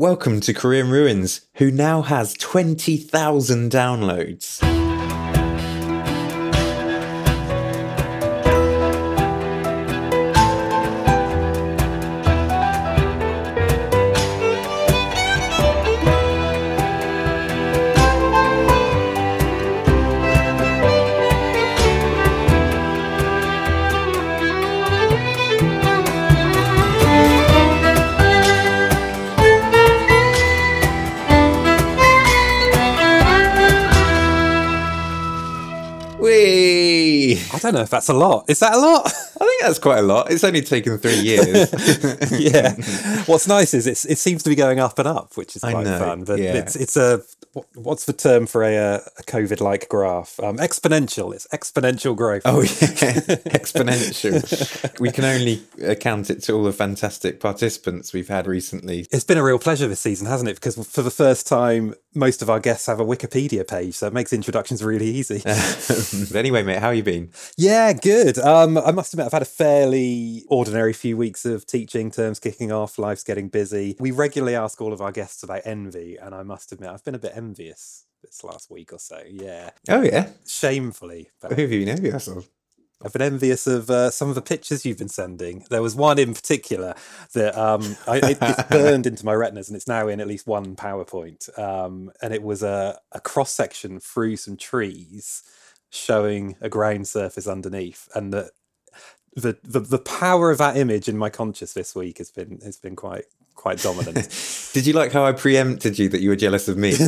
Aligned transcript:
Welcome 0.00 0.40
to 0.40 0.52
Career 0.52 0.84
in 0.84 0.90
Ruins, 0.90 1.42
who 1.58 1.70
now 1.70 2.02
has 2.02 2.34
20,000 2.34 3.70
downloads. 3.70 4.73
If 37.84 37.90
that's 37.90 38.08
a 38.08 38.14
lot. 38.14 38.46
Is 38.48 38.60
that 38.60 38.72
a 38.72 38.78
lot? 38.78 39.12
Think 39.54 39.68
that's 39.68 39.78
quite 39.78 39.98
a 39.98 40.02
lot. 40.02 40.32
It's 40.32 40.42
only 40.42 40.62
taken 40.62 40.98
three 40.98 41.20
years. 41.20 41.72
yeah. 42.32 42.74
What's 43.26 43.46
nice 43.46 43.72
is 43.72 43.86
it's, 43.86 44.04
it 44.04 44.18
seems 44.18 44.42
to 44.42 44.50
be 44.50 44.56
going 44.56 44.80
up 44.80 44.98
and 44.98 45.06
up, 45.06 45.36
which 45.36 45.54
is 45.54 45.62
quite 45.62 45.86
fun. 45.86 46.24
But 46.24 46.40
yeah. 46.40 46.54
it's 46.54 46.74
it's 46.74 46.96
a 46.96 47.22
what's 47.74 48.04
the 48.04 48.12
term 48.12 48.46
for 48.46 48.64
a 48.64 48.96
a 48.96 49.22
COVID 49.22 49.60
like 49.60 49.88
graph? 49.88 50.40
Um, 50.40 50.56
exponential. 50.58 51.32
It's 51.32 51.46
exponential 51.48 52.16
growth. 52.16 52.42
Oh 52.44 52.62
yeah, 52.62 52.66
exponential. 53.54 55.00
we 55.00 55.12
can 55.12 55.24
only 55.24 55.62
account 55.84 56.30
it 56.30 56.42
to 56.44 56.52
all 56.54 56.64
the 56.64 56.72
fantastic 56.72 57.38
participants 57.38 58.12
we've 58.12 58.28
had 58.28 58.48
recently. 58.48 59.06
It's 59.12 59.24
been 59.24 59.38
a 59.38 59.44
real 59.44 59.60
pleasure 59.60 59.86
this 59.86 60.00
season, 60.00 60.26
hasn't 60.26 60.50
it? 60.50 60.54
Because 60.56 60.84
for 60.88 61.02
the 61.02 61.12
first 61.12 61.46
time, 61.46 61.94
most 62.14 62.42
of 62.42 62.50
our 62.50 62.60
guests 62.60 62.86
have 62.86 63.00
a 63.00 63.04
Wikipedia 63.04 63.66
page, 63.66 63.94
so 63.94 64.06
it 64.06 64.12
makes 64.12 64.32
introductions 64.32 64.82
really 64.82 65.06
easy. 65.06 65.42
but 65.44 66.36
anyway, 66.36 66.62
mate, 66.62 66.78
how 66.78 66.90
you 66.90 67.02
been? 67.02 67.30
Yeah, 67.56 67.92
good. 67.92 68.38
Um, 68.38 68.78
I 68.78 68.92
must 68.92 69.12
admit, 69.12 69.26
I've 69.26 69.32
had 69.32 69.42
a 69.42 69.46
fairly 69.56 70.44
ordinary 70.48 70.92
few 70.92 71.16
weeks 71.16 71.44
of 71.44 71.66
teaching, 71.66 72.10
terms 72.10 72.40
kicking 72.40 72.72
off, 72.72 72.98
life's 72.98 73.22
getting 73.22 73.48
busy. 73.48 73.96
We 74.00 74.10
regularly 74.10 74.56
ask 74.56 74.80
all 74.80 74.92
of 74.92 75.00
our 75.00 75.12
guests 75.12 75.42
about 75.42 75.62
envy, 75.64 76.16
and 76.16 76.34
I 76.34 76.42
must 76.42 76.72
admit, 76.72 76.90
I've 76.90 77.04
been 77.04 77.14
a 77.14 77.20
bit 77.20 77.32
envious 77.34 78.06
this 78.22 78.42
last 78.42 78.70
week 78.70 78.92
or 78.92 78.98
so. 78.98 79.22
Yeah, 79.28 79.70
Oh 79.88 80.02
yeah, 80.02 80.30
shamefully. 80.46 81.30
who 81.42 81.48
have 81.48 81.58
you 81.72 81.80
been 81.84 81.88
envious 81.88 82.26
of? 82.26 82.48
I've 83.04 83.12
been 83.12 83.22
envious 83.22 83.66
of 83.66 83.90
uh, 83.90 84.10
some 84.10 84.30
of 84.30 84.34
the 84.34 84.40
pictures 84.40 84.86
you've 84.86 84.98
been 84.98 85.08
sending. 85.08 85.66
There 85.68 85.82
was 85.82 85.94
one 85.94 86.18
in 86.18 86.32
particular 86.32 86.94
that 87.34 87.56
um, 87.56 87.96
I, 88.08 88.16
it, 88.16 88.38
it's 88.40 88.62
burned 88.70 89.06
into 89.06 89.26
my 89.26 89.34
retinas, 89.34 89.68
and 89.68 89.76
it's 89.76 89.88
now 89.88 90.08
in 90.08 90.20
at 90.20 90.26
least 90.26 90.46
one 90.46 90.74
PowerPoint. 90.74 91.56
Um, 91.58 92.10
and 92.22 92.32
it 92.32 92.42
was 92.42 92.62
a, 92.62 92.98
a 93.12 93.20
cross 93.20 93.50
section 93.50 94.00
through 94.00 94.36
some 94.36 94.56
trees, 94.56 95.42
showing 95.90 96.56
a 96.62 96.68
ground 96.70 97.06
surface 97.06 97.46
underneath, 97.46 98.08
and 98.14 98.32
the, 98.32 98.50
the 99.36 99.58
the 99.64 99.80
the 99.80 99.98
power 99.98 100.50
of 100.50 100.58
that 100.58 100.76
image 100.76 101.08
in 101.08 101.18
my 101.18 101.30
conscious 101.30 101.72
this 101.72 101.94
week 101.94 102.18
has 102.18 102.30
been 102.30 102.60
has 102.64 102.76
been 102.76 102.96
quite 102.96 103.26
quite 103.54 103.78
dominant. 103.78 104.70
Did 104.74 104.86
you 104.86 104.92
like 104.92 105.12
how 105.12 105.24
I 105.24 105.32
preempted 105.32 105.98
you 105.98 106.08
that 106.10 106.20
you 106.20 106.28
were 106.28 106.36
jealous 106.36 106.68
of 106.68 106.76
me? 106.76 106.90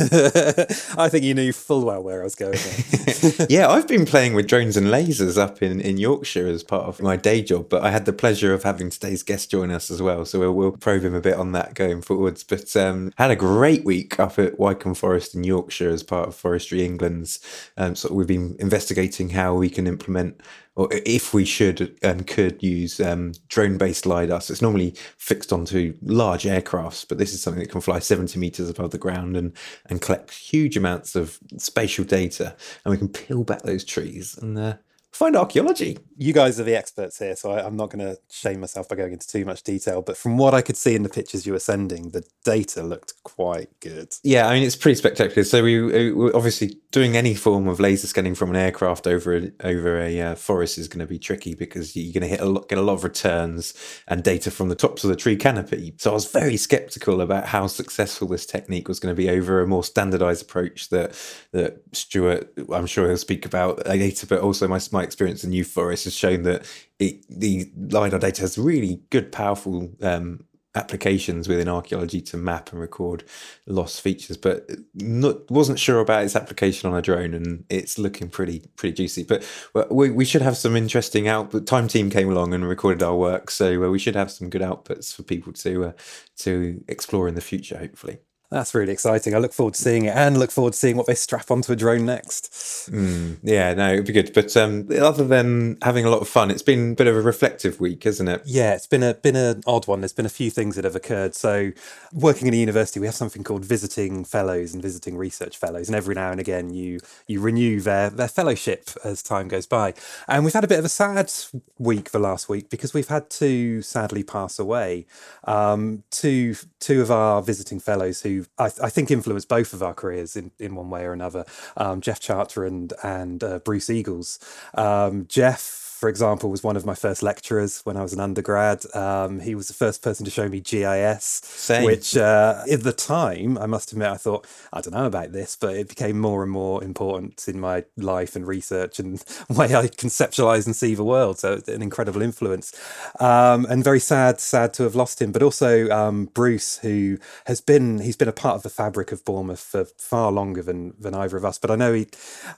I 0.97 1.09
think 1.09 1.23
you 1.23 1.33
knew 1.33 1.53
full 1.53 1.85
well 1.85 2.01
where 2.01 2.21
I 2.21 2.23
was 2.23 2.35
going. 2.35 2.57
yeah, 3.49 3.67
I've 3.67 3.87
been 3.87 4.05
playing 4.05 4.33
with 4.33 4.47
drones 4.47 4.77
and 4.77 4.87
lasers 4.87 5.37
up 5.37 5.61
in, 5.61 5.79
in 5.79 5.97
Yorkshire 5.97 6.47
as 6.47 6.63
part 6.63 6.85
of 6.85 7.01
my 7.01 7.15
day 7.15 7.41
job, 7.41 7.69
but 7.69 7.83
I 7.83 7.91
had 7.91 8.05
the 8.05 8.13
pleasure 8.13 8.53
of 8.53 8.63
having 8.63 8.89
today's 8.89 9.21
guest 9.21 9.51
join 9.51 9.69
us 9.69 9.91
as 9.91 10.01
well. 10.01 10.25
So 10.25 10.39
we'll, 10.39 10.53
we'll 10.53 10.71
probe 10.71 11.03
him 11.03 11.13
a 11.13 11.21
bit 11.21 11.35
on 11.35 11.51
that 11.51 11.73
going 11.73 12.01
forwards. 12.01 12.43
But 12.43 12.75
um, 12.75 13.11
had 13.17 13.31
a 13.31 13.35
great 13.35 13.83
week 13.83 14.19
up 14.19 14.39
at 14.39 14.57
Wykeham 14.57 14.95
Forest 14.95 15.35
in 15.35 15.43
Yorkshire 15.43 15.89
as 15.89 16.03
part 16.03 16.27
of 16.27 16.35
Forestry 16.35 16.83
England's. 16.83 17.39
Um, 17.77 17.95
so 17.95 18.13
we've 18.13 18.27
been 18.27 18.55
investigating 18.59 19.29
how 19.29 19.53
we 19.55 19.69
can 19.69 19.87
implement 19.87 20.41
or 20.77 20.87
if 20.91 21.33
we 21.33 21.43
should 21.43 21.97
and 22.03 22.27
could 22.27 22.61
use 22.61 22.99
um, 22.99 23.33
drone-based 23.49 24.05
lidar. 24.05 24.39
So 24.39 24.51
it's 24.51 24.61
normally 24.61 24.93
fixed 25.17 25.51
onto 25.51 25.95
large 26.03 26.36
aircrafts, 26.43 27.05
but 27.07 27.17
this 27.17 27.33
is 27.33 27.41
something 27.41 27.61
that 27.61 27.71
can 27.71 27.81
fly 27.81 27.99
70 27.99 28.39
meters 28.39 28.69
above 28.69 28.91
the 28.91 28.97
ground 28.97 29.37
and 29.37 29.53
and 29.87 30.01
collect 30.01 30.31
huge 30.31 30.77
amounts 30.77 31.15
of 31.15 31.39
spatial 31.57 32.05
data, 32.05 32.55
and 32.83 32.91
we 32.91 32.97
can 32.97 33.09
peel 33.09 33.43
back 33.43 33.63
those 33.63 33.83
trees 33.83 34.37
and 34.37 34.57
uh, 34.57 34.75
find 35.11 35.35
archaeology. 35.35 35.97
you 36.17 36.33
guys 36.33 36.59
are 36.59 36.63
the 36.63 36.75
experts 36.75 37.19
here, 37.19 37.35
so 37.35 37.51
I, 37.51 37.65
I'm 37.65 37.75
not 37.75 37.89
going 37.89 38.05
to 38.05 38.19
shame 38.29 38.59
myself 38.59 38.89
by 38.89 38.95
going 38.95 39.13
into 39.13 39.27
too 39.27 39.45
much 39.45 39.63
detail. 39.63 40.01
But 40.01 40.17
from 40.17 40.37
what 40.37 40.53
I 40.53 40.61
could 40.61 40.77
see 40.77 40.95
in 40.95 41.03
the 41.03 41.09
pictures 41.09 41.45
you 41.45 41.53
were 41.53 41.59
sending, 41.59 42.11
the 42.11 42.23
data 42.43 42.83
looked 42.83 43.13
quite 43.23 43.69
good. 43.79 44.13
Yeah, 44.23 44.47
I 44.47 44.53
mean 44.53 44.63
it's 44.63 44.75
pretty 44.75 44.95
spectacular. 44.95 45.43
So 45.43 45.63
we 45.63 45.81
we- 45.81 46.31
obviously 46.33 46.77
doing 46.91 47.15
any 47.15 47.35
form 47.35 47.67
of 47.67 47.79
laser 47.79 48.07
scanning 48.07 48.35
from 48.35 48.49
an 48.49 48.55
aircraft 48.55 49.07
over 49.07 49.35
a, 49.37 49.51
over 49.63 49.99
a 49.99 50.21
uh, 50.21 50.35
forest 50.35 50.77
is 50.77 50.87
going 50.87 50.99
to 50.99 51.07
be 51.07 51.19
tricky 51.19 51.53
because 51.53 51.95
you're 51.95 52.13
going 52.13 52.21
to 52.21 52.27
hit 52.27 52.39
a 52.39 52.45
lot, 52.45 52.67
get 52.69 52.77
a 52.77 52.81
lot 52.81 52.93
of 52.93 53.03
returns 53.03 53.73
and 54.07 54.23
data 54.23 54.49
from 54.49 54.69
the 54.69 54.75
tops 54.75 55.03
of 55.03 55.09
the 55.09 55.15
tree 55.15 55.35
canopy. 55.35 55.93
So 55.97 56.11
I 56.11 56.13
was 56.13 56.31
very 56.31 56.57
skeptical 56.57 57.21
about 57.21 57.45
how 57.45 57.67
successful 57.67 58.27
this 58.27 58.45
technique 58.45 58.87
was 58.87 58.99
going 58.99 59.13
to 59.15 59.17
be 59.17 59.29
over 59.29 59.61
a 59.61 59.67
more 59.67 59.83
standardized 59.83 60.43
approach 60.43 60.89
that 60.89 61.15
that 61.51 61.81
Stuart, 61.93 62.51
I'm 62.71 62.87
sure 62.87 63.07
he'll 63.07 63.17
speak 63.17 63.45
about 63.45 63.85
later, 63.87 64.25
but 64.27 64.41
also 64.41 64.67
my 64.67 64.79
my 64.91 64.96
experience 65.03 65.43
in 65.43 65.49
New 65.51 65.63
Forest 65.63 66.05
has 66.05 66.15
shown 66.15 66.43
that 66.43 66.65
it, 66.99 67.25
the 67.29 67.71
lidar 67.75 68.19
data 68.19 68.41
has 68.41 68.57
really 68.57 69.01
good, 69.09 69.31
powerful 69.31 69.91
um, 70.01 70.43
applications 70.77 71.47
within 71.47 71.67
archaeology 71.67 72.21
to 72.21 72.37
map 72.37 72.71
and 72.71 72.79
record 72.79 73.23
lost 73.65 73.99
features, 73.99 74.37
but 74.37 74.69
not, 74.93 75.49
wasn't 75.49 75.79
sure 75.79 75.99
about 75.99 76.23
its 76.23 76.35
application 76.35 76.89
on 76.89 76.97
a 76.97 77.01
drone, 77.01 77.33
and 77.33 77.65
it's 77.69 77.97
looking 77.97 78.29
pretty 78.29 78.63
pretty 78.75 78.93
juicy. 78.93 79.23
But 79.23 79.43
we, 79.91 80.11
we 80.11 80.25
should 80.25 80.43
have 80.43 80.55
some 80.55 80.75
interesting 80.75 81.27
output. 81.27 81.65
Time 81.65 81.87
Team 81.87 82.09
came 82.09 82.29
along 82.29 82.53
and 82.53 82.67
recorded 82.67 83.03
our 83.03 83.15
work, 83.15 83.49
so 83.49 83.83
uh, 83.83 83.89
we 83.89 83.99
should 83.99 84.15
have 84.15 84.31
some 84.31 84.49
good 84.49 84.61
outputs 84.61 85.13
for 85.13 85.23
people 85.23 85.51
to 85.53 85.85
uh, 85.85 85.91
to 86.37 86.83
explore 86.87 87.27
in 87.27 87.35
the 87.35 87.41
future, 87.41 87.77
hopefully. 87.77 88.19
That's 88.49 88.73
really 88.73 88.93
exciting. 88.93 89.35
I 89.35 89.39
look 89.39 89.51
forward 89.51 89.73
to 89.73 89.81
seeing 89.81 90.05
it 90.05 90.15
and 90.15 90.39
look 90.39 90.51
forward 90.51 90.71
to 90.71 90.79
seeing 90.79 90.95
what 90.95 91.05
they 91.05 91.15
strap 91.15 91.51
onto 91.51 91.73
a 91.73 91.75
drone 91.75 92.05
next. 92.05 92.49
Mm, 92.89 93.39
yeah, 93.43 93.73
no, 93.73 93.91
it'd 93.91 94.05
be 94.05 94.13
good. 94.13 94.31
But 94.33 94.55
um, 94.55 94.87
other 95.01 95.27
than 95.27 95.77
having 95.81 96.05
a 96.05 96.09
lot 96.09 96.21
of 96.21 96.29
fun, 96.29 96.49
it's 96.49 96.61
been 96.61 96.93
a 96.93 96.95
bit 96.95 97.07
of 97.07 97.15
a 97.17 97.21
reflective 97.21 97.81
week, 97.81 98.05
hasn't 98.05 98.29
it? 98.29 98.43
Yeah, 98.45 98.73
it's 98.73 98.87
been 98.87 99.03
a 99.03 99.15
been 99.15 99.35
an 99.35 99.63
odd 99.67 99.87
one. 99.87 99.99
There's 99.99 100.13
been 100.13 100.25
a 100.25 100.29
few 100.29 100.49
things 100.49 100.77
that 100.77 100.85
have 100.85 100.95
occurred. 100.95 101.35
So, 101.35 101.73
working 102.13 102.47
in 102.47 102.53
a 102.53 102.57
university, 102.57 103.01
we 103.01 103.05
have 103.07 103.15
something 103.15 103.43
called 103.43 103.65
visiting 103.65 104.23
fellows 104.23 104.73
and 104.73 104.81
visiting 104.81 105.17
research 105.17 105.57
fellows, 105.57 105.89
and 105.89 105.95
every 105.95 106.15
now 106.15 106.31
and 106.31 106.39
again, 106.39 106.69
you 106.69 107.01
you 107.27 107.41
renew 107.41 107.81
their 107.81 108.09
their 108.09 108.29
fellowship 108.29 108.89
as 109.03 109.21
time 109.21 109.49
goes 109.49 109.65
by. 109.65 109.93
And 110.29 110.45
we've 110.45 110.53
had 110.53 110.63
a 110.63 110.67
bit 110.67 110.79
of 110.79 110.85
a 110.85 110.89
sad 110.89 111.33
week 111.77 112.11
the 112.11 112.19
last 112.19 112.47
week 112.47 112.69
because 112.69 112.93
we've 112.93 113.09
had 113.09 113.29
two 113.29 113.81
sadly 113.81 114.23
pass 114.23 114.57
away. 114.57 115.05
Um, 115.43 116.03
two 116.11 116.55
two 116.79 117.01
of 117.01 117.11
our 117.11 117.41
visiting 117.41 117.81
fellows 117.81 118.21
who 118.21 118.36
I, 118.57 118.65
I 118.65 118.89
think 118.89 119.11
influenced 119.11 119.49
both 119.49 119.73
of 119.73 119.83
our 119.83 119.93
careers 119.93 120.35
in, 120.35 120.51
in 120.59 120.75
one 120.75 120.89
way 120.89 121.03
or 121.03 121.13
another. 121.13 121.45
Um, 121.75 122.01
Jeff 122.01 122.19
Chartrand 122.19 122.93
and 123.03 123.17
and 123.27 123.43
uh, 123.43 123.59
Bruce 123.59 123.89
Eagles. 123.89 124.39
Um, 124.73 125.25
Jeff 125.27 125.86
for 125.97 126.09
example, 126.09 126.51
was 126.51 126.61
one 126.61 126.77
of 126.77 126.85
my 126.85 126.93
first 126.93 127.23
lecturers 127.23 127.81
when 127.83 127.97
I 127.97 128.03
was 128.03 128.13
an 128.13 128.19
undergrad. 128.19 128.83
Um, 128.95 129.39
he 129.39 129.55
was 129.55 129.67
the 129.67 129.73
first 129.73 130.03
person 130.03 130.25
to 130.25 130.31
show 130.31 130.47
me 130.47 130.59
GIS, 130.59 131.41
Same. 131.43 131.85
which 131.85 132.15
uh, 132.15 132.61
at 132.71 132.83
the 132.83 132.93
time, 132.93 133.57
I 133.57 133.65
must 133.65 133.91
admit, 133.91 134.09
I 134.09 134.17
thought, 134.17 134.45
I 134.71 134.81
don't 134.81 134.93
know 134.93 135.07
about 135.07 135.31
this, 135.31 135.57
but 135.59 135.75
it 135.75 135.89
became 135.89 136.19
more 136.19 136.43
and 136.43 136.51
more 136.51 136.83
important 136.83 137.47
in 137.47 137.59
my 137.59 137.83
life 137.97 138.35
and 138.35 138.45
research 138.45 138.99
and 138.99 139.23
way 139.49 139.73
I 139.73 139.87
conceptualize 139.87 140.67
and 140.67 140.75
see 140.75 140.93
the 140.93 141.03
world. 141.03 141.39
So 141.39 141.53
it's 141.53 141.67
an 141.67 141.81
incredible 141.81 142.21
influence. 142.21 142.79
Um, 143.19 143.65
and 143.65 143.83
very 143.83 143.99
sad, 143.99 144.39
sad 144.39 144.75
to 144.75 144.83
have 144.83 144.93
lost 144.93 145.19
him. 145.19 145.31
But 145.31 145.41
also 145.41 145.89
um, 145.89 146.25
Bruce, 146.25 146.77
who 146.77 147.17
has 147.47 147.59
been, 147.59 148.01
he's 148.01 148.15
been 148.15 148.27
a 148.27 148.33
part 148.33 148.55
of 148.55 148.61
the 148.61 148.69
fabric 148.69 149.11
of 149.11 149.25
Bournemouth 149.25 149.61
for 149.61 149.85
far 149.97 150.31
longer 150.31 150.61
than, 150.61 150.93
than 150.99 151.15
either 151.15 151.37
of 151.37 151.45
us. 151.45 151.57
But 151.57 151.71
I 151.71 151.75
know 151.75 151.93
he, 151.93 152.07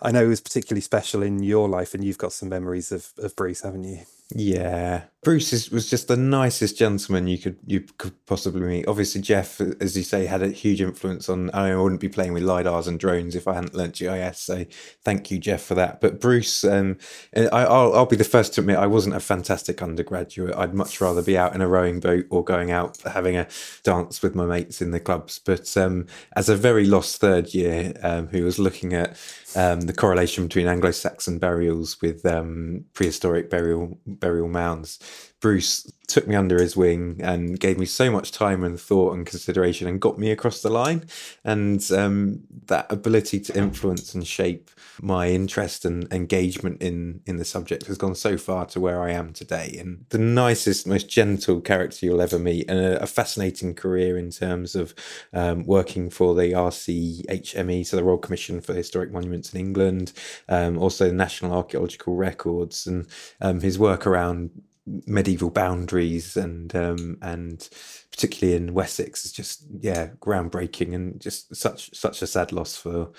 I 0.02 0.12
know 0.12 0.24
he 0.24 0.28
was 0.28 0.42
particularly 0.42 0.81
special 0.81 1.24
in 1.24 1.42
your 1.42 1.69
life 1.69 1.94
and 1.94 2.04
you've 2.04 2.18
got 2.18 2.34
some 2.34 2.50
memories 2.50 2.92
of, 2.92 3.14
of 3.18 3.29
Bruce, 3.36 3.62
haven't 3.62 3.84
you? 3.84 4.00
Yeah, 4.36 5.04
Bruce 5.21 5.51
is, 5.51 5.69
was 5.69 5.89
just 5.89 6.07
the 6.07 6.16
nicest 6.16 6.77
gentleman 6.77 7.27
you 7.27 7.38
could 7.38 7.57
you 7.66 7.81
could 7.98 8.13
possibly 8.25 8.62
meet. 8.62 8.88
Obviously, 8.88 9.19
Jeff, 9.19 9.60
as 9.60 9.98
you 9.98 10.04
say, 10.04 10.25
had 10.25 10.42
a 10.42 10.48
huge 10.48 10.80
influence 10.80 11.27
on. 11.27 11.50
I 11.54 11.75
wouldn't 11.75 12.00
be 12.00 12.07
playing 12.07 12.31
with 12.31 12.44
lidars 12.44 12.88
and 12.88 12.98
drones 12.98 13.36
if 13.36 13.45
I 13.45 13.56
hadn't 13.56 13.75
learnt 13.75 13.95
GIS. 13.95 14.39
So, 14.39 14.66
thank 15.04 15.30
you, 15.30 15.38
Jeff, 15.38 15.62
for 15.62 15.75
that. 15.75 16.00
But 16.00 16.21
Bruce, 16.21 16.63
um, 16.63 16.98
I, 17.36 17.48
I'll, 17.48 17.94
I'll 17.94 18.06
be 18.06 18.16
the 18.16 18.24
first 18.24 18.54
to 18.54 18.62
admit 18.62 18.77
I 18.77 18.88
wasn't 18.88 19.16
a 19.16 19.19
fantastic 19.19 19.81
undergraduate. 19.81 20.56
I'd 20.56 20.74
much 20.74 21.01
rather 21.01 21.21
be 21.21 21.38
out 21.38 21.54
in 21.54 21.60
a 21.60 21.68
rowing 21.68 22.00
boat 22.00 22.25
or 22.30 22.42
going 22.42 22.71
out 22.71 22.98
having 23.01 23.36
a 23.36 23.48
dance 23.83 24.21
with 24.21 24.36
my 24.36 24.45
mates 24.45 24.81
in 24.81 24.92
the 24.92 25.01
clubs. 25.01 25.38
But 25.38 25.75
um, 25.75 26.07
as 26.38 26.48
a 26.48 26.56
very 26.56 26.86
lost 26.86 27.18
third 27.19 27.54
year 27.54 27.92
um, 28.04 28.27
who 28.27 28.45
was 28.45 28.57
looking 28.57 28.94
at 28.94 29.18
um, 29.56 29.81
the 29.81 29.94
correlation 29.94 30.45
between 30.45 30.68
Anglo-Saxon 30.68 31.39
burials 31.39 32.00
with 32.01 32.25
um, 32.25 32.86
prehistoric 32.94 33.50
burial 33.50 34.00
burial 34.06 34.48
mounds. 34.48 35.00
Bruce 35.42 35.90
took 36.08 36.28
me 36.28 36.36
under 36.36 36.60
his 36.60 36.76
wing 36.76 37.20
and 37.24 37.60
gave 37.60 37.78
me 37.78 37.86
so 37.86 38.12
much 38.12 38.32
time 38.32 38.64
and 38.64 38.80
thought 38.80 39.14
and 39.14 39.26
consideration 39.26 39.88
and 39.88 40.02
got 40.02 40.18
me 40.18 40.32
across 40.32 40.62
the 40.62 40.70
line. 40.70 41.06
And 41.46 41.90
um, 41.92 42.42
that 42.66 42.92
ability 42.92 43.40
to 43.42 43.58
influence 43.58 44.14
and 44.14 44.28
shape 44.28 44.70
my 45.02 45.30
interest 45.30 45.86
and 45.86 46.12
engagement 46.12 46.82
in 46.82 47.22
in 47.26 47.38
the 47.38 47.46
subject 47.46 47.86
has 47.86 47.98
gone 47.98 48.16
so 48.16 48.38
far 48.38 48.66
to 48.66 48.80
where 48.82 49.02
I 49.02 49.12
am 49.12 49.32
today. 49.32 49.78
And 49.80 50.06
the 50.10 50.18
nicest, 50.18 50.86
most 50.86 51.08
gentle 51.08 51.62
character 51.62 52.06
you'll 52.06 52.22
ever 52.22 52.40
meet, 52.40 52.70
and 52.70 52.80
a, 52.80 53.04
a 53.04 53.08
fascinating 53.08 53.76
career 53.76 54.18
in 54.18 54.32
terms 54.32 54.76
of 54.76 54.94
um, 55.32 55.66
working 55.66 56.10
for 56.10 56.36
the 56.36 56.52
RCHME, 56.52 57.86
so 57.86 57.96
the 57.96 58.04
Royal 58.04 58.18
Commission 58.18 58.60
for 58.60 58.74
Historic 58.74 59.12
Monuments 59.12 59.54
in 59.54 59.60
England, 59.60 60.12
um, 60.50 60.78
also 60.78 61.08
the 61.08 61.14
National 61.14 61.54
Archaeological 61.54 62.16
Records, 62.16 62.86
and 62.86 63.08
um, 63.40 63.62
his 63.62 63.80
work 63.80 64.06
around 64.06 64.52
medieval 64.86 65.50
boundaries 65.50 66.36
and 66.36 66.76
um, 66.76 67.18
and 67.22 67.70
particularly 68.12 68.56
in 68.56 68.74
Wessex 68.74 69.26
is 69.26 69.31
just 69.31 69.66
yeah 69.80 70.10
groundbreaking 70.20 70.96
and 70.96 71.20
just 71.22 71.56
such 71.56 71.94
such 71.96 72.22
a 72.22 72.28
sad 72.28 72.52
loss 72.52 72.76
for 72.76 73.12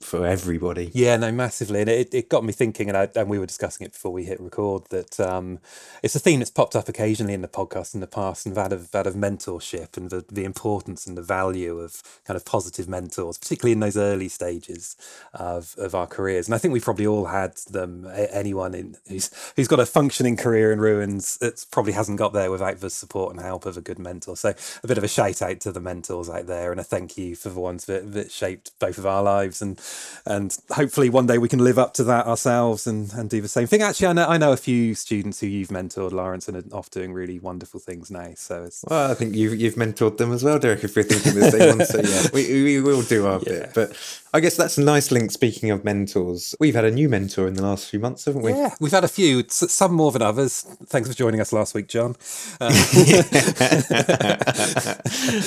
for 0.00 0.24
everybody. 0.24 0.90
Yeah, 0.94 1.16
no, 1.16 1.32
massively, 1.32 1.80
and 1.80 1.90
it, 1.90 2.14
it 2.14 2.28
got 2.28 2.44
me 2.44 2.52
thinking, 2.52 2.88
and 2.88 2.96
I, 2.96 3.08
and 3.16 3.28
we 3.28 3.38
were 3.38 3.46
discussing 3.46 3.84
it 3.84 3.92
before 3.92 4.12
we 4.12 4.24
hit 4.24 4.40
record 4.40 4.84
that 4.90 5.18
um, 5.18 5.58
it's 6.02 6.14
a 6.14 6.20
theme 6.20 6.38
that's 6.38 6.50
popped 6.50 6.76
up 6.76 6.88
occasionally 6.88 7.34
in 7.34 7.42
the 7.42 7.48
podcast 7.48 7.94
in 7.94 8.00
the 8.00 8.06
past, 8.06 8.46
and 8.46 8.54
that 8.54 8.72
of 8.72 8.92
that 8.92 9.06
of 9.06 9.14
mentorship 9.14 9.96
and 9.96 10.10
the, 10.10 10.24
the 10.30 10.44
importance 10.44 11.06
and 11.06 11.16
the 11.16 11.22
value 11.22 11.80
of 11.80 12.02
kind 12.24 12.36
of 12.36 12.44
positive 12.44 12.88
mentors, 12.88 13.38
particularly 13.38 13.72
in 13.72 13.80
those 13.80 13.96
early 13.96 14.28
stages 14.28 14.96
of, 15.34 15.74
of 15.78 15.94
our 15.94 16.06
careers. 16.06 16.46
And 16.46 16.54
I 16.54 16.58
think 16.58 16.72
we've 16.72 16.84
probably 16.84 17.06
all 17.06 17.26
had 17.26 17.56
them. 17.70 18.08
Anyone 18.14 18.74
in 18.74 18.96
who's 19.08 19.30
who's 19.56 19.68
got 19.68 19.80
a 19.80 19.86
functioning 19.86 20.36
career 20.36 20.72
in 20.72 20.80
ruins, 20.80 21.38
it 21.40 21.66
probably 21.70 21.92
hasn't 21.92 22.18
got 22.18 22.32
there 22.32 22.50
without 22.50 22.78
the 22.78 22.90
support 22.90 23.34
and 23.34 23.44
help 23.44 23.66
of 23.66 23.76
a 23.76 23.80
good 23.80 23.98
mentor. 23.98 24.36
So 24.36 24.54
a 24.82 24.86
bit 24.86 24.98
of 24.98 25.04
a 25.04 25.08
shout 25.08 25.42
out 25.42 25.60
to 25.60 25.72
the 25.72 25.80
mentors 25.80 26.28
out 26.28 26.46
there, 26.46 26.70
and 26.70 26.80
a 26.80 26.84
thank 26.84 27.18
you 27.18 27.34
for 27.34 27.48
the 27.48 27.60
ones 27.60 27.86
that, 27.86 28.12
that 28.12 28.30
shaped 28.30 28.78
both 28.78 28.98
of 28.98 29.06
our 29.06 29.22
lives 29.22 29.60
and 29.60 29.80
and 30.28 30.58
hopefully 30.70 31.08
one 31.08 31.26
day 31.26 31.38
we 31.38 31.48
can 31.48 31.58
live 31.58 31.78
up 31.78 31.94
to 31.94 32.04
that 32.04 32.26
ourselves 32.26 32.86
and, 32.86 33.12
and 33.14 33.30
do 33.30 33.40
the 33.40 33.48
same 33.48 33.66
thing. 33.66 33.82
Actually, 33.82 34.08
I 34.08 34.12
know 34.12 34.26
I 34.26 34.36
know 34.36 34.52
a 34.52 34.56
few 34.56 34.94
students 34.94 35.40
who 35.40 35.46
you've 35.46 35.68
mentored, 35.68 36.12
Lawrence, 36.12 36.48
and 36.48 36.56
are 36.56 36.76
off 36.76 36.90
doing 36.90 37.12
really 37.12 37.38
wonderful 37.38 37.80
things 37.80 38.10
now. 38.10 38.32
So 38.36 38.64
it's 38.64 38.84
well, 38.88 39.10
I 39.10 39.14
think 39.14 39.34
you've 39.34 39.58
you've 39.58 39.76
mentored 39.76 40.18
them 40.18 40.32
as 40.32 40.44
well, 40.44 40.58
Derek. 40.58 40.84
If 40.84 40.96
we're 40.96 41.02
thinking 41.02 41.34
the 41.34 41.50
same 41.50 41.78
one, 41.78 41.86
so 41.86 42.00
yeah, 42.02 42.28
we 42.32 42.74
we 42.74 42.80
will 42.80 43.02
do 43.02 43.26
our 43.26 43.40
yeah. 43.40 43.66
bit. 43.66 43.74
But 43.74 43.96
I 44.34 44.40
guess 44.40 44.56
that's 44.56 44.76
a 44.76 44.82
nice 44.82 45.10
link. 45.10 45.30
Speaking 45.30 45.70
of 45.70 45.84
mentors, 45.84 46.54
we've 46.60 46.74
had 46.74 46.84
a 46.84 46.90
new 46.90 47.08
mentor 47.08 47.48
in 47.48 47.54
the 47.54 47.62
last 47.62 47.88
few 47.88 47.98
months, 47.98 48.26
haven't 48.26 48.42
we? 48.42 48.52
Yeah, 48.52 48.74
we've 48.80 48.92
had 48.92 49.04
a 49.04 49.08
few, 49.08 49.44
some 49.48 49.94
more 49.94 50.12
than 50.12 50.20
others. 50.20 50.62
Thanks 50.86 51.08
for 51.08 51.14
joining 51.14 51.40
us 51.40 51.52
last 51.52 51.74
week, 51.74 51.88
John. 51.88 52.16
Uh, 52.60 52.66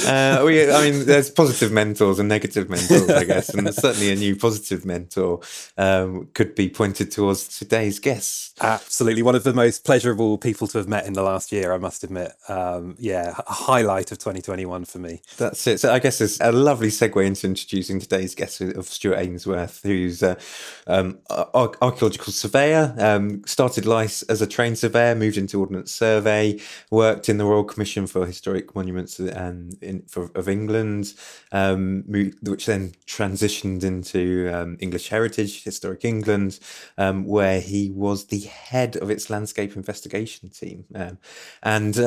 uh, 0.07 0.43
we, 0.45 0.71
I 0.71 0.89
mean, 0.89 1.05
there's 1.05 1.29
positive 1.29 1.71
mentors 1.71 2.19
and 2.19 2.27
negative 2.27 2.69
mentors, 2.69 3.09
I 3.09 3.23
guess, 3.23 3.53
and 3.53 3.73
certainly 3.73 4.11
a 4.11 4.15
new 4.15 4.30
positive 4.35 4.85
mentor 4.85 5.39
um, 5.77 6.29
could 6.33 6.55
be 6.55 6.69
pointed 6.69 7.11
towards 7.11 7.47
today's 7.47 7.99
guest. 7.99 8.57
Absolutely, 8.61 9.21
one 9.21 9.35
of 9.35 9.43
the 9.43 9.53
most 9.53 9.83
pleasurable 9.83 10.37
people 10.37 10.67
to 10.67 10.77
have 10.77 10.87
met 10.87 11.05
in 11.05 11.13
the 11.13 11.23
last 11.23 11.51
year, 11.51 11.73
I 11.73 11.77
must 11.77 12.03
admit. 12.03 12.33
Um, 12.47 12.95
yeah, 12.99 13.33
a 13.47 13.53
highlight 13.53 14.11
of 14.11 14.17
2021 14.19 14.85
for 14.85 14.99
me. 14.99 15.21
That's 15.37 15.65
it. 15.67 15.79
So 15.79 15.93
I 15.93 15.99
guess 15.99 16.21
it's 16.21 16.39
a 16.39 16.51
lovely 16.51 16.89
segue 16.89 17.25
into 17.25 17.47
introducing 17.47 17.99
today's 17.99 18.35
guest 18.35 18.61
of 18.61 18.85
Stuart 18.87 19.17
Ainsworth, 19.17 19.81
who's 19.83 20.21
an 20.23 20.37
um, 20.87 21.19
archaeological 21.29 22.33
surveyor. 22.33 22.95
Um, 22.97 23.43
started 23.45 23.85
life 23.85 24.23
as 24.29 24.41
a 24.41 24.47
trained 24.47 24.77
surveyor, 24.79 25.15
moved 25.15 25.37
into 25.37 25.59
Ordnance 25.59 25.91
Survey, 25.91 26.59
worked 26.89 27.29
in 27.29 27.37
the 27.37 27.45
Royal 27.45 27.63
Commission 27.63 28.07
for 28.07 28.25
Historic 28.25 28.75
Monuments 28.75 29.19
and 29.19 29.77
in, 29.81 30.03
for, 30.03 30.29
of 30.35 30.47
England, 30.47 31.13
um, 31.51 32.03
moved, 32.07 32.47
which 32.47 32.65
then 32.65 32.93
transitioned 33.05 33.83
into 33.83 34.19
um, 34.53 34.77
English 34.79 35.09
Heritage, 35.09 35.63
Historic 35.63 36.05
England, 36.05 36.59
um, 36.97 37.25
where 37.25 37.59
he 37.59 37.91
was 37.91 38.25
the 38.25 38.41
head 38.41 38.95
of 38.97 39.09
its 39.09 39.29
landscape 39.29 39.75
investigation 39.75 40.49
team. 40.49 40.85
Um, 40.93 41.17
and 41.63 41.97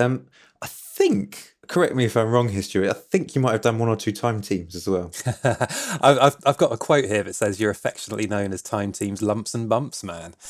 I 0.63 0.67
think 0.67 1.54
correct 1.69 1.95
me 1.95 2.05
if 2.05 2.17
I'm 2.17 2.31
wrong, 2.31 2.49
history. 2.49 2.89
I 2.89 2.93
think 2.93 3.35
you 3.35 3.41
might 3.41 3.53
have 3.53 3.61
done 3.61 3.79
one 3.79 3.89
or 3.89 3.97
two 3.97 4.13
time 4.13 4.41
teams 4.41 4.75
as 4.75 4.89
well. 4.89 5.11
I've, 6.01 6.37
I've 6.45 6.57
got 6.57 6.73
a 6.73 6.77
quote 6.77 7.05
here 7.05 7.23
that 7.23 7.35
says 7.35 7.61
you're 7.61 7.71
affectionately 7.71 8.27
known 8.27 8.53
as 8.53 8.63
time 8.63 8.93
teams 8.93 9.23
lumps 9.23 9.55
and 9.55 9.69
bumps, 9.69 10.03
man. 10.05 10.35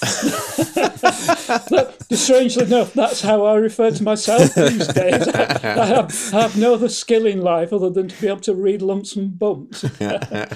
strangely 2.11 2.65
enough, 2.65 2.93
that's 2.95 3.21
how 3.21 3.45
I 3.45 3.55
refer 3.57 3.91
to 3.91 4.03
myself 4.03 4.55
these 4.55 4.89
days. 4.89 5.29
I, 5.29 5.43
I, 5.63 5.87
have, 5.87 6.35
I 6.35 6.43
have 6.43 6.57
no 6.57 6.75
other 6.75 6.89
skill 6.89 7.27
in 7.27 7.41
life 7.43 7.73
other 7.73 7.91
than 7.91 8.09
to 8.09 8.21
be 8.21 8.29
able 8.29 8.41
to 8.41 8.55
read 8.55 8.83
lumps 8.83 9.17
and 9.17 9.39
bumps. 9.39 9.85
I 10.01 10.49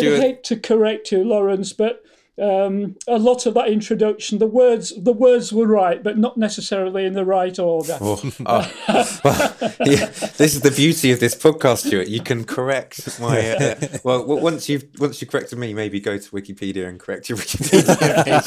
hate 0.00 0.44
to 0.44 0.56
correct 0.56 1.12
you, 1.12 1.24
Lawrence, 1.24 1.72
but 1.72 2.04
um, 2.40 2.96
a 3.06 3.18
lot 3.18 3.46
of 3.46 3.54
that 3.54 3.68
introduction, 3.68 4.38
the 4.38 4.46
words 4.46 4.92
the 5.00 5.12
words 5.12 5.52
were 5.52 5.68
right, 5.68 6.02
but 6.02 6.18
not 6.18 6.36
necessarily 6.36 7.04
in 7.04 7.12
the 7.12 7.24
right 7.24 7.56
order. 7.58 7.96
Oh, 8.00 8.20
oh. 8.46 9.20
well, 9.24 9.56
yeah, 9.84 10.06
this 10.06 10.56
is 10.56 10.62
the 10.62 10.72
beauty 10.74 11.12
of 11.12 11.20
this 11.20 11.36
podcast, 11.36 11.86
Stuart. 11.86 12.08
You 12.08 12.20
can 12.20 12.44
correct 12.44 13.20
my 13.20 13.50
uh, 13.50 13.76
well 14.02 14.24
once 14.24 14.68
you've 14.68 14.86
once 14.98 15.20
you 15.20 15.28
corrected 15.28 15.60
me, 15.60 15.74
maybe 15.74 16.00
go 16.00 16.18
to 16.18 16.30
Wikipedia 16.30 16.88
and 16.88 16.98
correct 16.98 17.28
your 17.28 17.38
Wikipedia 17.38 18.24
page. 18.24 18.46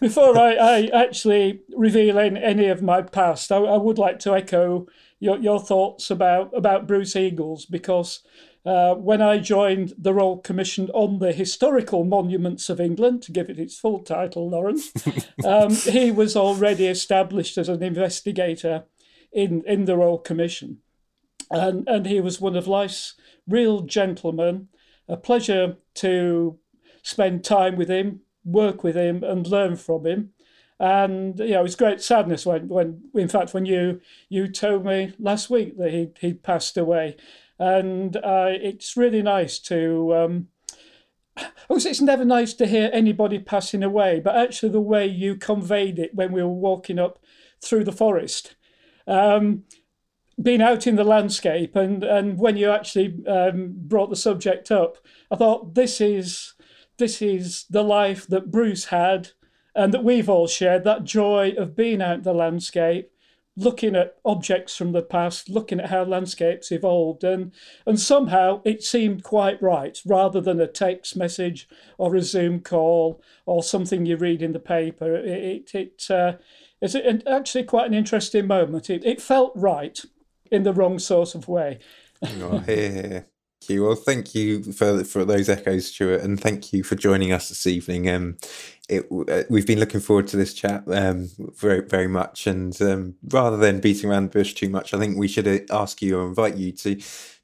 Before 0.00 0.36
I, 0.36 0.54
I 0.54 0.90
actually 0.92 1.60
reveal 1.76 2.18
any, 2.18 2.42
any 2.42 2.66
of 2.66 2.82
my 2.82 3.02
past, 3.02 3.52
I, 3.52 3.58
I 3.58 3.76
would 3.76 3.98
like 3.98 4.18
to 4.20 4.34
echo 4.34 4.88
your, 5.20 5.38
your 5.38 5.60
thoughts 5.60 6.10
about 6.10 6.50
about 6.56 6.88
Bruce 6.88 7.14
Eagles 7.14 7.64
because 7.64 8.22
uh, 8.64 8.94
when 8.94 9.20
I 9.20 9.38
joined 9.38 9.92
the 9.98 10.14
Royal 10.14 10.38
Commission 10.38 10.88
on 10.94 11.18
the 11.18 11.32
Historical 11.32 12.04
Monuments 12.04 12.70
of 12.70 12.80
England, 12.80 13.22
to 13.22 13.32
give 13.32 13.50
it 13.50 13.58
its 13.58 13.78
full 13.78 14.00
title, 14.00 14.48
Lawrence, 14.48 14.90
um, 15.44 15.74
he 15.74 16.10
was 16.10 16.34
already 16.34 16.86
established 16.86 17.58
as 17.58 17.68
an 17.68 17.82
investigator 17.82 18.84
in, 19.32 19.62
in 19.66 19.84
the 19.84 19.96
Royal 19.96 20.18
Commission. 20.18 20.78
And, 21.50 21.86
and 21.86 22.06
he 22.06 22.20
was 22.20 22.40
one 22.40 22.56
of 22.56 22.66
life's 22.66 23.14
real 23.46 23.82
gentlemen. 23.82 24.68
A 25.08 25.18
pleasure 25.18 25.76
to 25.96 26.58
spend 27.02 27.44
time 27.44 27.76
with 27.76 27.90
him, 27.90 28.20
work 28.46 28.82
with 28.82 28.96
him, 28.96 29.22
and 29.22 29.46
learn 29.46 29.76
from 29.76 30.06
him. 30.06 30.30
And 30.80 31.38
you 31.38 31.50
know, 31.50 31.60
it 31.60 31.64
was 31.64 31.76
great 31.76 32.00
sadness 32.00 32.46
when, 32.46 32.68
when 32.68 33.02
in 33.14 33.28
fact, 33.28 33.54
when 33.54 33.66
you 33.66 34.00
you 34.28 34.48
told 34.48 34.84
me 34.84 35.12
last 35.18 35.48
week 35.48 35.76
that 35.78 35.92
he 35.92 36.08
he 36.18 36.32
passed 36.32 36.76
away 36.76 37.16
and 37.64 38.16
uh, 38.16 38.50
it's 38.50 38.94
really 38.94 39.22
nice 39.22 39.58
to. 39.58 40.14
Um, 40.14 40.48
also, 41.68 41.88
it's 41.88 42.02
never 42.02 42.24
nice 42.24 42.52
to 42.54 42.66
hear 42.66 42.90
anybody 42.92 43.38
passing 43.38 43.82
away, 43.82 44.20
but 44.20 44.36
actually, 44.36 44.68
the 44.68 44.80
way 44.80 45.06
you 45.06 45.34
conveyed 45.34 45.98
it 45.98 46.14
when 46.14 46.30
we 46.30 46.42
were 46.42 46.48
walking 46.48 46.98
up 46.98 47.18
through 47.64 47.84
the 47.84 47.92
forest, 47.92 48.54
um, 49.06 49.64
being 50.40 50.60
out 50.60 50.86
in 50.86 50.96
the 50.96 51.04
landscape, 51.04 51.74
and 51.74 52.04
and 52.04 52.38
when 52.38 52.58
you 52.58 52.70
actually 52.70 53.24
um, 53.26 53.72
brought 53.76 54.10
the 54.10 54.16
subject 54.16 54.70
up, 54.70 54.98
I 55.30 55.36
thought 55.36 55.74
this 55.74 56.02
is 56.02 56.52
this 56.98 57.22
is 57.22 57.64
the 57.70 57.82
life 57.82 58.26
that 58.26 58.50
Bruce 58.50 58.86
had, 58.86 59.30
and 59.74 59.94
that 59.94 60.04
we've 60.04 60.28
all 60.28 60.46
shared. 60.46 60.84
That 60.84 61.04
joy 61.04 61.54
of 61.56 61.74
being 61.74 62.02
out 62.02 62.18
in 62.18 62.22
the 62.24 62.34
landscape, 62.34 63.10
looking 63.56 63.94
at 63.94 64.16
objects 64.24 64.76
from 64.76 64.92
the 64.92 65.02
past, 65.02 65.48
looking 65.48 65.80
at 65.80 65.90
how 65.90 66.04
landscapes 66.04 66.72
evolved, 66.72 67.24
and 67.24 67.52
and 67.86 68.00
somehow 68.00 68.60
it 68.64 68.82
seemed 68.82 69.22
quite 69.22 69.62
right, 69.62 69.98
rather 70.04 70.40
than 70.40 70.60
a 70.60 70.66
text 70.66 71.16
message 71.16 71.68
or 71.98 72.16
a 72.16 72.22
Zoom 72.22 72.60
call 72.60 73.22
or 73.46 73.62
something 73.62 74.06
you 74.06 74.16
read 74.16 74.42
in 74.42 74.52
the 74.52 74.58
paper. 74.58 75.14
It 75.14 75.74
it, 75.74 75.74
it 75.74 76.10
uh, 76.10 76.32
it's 76.80 76.94
actually 77.26 77.64
quite 77.64 77.86
an 77.86 77.94
interesting 77.94 78.46
moment. 78.46 78.90
It 78.90 79.04
it 79.04 79.20
felt 79.20 79.52
right 79.54 80.02
in 80.50 80.62
the 80.62 80.72
wrong 80.72 80.98
sort 80.98 81.34
of 81.34 81.48
way. 81.48 81.78
oh, 82.22 82.58
here, 82.58 83.26
you. 83.68 83.84
Well, 83.84 83.94
thank 83.94 84.34
you 84.34 84.62
for 84.62 85.04
for 85.04 85.24
those 85.24 85.48
echoes, 85.48 85.86
Stuart, 85.86 86.22
and 86.22 86.40
thank 86.40 86.72
you 86.72 86.82
for 86.82 86.94
joining 86.94 87.32
us 87.32 87.48
this 87.48 87.66
evening. 87.66 88.08
Um, 88.08 88.36
it, 88.88 89.06
uh, 89.28 89.44
we've 89.48 89.66
been 89.66 89.80
looking 89.80 90.00
forward 90.00 90.26
to 90.28 90.36
this 90.36 90.54
chat 90.54 90.84
um, 90.88 91.28
very 91.38 91.80
very 91.80 92.08
much, 92.08 92.46
and 92.46 92.80
um, 92.82 93.14
rather 93.28 93.56
than 93.56 93.80
beating 93.80 94.10
around 94.10 94.24
the 94.24 94.38
bush 94.38 94.54
too 94.54 94.68
much, 94.68 94.92
I 94.92 94.98
think 94.98 95.16
we 95.16 95.28
should 95.28 95.48
uh, 95.48 95.60
ask 95.70 96.02
you 96.02 96.18
or 96.18 96.26
invite 96.26 96.56
you 96.56 96.72
to 96.72 97.00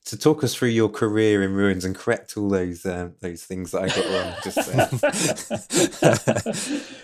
to 0.06 0.18
talk 0.18 0.42
us 0.42 0.54
through 0.54 0.68
your 0.68 0.88
career 0.88 1.42
in 1.42 1.52
ruins 1.52 1.84
and 1.84 1.94
correct 1.94 2.36
all 2.36 2.48
those 2.48 2.84
uh, 2.84 3.10
those 3.20 3.44
things 3.44 3.70
that 3.70 3.82
I 3.82 3.88
got 3.88 4.06
wrong. 4.06 4.34
Just 4.42 4.58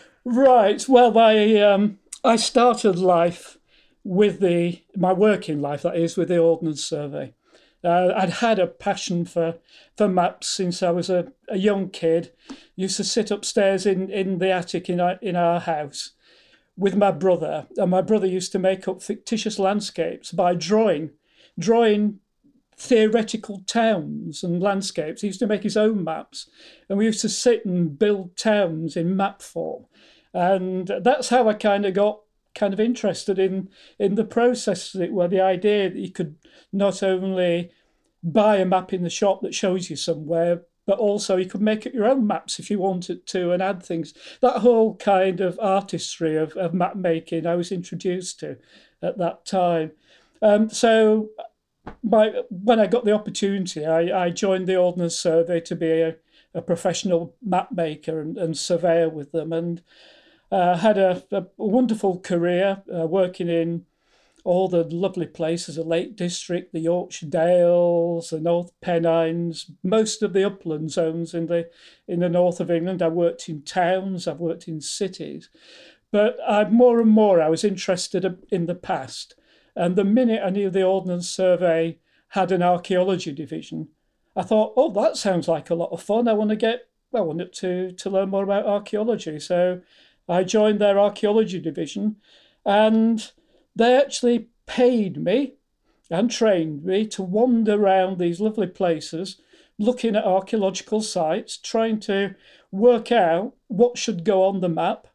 right. 0.25 0.89
Well, 0.89 1.19
I 1.19 1.55
um, 1.61 1.99
I 2.25 2.37
started 2.37 2.99
life 2.99 3.59
with 4.03 4.41
the 4.41 4.83
my 4.97 5.13
working 5.13 5.61
life 5.61 5.83
that 5.83 5.97
is 5.97 6.17
with 6.17 6.29
the 6.29 6.39
Ordnance 6.39 6.85
Survey. 6.85 7.35
Uh, 7.87 8.13
I'd 8.17 8.31
had 8.31 8.59
a 8.59 8.67
passion 8.67 9.25
for, 9.25 9.59
for 9.97 10.09
maps 10.09 10.49
since 10.49 10.83
I 10.83 10.91
was 10.91 11.09
a, 11.09 11.33
a 11.49 11.57
young 11.57 11.89
kid. 11.89 12.33
Used 12.75 12.97
to 12.97 13.05
sit 13.05 13.31
upstairs 13.31 13.87
in, 13.87 14.11
in 14.11 14.39
the 14.39 14.51
attic 14.51 14.91
in 14.91 15.01
our, 15.01 15.19
in 15.23 15.37
our 15.37 15.61
house 15.61 16.11
with 16.77 16.97
my 16.97 17.13
brother, 17.13 17.69
and 17.77 17.91
my 17.91 18.03
brother 18.03 18.27
used 18.27 18.53
to 18.53 18.59
make 18.59 18.89
up 18.89 19.03
fictitious 19.03 19.59
landscapes 19.59 20.33
by 20.33 20.55
drawing, 20.55 21.11
drawing 21.59 22.19
theoretical 22.77 23.63
towns 23.67 24.43
and 24.43 24.61
landscapes. 24.61 25.23
He 25.23 25.29
used 25.29 25.39
to 25.39 25.47
make 25.47 25.63
his 25.63 25.77
own 25.77 26.05
maps, 26.05 26.51
and 26.89 26.99
we 26.99 27.07
used 27.07 27.23
to 27.23 27.29
sit 27.29 27.65
and 27.65 27.99
build 27.99 28.37
towns 28.37 28.97
in 28.97 29.17
map 29.17 29.41
form. 29.41 29.87
And 30.35 30.91
that's 31.01 31.29
how 31.31 31.49
I 31.49 31.55
kind 31.55 31.87
of 31.87 31.95
got 31.95 32.21
kind 32.55 32.75
of 32.75 32.81
interested 32.81 33.39
in 33.39 33.69
in 33.99 34.17
the 34.17 34.25
process, 34.25 34.95
as 34.95 35.01
it 35.01 35.13
were, 35.13 35.29
the 35.29 35.41
idea 35.41 35.89
that 35.89 35.99
you 35.99 36.11
could 36.11 36.37
not 36.73 37.03
only 37.03 37.71
buy 38.27 38.57
a 38.57 38.67
map 38.67 38.93
in 38.93 39.05
the 39.05 39.11
shop 39.11 39.41
that 39.43 39.55
shows 39.55 39.89
you 39.89 39.97
somewhere, 39.97 40.63
but 40.85 40.99
also 40.99 41.37
you 41.37 41.47
could 41.47 41.63
make 41.63 41.87
up 41.87 41.95
your 41.95 42.07
own 42.07 42.27
maps 42.27 42.59
if 42.59 42.71
you 42.71 42.79
wanted 42.79 43.27
to 43.29 43.53
and 43.53 43.63
add 43.63 43.83
things. 43.83 44.13
That 44.41 44.59
whole 44.59 44.97
kind 44.97 45.41
of 45.41 45.59
artistry 45.63 46.37
of, 46.37 46.53
of 46.57 46.75
map 46.75 46.97
making 46.97 47.47
I 47.47 47.55
was 47.55 47.71
introduced 47.71 48.41
to 48.41 48.59
at 49.01 49.19
that 49.19 49.47
time. 49.47 49.93
Um, 50.43 50.69
so 50.69 51.31
my 52.03 52.43
when 52.51 52.81
I 52.81 52.89
got 52.89 53.05
the 53.05 53.13
opportunity, 53.13 53.87
I, 53.87 54.27
I 54.27 54.31
joined 54.31 54.67
the 54.67 54.77
Ordnance 54.77 55.17
Survey 55.17 55.61
to 55.61 55.77
be 55.77 56.01
a, 56.01 56.17
a 56.53 56.61
professional 56.61 57.37
map 57.41 57.71
maker 57.71 58.21
and, 58.21 58.37
and 58.37 58.59
surveyor 58.59 59.09
with 59.09 59.31
them, 59.31 59.53
and 59.53 59.83
uh, 60.51 60.77
had 60.79 60.99
a, 60.99 61.23
a, 61.31 61.47
wonderful 61.57 62.19
career 62.19 62.83
uh, 62.93 63.07
working 63.07 63.49
in 63.49 63.87
all 64.47 64.69
the 64.69 64.85
lovely 64.85 65.27
places, 65.27 65.77
the 65.77 65.83
Lake 65.83 66.17
District, 66.17 66.73
the 66.73 66.81
Yorkshire 66.81 67.27
Dales, 67.27 68.31
the 68.31 68.41
North 68.41 68.73
Pennines, 68.81 69.71
most 69.83 70.23
of 70.23 70.33
the 70.33 70.45
upland 70.45 70.91
zones 70.91 71.35
in 71.35 71.47
the 71.47 71.69
in 72.09 72.21
the 72.21 72.29
north 72.29 72.61
of 72.61 72.71
England. 72.71 73.03
I 73.03 73.09
worked 73.09 73.49
in 73.49 73.63
towns, 73.63 74.27
I've 74.27 74.41
worked 74.41 74.69
in 74.69 74.81
cities, 74.81 75.51
but 76.11 76.37
I, 76.47 76.65
more 76.65 77.01
and 77.01 77.11
more 77.11 77.43
I 77.43 77.49
was 77.49 77.65
interested 77.65 78.25
in 78.51 78.67
the 78.67 78.75
past 78.75 79.35
and 79.77 79.95
the 79.95 80.05
minute 80.05 80.43
I 80.43 80.51
knew 80.51 80.71
the 80.71 80.83
Ordnance 80.83 81.29
Survey 81.29 81.99
had 82.29 82.51
an 82.51 82.63
archaeology 82.63 83.31
division, 83.33 83.89
I 84.35 84.43
thought, 84.43 84.73
oh, 84.77 84.91
that 84.93 85.17
sounds 85.17 85.49
like 85.49 85.69
a 85.69 85.75
lot 85.75 85.93
of 85.93 86.03
fun. 86.03 86.27
I 86.27 86.33
want 86.33 86.51
to 86.51 86.57
get, 86.57 86.89
I 87.15 87.21
wanted 87.21 87.53
to, 87.55 87.93
to 87.93 88.11
learn 88.11 88.31
more 88.31 88.45
about 88.45 88.67
archaeology. 88.67 89.39
So 89.39 89.83
I 90.29 90.45
joined 90.45 90.81
their 90.81 90.99
archaeology 90.99 91.61
division 91.61 92.17
and 92.65 93.31
they 93.77 93.97
actually 93.97 94.49
paid 94.67 95.17
me 95.17 95.55
and 96.11 96.31
trained 96.31 96.85
me 96.85 97.07
to 97.07 97.23
wander 97.23 97.75
around 97.75 98.19
these 98.19 98.41
lovely 98.41 98.67
places, 98.67 99.41
looking 99.79 100.17
at 100.17 100.25
archaeological 100.25 101.01
sites, 101.01 101.57
trying 101.57 102.01
to 102.01 102.35
work 102.73 103.13
out 103.13 103.55
what 103.69 103.97
should 103.97 104.25
go 104.25 104.43
on 104.43 104.61
the 104.61 104.69
map 104.69 105.07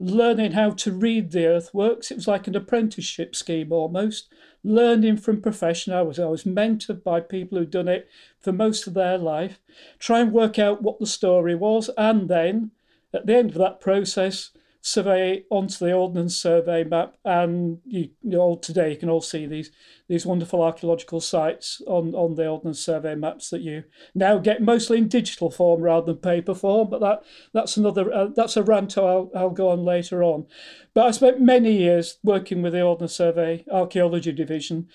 learning 0.00 0.52
how 0.52 0.70
to 0.70 0.90
read 0.90 1.30
the 1.30 1.46
earthworks. 1.46 2.10
It 2.10 2.14
was 2.16 2.26
like 2.26 2.48
an 2.48 2.56
apprenticeship 2.56 3.36
scheme 3.36 3.70
almost. 3.70 4.32
Learning 4.64 5.18
from 5.18 5.42
profession. 5.42 5.92
I 5.92 6.02
was 6.02 6.18
I 6.18 6.24
was 6.24 6.44
mentored 6.44 7.04
by 7.04 7.20
people 7.20 7.58
who'd 7.58 7.70
done 7.70 7.88
it 7.88 8.08
for 8.40 8.52
most 8.52 8.86
of 8.86 8.94
their 8.94 9.18
life. 9.18 9.60
Try 9.98 10.20
and 10.20 10.32
work 10.32 10.58
out 10.58 10.82
what 10.82 10.98
the 10.98 11.06
story 11.06 11.54
was, 11.54 11.90
and 11.96 12.28
then 12.28 12.70
at 13.12 13.26
the 13.26 13.36
end 13.36 13.50
of 13.50 13.58
that 13.58 13.80
process, 13.80 14.50
survey 14.82 15.44
onto 15.50 15.84
the 15.84 15.92
Ordnance 15.92 16.36
Survey 16.36 16.84
map, 16.84 17.14
and 17.24 17.78
you, 17.84 18.10
you 18.22 18.38
all 18.38 18.56
today 18.56 18.90
you 18.90 18.96
can 18.96 19.10
all 19.10 19.20
see 19.20 19.46
these 19.46 19.70
these 20.08 20.24
wonderful 20.24 20.62
archaeological 20.62 21.20
sites 21.20 21.82
on 21.86 22.14
on 22.14 22.34
the 22.34 22.48
Ordnance 22.48 22.80
Survey 22.80 23.14
maps 23.14 23.50
that 23.50 23.60
you 23.60 23.84
now 24.14 24.38
get 24.38 24.62
mostly 24.62 24.98
in 24.98 25.08
digital 25.08 25.50
form 25.50 25.82
rather 25.82 26.12
than 26.12 26.16
paper 26.16 26.54
form. 26.54 26.88
But 26.88 27.00
that 27.00 27.22
that's 27.52 27.76
another 27.76 28.12
uh, 28.12 28.28
that's 28.34 28.56
a 28.56 28.62
rant 28.62 28.96
I'll 28.96 29.30
I'll 29.34 29.50
go 29.50 29.68
on 29.68 29.84
later 29.84 30.22
on. 30.22 30.46
But 30.94 31.06
I 31.06 31.10
spent 31.10 31.40
many 31.40 31.72
years 31.72 32.18
working 32.22 32.62
with 32.62 32.72
the 32.72 32.82
Ordnance 32.82 33.14
Survey 33.14 33.64
Archaeology 33.70 34.32
Division, 34.32 34.88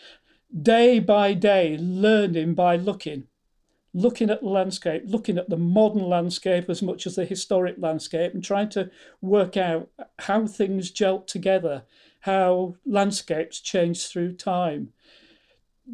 day 0.59 0.99
by 0.99 1.33
day, 1.33 1.77
learning 1.79 2.55
by 2.55 2.75
looking 2.75 3.27
looking 3.95 4.29
at 4.29 4.41
the 4.41 4.49
landscape, 4.49 5.03
looking 5.05 5.37
at 5.37 5.49
the 5.49 5.55
modern 5.55 6.03
landscape 6.09 6.69
as 6.69 6.81
much 6.81 7.07
as 7.07 7.15
the 7.15 7.23
historic 7.23 7.75
landscape, 7.79 8.33
and 8.33 8.43
trying 8.43 8.67
to 8.67 8.91
work 9.21 9.55
out 9.55 9.89
how 10.19 10.45
things 10.45 10.91
gel 10.91 11.21
together, 11.21 11.83
how 12.19 12.75
landscapes 12.85 13.61
change 13.61 14.05
through 14.07 14.33
time. 14.33 14.89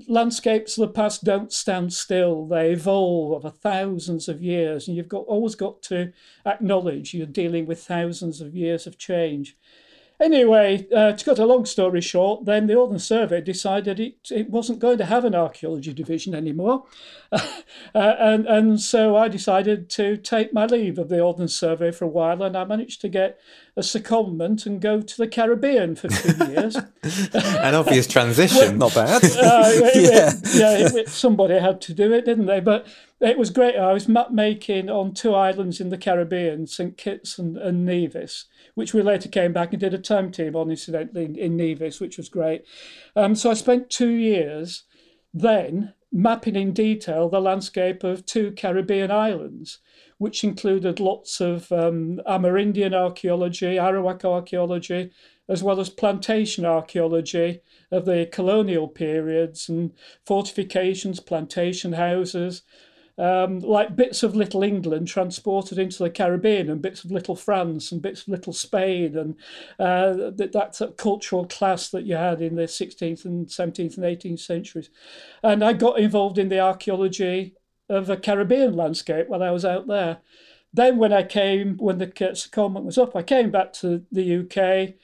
Landscapes 0.08 0.78
of 0.78 0.88
the 0.88 0.94
past 0.94 1.24
don't 1.24 1.54
stand 1.54 1.94
still, 1.94 2.48
they 2.48 2.72
evolve 2.72 3.34
over 3.34 3.52
thousands 3.52 4.28
of 4.28 4.42
years, 4.42 4.88
and 4.88 4.98
you've 4.98 5.08
got 5.08 5.26
always 5.26 5.54
got 5.54 5.84
to 5.84 6.12
acknowledge 6.44 7.14
you're 7.14 7.28
dealing 7.28 7.68
with 7.68 7.84
thousands 7.84 8.42
of 8.42 8.56
years 8.56 8.88
of 8.88 8.98
change. 8.98 9.56
Anyway, 10.22 10.88
uh, 10.96 11.14
to 11.14 11.26
cut 11.26 11.40
a 11.40 11.46
long 11.48 11.66
story 11.66 12.00
short, 12.00 12.46
then 12.46 12.68
the 12.68 12.76
Ordnance 12.76 13.06
Survey 13.06 13.42
decided 13.42 14.00
it, 14.00 14.30
it 14.30 14.52
wasn't 14.52 14.78
going 14.78 15.00
to 15.00 15.06
have 15.06 15.26
an 15.26 15.34
archaeology 15.34 15.94
division 15.94 16.36
anymore. 16.36 16.84
uh, 17.32 17.40
and, 17.96 18.46
and 18.46 18.80
so 18.80 19.16
I 19.16 19.28
decided 19.28 19.90
to 19.92 20.18
take 20.18 20.54
my 20.54 20.68
leave 20.68 21.00
of 21.00 21.10
the 21.10 21.20
Ordnance 21.20 21.56
Survey 21.56 21.92
for 21.92 22.06
a 22.06 22.10
while, 22.10 22.44
and 22.44 22.56
I 22.56 22.66
managed 22.66 23.02
to 23.02 23.10
get 23.10 23.40
a 23.76 23.82
secondment 23.82 24.68
and 24.68 24.80
go 24.80 25.02
to 25.02 25.18
the 25.18 25.28
Caribbean 25.28 25.96
for 25.96 26.08
two 26.10 26.46
years. 26.52 26.76
An 27.34 27.74
obvious 27.74 28.06
transition. 28.16 28.78
Not 28.78 28.94
bad. 28.94 29.24
Uh, 29.24 29.64
it, 29.66 30.12
yeah. 30.12 30.32
It, 30.44 30.94
yeah 30.94 31.04
somebody 31.08 31.58
had 31.58 31.82
to 31.82 31.96
do 31.96 32.14
it, 32.14 32.26
didn't 32.26 32.46
they? 32.46 32.60
But 32.60 32.86
it 33.22 33.38
was 33.38 33.50
great. 33.50 33.76
I 33.76 33.94
was 33.94 34.08
map 34.08 34.32
making 34.32 34.90
on 34.90 35.14
two 35.14 35.34
islands 35.34 35.80
in 35.80 35.90
the 35.90 35.98
Caribbean, 35.98 36.68
St. 36.68 36.98
Kitts 36.98 37.38
and, 37.38 37.58
and 37.58 37.86
Nevis 37.86 38.48
which 38.76 38.94
we 38.94 39.02
later 39.02 39.30
came 39.30 39.54
back 39.54 39.72
and 39.72 39.80
did 39.80 39.94
a 39.94 40.00
time 40.00 40.32
team 40.32 40.56
on, 40.56 40.70
incidentally, 40.70 41.26
in, 41.26 41.36
in 41.36 41.58
Nevis, 41.58 42.00
which 42.00 42.18
was 42.18 42.30
great. 42.30 42.64
Um, 43.16 43.36
so 43.36 43.52
I 43.52 43.54
spent 43.54 43.90
two 43.90 44.10
years 44.10 44.84
then 45.34 45.94
mapping 46.12 46.56
in 46.56 46.74
detail 46.74 47.30
the 47.30 47.40
landscape 47.40 48.04
of 48.04 48.26
two 48.26 48.52
Caribbean 48.52 49.12
islands, 49.12 49.80
which 50.18 50.44
included 50.44 51.00
lots 51.00 51.40
of 51.40 51.72
um, 51.72 52.20
Amerindian 52.28 52.94
archaeology, 52.94 53.76
Arawak 53.76 54.26
archaeology, 54.26 55.12
as 55.48 55.64
well 55.64 55.80
as 55.80 55.90
plantation 55.90 56.66
archaeology 56.66 57.62
of 57.92 58.06
the 58.06 58.28
colonial 58.32 58.88
periods 58.88 59.68
and 59.68 59.92
fortifications, 60.26 61.20
plantation 61.20 61.94
houses, 61.94 62.62
um, 63.18 63.60
like 63.60 63.96
bits 63.96 64.24
of 64.24 64.36
Little 64.36 64.64
England 64.64 65.08
transported 65.08 65.78
into 65.78 66.00
the 66.00 66.10
Caribbean 66.10 66.70
and 66.70 66.82
bits 66.82 67.04
of 67.04 67.12
Little 67.12 67.36
France 67.36 67.92
and 67.92 68.02
bits 68.02 68.22
of 68.22 68.30
Little 68.30 68.54
Spain 68.54 69.18
and 69.18 69.36
uh, 69.80 70.32
that, 70.32 70.52
that 70.54 70.94
cultural 70.98 71.46
class 71.46 71.90
that 71.90 72.06
you 72.06 72.16
had 72.16 72.42
in 72.42 72.56
the 72.56 72.64
16th 72.64 73.26
and 73.26 73.48
17th 73.48 73.98
and 73.98 74.06
18th 74.06 74.40
centuries. 74.40 74.90
And 75.44 75.64
I 75.64 75.74
got 75.74 76.00
involved 76.00 76.38
in 76.38 76.50
the 76.50 76.60
archaeology 76.60 77.56
of 77.90 78.10
a 78.10 78.18
Caribbean 78.18 78.76
landscape 78.76 79.28
while 79.28 79.44
I 79.44 79.52
was 79.52 79.66
out 79.66 79.88
there. 79.88 80.20
Then 80.74 80.98
when 80.98 81.12
I 81.12 81.24
came, 81.24 81.78
when 81.78 81.98
the 81.98 82.08
secondment 82.08 82.86
was 82.86 82.98
up, 82.98 83.16
I 83.16 83.24
came 83.24 83.52
back 83.52 83.74
to 83.74 84.06
the 84.12 84.40
UK, 84.40 84.96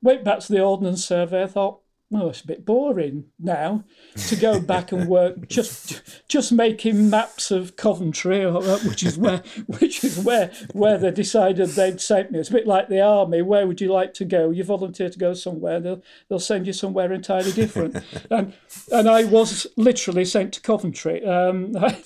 went 0.00 0.24
back 0.24 0.38
to 0.40 0.52
the 0.52 0.62
Ordnance 0.62 1.04
Survey, 1.04 1.42
I 1.42 1.46
thought, 1.46 1.80
well, 2.10 2.28
it's 2.28 2.40
a 2.40 2.46
bit 2.46 2.66
boring 2.66 3.26
now 3.38 3.84
to 4.16 4.34
go 4.34 4.60
back 4.60 4.90
and 4.90 5.08
work 5.08 5.46
just 5.48 6.02
just 6.26 6.50
making 6.50 7.08
maps 7.08 7.52
of 7.52 7.76
Coventry, 7.76 8.44
which 8.50 9.04
is 9.04 9.16
where 9.16 9.44
which 9.78 10.02
is 10.02 10.18
where 10.18 10.50
where 10.72 10.98
they 10.98 11.12
decided 11.12 11.68
they'd 11.68 12.00
send 12.00 12.32
me. 12.32 12.40
It's 12.40 12.50
a 12.50 12.54
bit 12.54 12.66
like 12.66 12.88
the 12.88 13.00
army. 13.00 13.42
Where 13.42 13.64
would 13.66 13.80
you 13.80 13.92
like 13.92 14.12
to 14.14 14.24
go? 14.24 14.50
You 14.50 14.64
volunteer 14.64 15.08
to 15.08 15.18
go 15.18 15.34
somewhere, 15.34 15.78
they'll 15.78 16.02
they'll 16.28 16.40
send 16.40 16.66
you 16.66 16.72
somewhere 16.72 17.12
entirely 17.12 17.52
different. 17.52 18.02
and 18.30 18.54
and 18.90 19.08
I 19.08 19.24
was 19.24 19.68
literally 19.76 20.24
sent 20.24 20.52
to 20.54 20.60
Coventry. 20.60 21.24
Um, 21.24 21.76
I, 21.76 22.02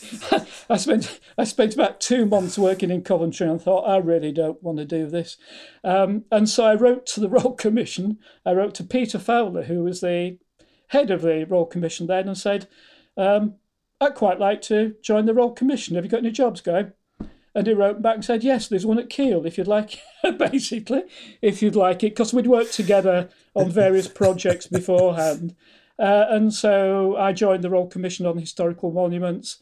I 0.68 0.76
spent 0.76 1.18
I 1.38 1.44
spent 1.44 1.72
about 1.74 2.02
two 2.02 2.26
months 2.26 2.58
working 2.58 2.90
in 2.90 3.02
Coventry 3.02 3.48
and 3.48 3.60
thought 3.60 3.88
I 3.88 3.96
really 3.96 4.32
don't 4.32 4.62
want 4.62 4.76
to 4.78 4.84
do 4.84 5.06
this. 5.06 5.38
Um, 5.82 6.24
and 6.30 6.48
so 6.48 6.64
I 6.64 6.74
wrote 6.74 7.06
to 7.06 7.20
the 7.20 7.28
Royal 7.28 7.52
Commission. 7.52 8.18
I 8.44 8.52
wrote 8.52 8.74
to 8.74 8.84
Peter 8.84 9.18
Fowler, 9.18 9.64
who 9.64 9.84
was 9.84 9.93
the 10.00 10.38
head 10.88 11.10
of 11.10 11.22
the 11.22 11.44
Royal 11.48 11.66
Commission 11.66 12.06
then, 12.06 12.28
and 12.28 12.38
said, 12.38 12.68
um, 13.16 13.54
I'd 14.00 14.14
quite 14.14 14.38
like 14.38 14.60
to 14.62 14.94
join 15.02 15.26
the 15.26 15.34
Royal 15.34 15.52
Commission. 15.52 15.94
Have 15.94 16.04
you 16.04 16.10
got 16.10 16.18
any 16.18 16.30
jobs 16.30 16.60
going? 16.60 16.92
And 17.54 17.66
he 17.66 17.72
wrote 17.72 18.02
back 18.02 18.16
and 18.16 18.24
said, 18.24 18.42
Yes, 18.42 18.66
there's 18.66 18.84
one 18.84 18.98
at 18.98 19.08
Kiel 19.08 19.46
if 19.46 19.56
you'd 19.56 19.68
like 19.68 20.00
basically, 20.38 21.04
if 21.40 21.62
you'd 21.62 21.76
like 21.76 22.02
it, 22.02 22.10
because 22.10 22.34
we'd 22.34 22.48
worked 22.48 22.72
together 22.72 23.28
on 23.54 23.70
various 23.70 24.08
projects 24.08 24.66
beforehand. 24.66 25.54
Uh, 25.96 26.26
and 26.28 26.52
so 26.52 27.16
I 27.16 27.32
joined 27.32 27.62
the 27.62 27.70
Royal 27.70 27.86
Commission 27.86 28.26
on 28.26 28.36
Historical 28.36 28.90
Monuments, 28.90 29.58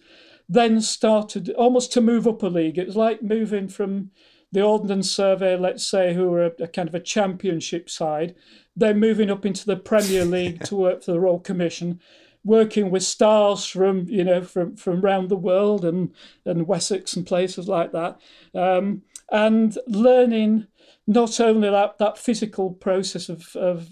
then 0.48 0.80
started 0.80 1.50
almost 1.50 1.92
to 1.92 2.00
move 2.00 2.26
up 2.26 2.42
a 2.42 2.46
league. 2.46 2.78
It 2.78 2.86
was 2.86 2.96
like 2.96 3.22
moving 3.22 3.68
from 3.68 4.10
the 4.52 4.62
Ordnance 4.62 5.11
Survey, 5.11 5.56
let's 5.56 5.87
say, 5.87 6.14
who 6.14 6.28
were 6.30 6.44
a, 6.44 6.52
a, 6.61 6.68
kind 6.68 6.88
of 6.88 6.94
a 6.94 7.00
championship 7.00 7.88
side, 7.88 8.35
they're 8.76 8.94
moving 8.94 9.30
up 9.30 9.47
into 9.47 9.66
the 9.66 9.76
Premier 9.76 10.25
League 10.25 10.62
to 10.64 10.76
work 10.76 11.02
for 11.02 11.12
the 11.12 11.21
Royal 11.21 11.40
Commission, 11.40 12.00
working 12.44 12.90
with 12.90 13.02
stars 13.02 13.64
from 13.64 14.06
you 14.09 14.25
know 14.25 14.42
from 14.42 14.76
from 14.76 15.00
around 15.00 15.28
the 15.28 15.37
world 15.37 15.85
and 15.85 16.12
and 16.44 16.66
Wessex 16.66 17.16
and 17.16 17.26
places 17.26 17.68
like 17.68 17.92
that. 17.92 18.21
Um, 18.54 19.02
and 19.30 19.76
learning 19.87 20.66
not 21.06 21.40
only 21.40 21.71
that, 21.71 21.99
that 21.99 22.18
physical 22.18 22.71
process 22.71 23.28
of, 23.28 23.56
of 23.56 23.88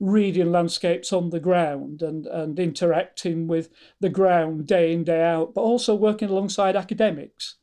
reading 0.00 0.50
landscapes 0.50 1.12
on 1.12 1.30
the 1.30 1.40
ground 1.40 2.02
and, 2.02 2.26
and 2.26 2.58
interacting 2.58 3.46
with 3.46 3.70
the 4.00 4.08
ground 4.08 4.66
day 4.66 4.92
in, 4.92 5.04
day 5.04 5.22
out, 5.22 5.54
but 5.54 5.60
also 5.60 5.94
working 5.94 6.28
alongside 6.28 6.74
academics. 6.74 7.56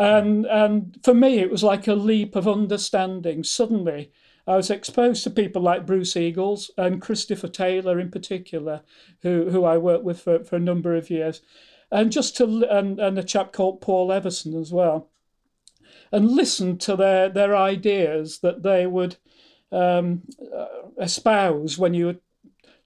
And, 0.00 0.46
and 0.46 0.98
for 1.02 1.12
me, 1.12 1.38
it 1.40 1.50
was 1.50 1.62
like 1.62 1.86
a 1.86 1.94
leap 1.94 2.34
of 2.34 2.48
understanding. 2.48 3.44
Suddenly, 3.44 4.10
I 4.46 4.56
was 4.56 4.70
exposed 4.70 5.22
to 5.24 5.30
people 5.30 5.60
like 5.60 5.86
Bruce 5.86 6.16
Eagles 6.16 6.70
and 6.78 7.02
Christopher 7.02 7.48
Taylor 7.48 8.00
in 8.00 8.10
particular, 8.10 8.80
who, 9.20 9.50
who 9.50 9.64
I 9.64 9.76
worked 9.76 10.04
with 10.04 10.20
for, 10.20 10.42
for 10.42 10.56
a 10.56 10.60
number 10.60 10.96
of 10.96 11.10
years, 11.10 11.42
and 11.90 12.10
just 12.10 12.36
to 12.38 12.66
and, 12.70 12.98
and 12.98 13.18
a 13.18 13.22
chap 13.22 13.52
called 13.52 13.82
Paul 13.82 14.10
Everson 14.10 14.58
as 14.58 14.72
well 14.72 15.10
and 16.12 16.30
listen 16.30 16.78
to 16.78 16.96
their, 16.96 17.28
their 17.28 17.56
ideas 17.56 18.38
that 18.38 18.62
they 18.62 18.86
would 18.86 19.16
um, 19.72 20.22
uh, 20.56 20.66
espouse 21.00 21.78
when 21.78 21.94
you 21.94 22.06
were 22.06 22.16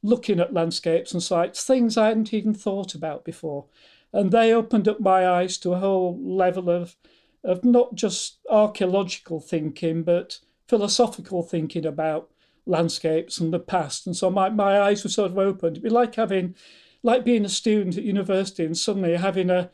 looking 0.02 0.40
at 0.40 0.52
landscapes 0.52 1.12
and 1.12 1.22
sites, 1.22 1.64
things 1.64 1.96
I 1.96 2.08
hadn't 2.08 2.34
even 2.34 2.54
thought 2.54 2.94
about 2.94 3.24
before. 3.24 3.66
And 4.14 4.30
they 4.30 4.52
opened 4.52 4.86
up 4.86 5.00
my 5.00 5.28
eyes 5.28 5.58
to 5.58 5.72
a 5.72 5.80
whole 5.80 6.16
level 6.22 6.70
of, 6.70 6.96
of 7.42 7.64
not 7.64 7.96
just 7.96 8.38
archaeological 8.48 9.40
thinking, 9.40 10.04
but 10.04 10.38
philosophical 10.68 11.42
thinking 11.42 11.84
about 11.84 12.30
landscapes 12.64 13.38
and 13.38 13.52
the 13.52 13.58
past. 13.58 14.06
And 14.06 14.16
so 14.16 14.30
my, 14.30 14.48
my 14.50 14.80
eyes 14.80 15.02
were 15.02 15.10
sort 15.10 15.32
of 15.32 15.38
opened. 15.38 15.72
It'd 15.72 15.82
be 15.82 15.90
like 15.90 16.14
having, 16.14 16.54
like 17.02 17.24
being 17.24 17.44
a 17.44 17.48
student 17.48 17.98
at 17.98 18.04
university 18.04 18.64
and 18.64 18.78
suddenly 18.78 19.16
having 19.16 19.50
a, 19.50 19.68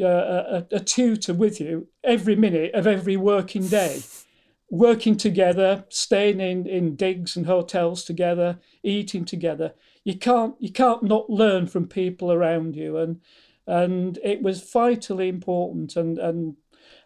a, 0.00 0.66
a, 0.72 0.80
tutor 0.80 1.34
with 1.34 1.60
you 1.60 1.88
every 2.02 2.34
minute 2.34 2.72
of 2.74 2.86
every 2.86 3.18
working 3.18 3.68
day, 3.68 4.00
working 4.70 5.18
together, 5.18 5.84
staying 5.90 6.40
in, 6.40 6.66
in 6.66 6.96
digs 6.96 7.36
and 7.36 7.44
hotels 7.44 8.04
together, 8.04 8.58
eating 8.82 9.26
together. 9.26 9.74
You 10.02 10.18
can't 10.18 10.56
you 10.58 10.72
can't 10.72 11.02
not 11.02 11.30
learn 11.30 11.66
from 11.66 11.86
people 11.86 12.32
around 12.32 12.74
you, 12.74 12.96
and 12.96 13.20
and 13.66 14.18
it 14.24 14.42
was 14.42 14.70
vitally 14.70 15.28
important. 15.28 15.96
And 15.96 16.18
and 16.18 16.56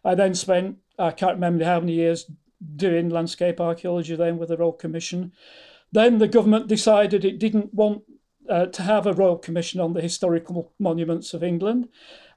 I 0.04 0.14
then 0.14 0.34
spent 0.34 0.78
I 0.98 1.10
can't 1.10 1.34
remember 1.34 1.64
how 1.64 1.80
many 1.80 1.92
years 1.92 2.30
doing 2.76 3.10
landscape 3.10 3.60
archaeology 3.60 4.16
then 4.16 4.38
with 4.38 4.48
the 4.48 4.56
Royal 4.56 4.72
Commission. 4.72 5.32
Then 5.92 6.18
the 6.18 6.28
government 6.28 6.68
decided 6.68 7.24
it 7.24 7.38
didn't 7.38 7.72
want 7.74 8.02
uh, 8.48 8.66
to 8.66 8.82
have 8.82 9.06
a 9.06 9.12
Royal 9.12 9.38
Commission 9.38 9.80
on 9.80 9.92
the 9.92 10.00
historical 10.00 10.72
monuments 10.78 11.34
of 11.34 11.42
England 11.42 11.88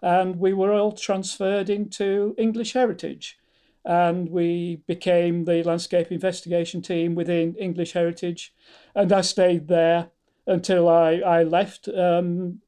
and 0.01 0.37
we 0.37 0.53
were 0.53 0.73
all 0.73 0.91
transferred 0.91 1.69
into 1.69 2.35
English 2.37 2.73
Heritage. 2.73 3.37
And 3.85 4.29
we 4.29 4.81
became 4.87 5.45
the 5.45 5.63
landscape 5.63 6.11
investigation 6.11 6.81
team 6.81 7.15
within 7.15 7.55
English 7.55 7.93
Heritage. 7.93 8.53
And 8.95 9.11
I 9.11 9.21
stayed 9.21 9.67
there 9.67 10.11
until 10.47 10.89
I, 10.89 11.15
I 11.15 11.43
left, 11.43 11.87
um, 11.87 12.61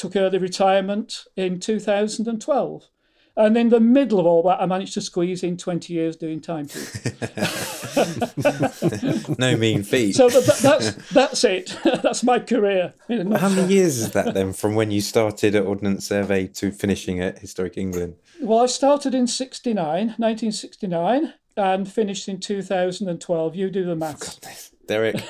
took 0.00 0.16
early 0.16 0.38
retirement 0.38 1.26
in 1.36 1.60
2012. 1.60 2.88
And 3.36 3.56
in 3.56 3.68
the 3.68 3.80
middle 3.80 4.18
of 4.18 4.26
all 4.26 4.42
that, 4.44 4.60
I 4.60 4.66
managed 4.66 4.94
to 4.94 5.00
squeeze 5.00 5.42
in 5.42 5.56
20 5.56 5.92
years 5.92 6.16
doing 6.16 6.40
time 6.40 6.66
no 9.38 9.56
mean 9.56 9.82
feat. 9.82 10.16
So 10.16 10.28
that, 10.28 10.58
that's, 10.62 11.10
that's 11.10 11.44
it. 11.44 11.76
that's 12.02 12.22
my 12.22 12.38
career. 12.38 12.94
How 13.08 13.48
many 13.48 13.72
years 13.72 13.98
is 13.98 14.10
that 14.12 14.34
then 14.34 14.52
from 14.52 14.74
when 14.74 14.90
you 14.90 15.00
started 15.00 15.54
at 15.54 15.64
Ordnance 15.64 16.08
Survey 16.08 16.48
to 16.48 16.72
finishing 16.72 17.20
at 17.20 17.38
Historic 17.38 17.78
England? 17.78 18.16
Well, 18.42 18.60
I 18.60 18.66
started 18.66 19.14
in 19.14 19.26
69, 19.26 20.14
1969, 20.18 21.34
and 21.56 21.90
finished 21.90 22.28
in 22.28 22.40
2012. 22.40 23.54
You 23.54 23.70
do 23.70 23.84
the 23.84 23.96
maths. 23.96 24.70
Derek. 24.86 25.22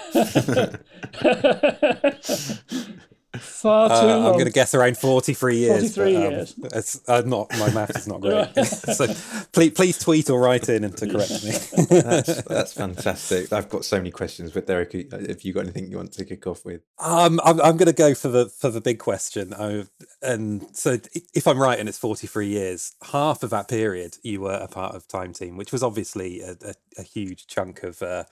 Far 3.38 3.88
too 3.88 3.94
uh, 3.94 4.26
I'm 4.26 4.32
going 4.32 4.46
to 4.46 4.50
guess 4.50 4.74
around 4.74 4.98
43 4.98 5.56
years. 5.56 5.94
43 5.94 6.14
but, 6.14 6.26
um, 6.26 6.32
years. 6.32 6.54
It's, 6.74 7.08
uh, 7.08 7.22
not, 7.24 7.48
my 7.60 7.72
math 7.72 7.96
is 7.96 8.08
not 8.08 8.20
great. 8.20 8.52
so 8.66 9.06
please, 9.52 9.70
please 9.70 9.98
tweet 9.98 10.28
or 10.30 10.40
write 10.40 10.68
in 10.68 10.82
and 10.82 10.96
to 10.96 11.06
correct 11.06 11.44
me. 11.44 11.52
that's, 12.00 12.42
that's 12.48 12.72
fantastic. 12.72 13.52
I've 13.52 13.68
got 13.68 13.84
so 13.84 13.98
many 13.98 14.10
questions, 14.10 14.50
but 14.50 14.66
Derek, 14.66 14.94
if 14.94 15.44
you 15.44 15.52
got 15.52 15.60
anything 15.60 15.90
you 15.90 15.96
want 15.96 16.12
to 16.14 16.24
kick 16.24 16.44
off 16.48 16.64
with? 16.64 16.82
Um, 16.98 17.40
I'm, 17.44 17.60
I'm 17.60 17.76
going 17.76 17.86
to 17.86 17.92
go 17.92 18.14
for 18.14 18.28
the 18.28 18.46
for 18.46 18.68
the 18.68 18.80
big 18.80 18.98
question. 18.98 19.54
I, 19.54 19.84
and 20.22 20.66
so 20.76 20.98
if 21.32 21.46
I'm 21.46 21.58
right 21.58 21.78
and 21.78 21.88
it's 21.88 21.98
43 21.98 22.48
years, 22.48 22.94
half 23.12 23.44
of 23.44 23.50
that 23.50 23.68
period 23.68 24.16
you 24.24 24.40
were 24.40 24.54
a 24.54 24.68
part 24.68 24.96
of 24.96 25.06
Time 25.06 25.32
Team, 25.32 25.56
which 25.56 25.70
was 25.70 25.84
obviously 25.84 26.40
a, 26.40 26.56
a, 26.64 26.74
a 26.98 27.02
huge 27.02 27.46
chunk 27.46 27.84
of 27.84 28.02
uh, 28.02 28.24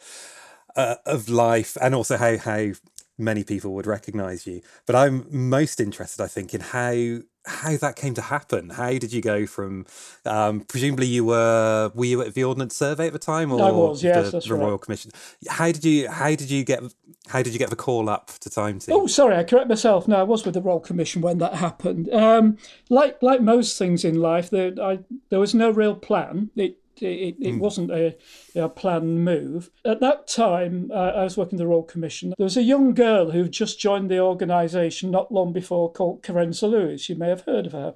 uh, 0.74 0.96
of 1.06 1.28
life 1.28 1.76
and 1.80 1.94
also 1.94 2.16
how 2.16 2.36
how 2.38 2.72
many 3.18 3.44
people 3.44 3.74
would 3.74 3.86
recognize 3.86 4.46
you. 4.46 4.62
But 4.86 4.96
I'm 4.96 5.26
most 5.30 5.80
interested, 5.80 6.22
I 6.22 6.28
think, 6.28 6.54
in 6.54 6.60
how 6.60 7.20
how 7.48 7.76
that 7.78 7.96
came 7.96 8.14
to 8.14 8.20
happen. 8.20 8.70
How 8.70 8.90
did 8.90 9.12
you 9.12 9.22
go 9.22 9.46
from? 9.46 9.86
Um, 10.24 10.60
presumably, 10.60 11.06
you 11.06 11.24
were 11.24 11.90
were 11.94 12.04
you 12.04 12.22
at 12.22 12.34
the 12.34 12.44
Ordnance 12.44 12.76
Survey 12.76 13.08
at 13.08 13.12
the 13.12 13.18
time, 13.18 13.50
or 13.52 13.62
I 13.62 13.70
was, 13.70 14.02
yes, 14.02 14.30
the, 14.30 14.40
the 14.40 14.54
right. 14.54 14.62
Royal 14.62 14.78
Commission? 14.78 15.10
How 15.48 15.72
did 15.72 15.84
you 15.84 16.08
how 16.08 16.30
did 16.30 16.50
you 16.50 16.64
get 16.64 16.82
how 17.28 17.42
did 17.42 17.52
you 17.52 17.58
get 17.58 17.70
the 17.70 17.76
call 17.76 18.08
up 18.08 18.30
to 18.40 18.50
Time 18.50 18.78
Team? 18.78 18.94
Oh, 18.94 19.06
sorry, 19.06 19.36
I 19.36 19.44
correct 19.44 19.68
myself. 19.68 20.06
No, 20.06 20.16
I 20.16 20.22
was 20.22 20.44
with 20.44 20.54
the 20.54 20.62
Royal 20.62 20.80
Commission 20.80 21.22
when 21.22 21.38
that 21.38 21.54
happened. 21.54 22.12
Um, 22.12 22.58
like 22.88 23.20
like 23.22 23.40
most 23.40 23.78
things 23.78 24.04
in 24.04 24.20
life, 24.20 24.50
there 24.50 24.72
I, 24.80 25.00
there 25.30 25.40
was 25.40 25.54
no 25.54 25.70
real 25.70 25.94
plan. 25.94 26.50
It 26.54 26.78
it, 27.02 27.36
it 27.40 27.54
mm. 27.54 27.58
wasn't 27.58 27.90
a, 27.90 28.16
a, 28.54 28.68
planned 28.68 29.24
move. 29.24 29.70
At 29.84 30.00
that 30.00 30.26
time, 30.26 30.90
uh, 30.92 31.12
I 31.16 31.24
was 31.24 31.36
working 31.36 31.58
the 31.58 31.66
Royal 31.66 31.82
Commission. 31.82 32.34
There 32.36 32.44
was 32.44 32.56
a 32.56 32.62
young 32.62 32.94
girl 32.94 33.30
who 33.30 33.48
just 33.48 33.78
joined 33.78 34.10
the 34.10 34.20
organisation 34.20 35.10
not 35.10 35.32
long 35.32 35.52
before 35.52 35.92
called 35.92 36.22
Carenza 36.22 36.68
Lewis. 36.68 37.08
You 37.08 37.16
may 37.16 37.28
have 37.28 37.42
heard 37.42 37.66
of 37.66 37.72
her. 37.72 37.94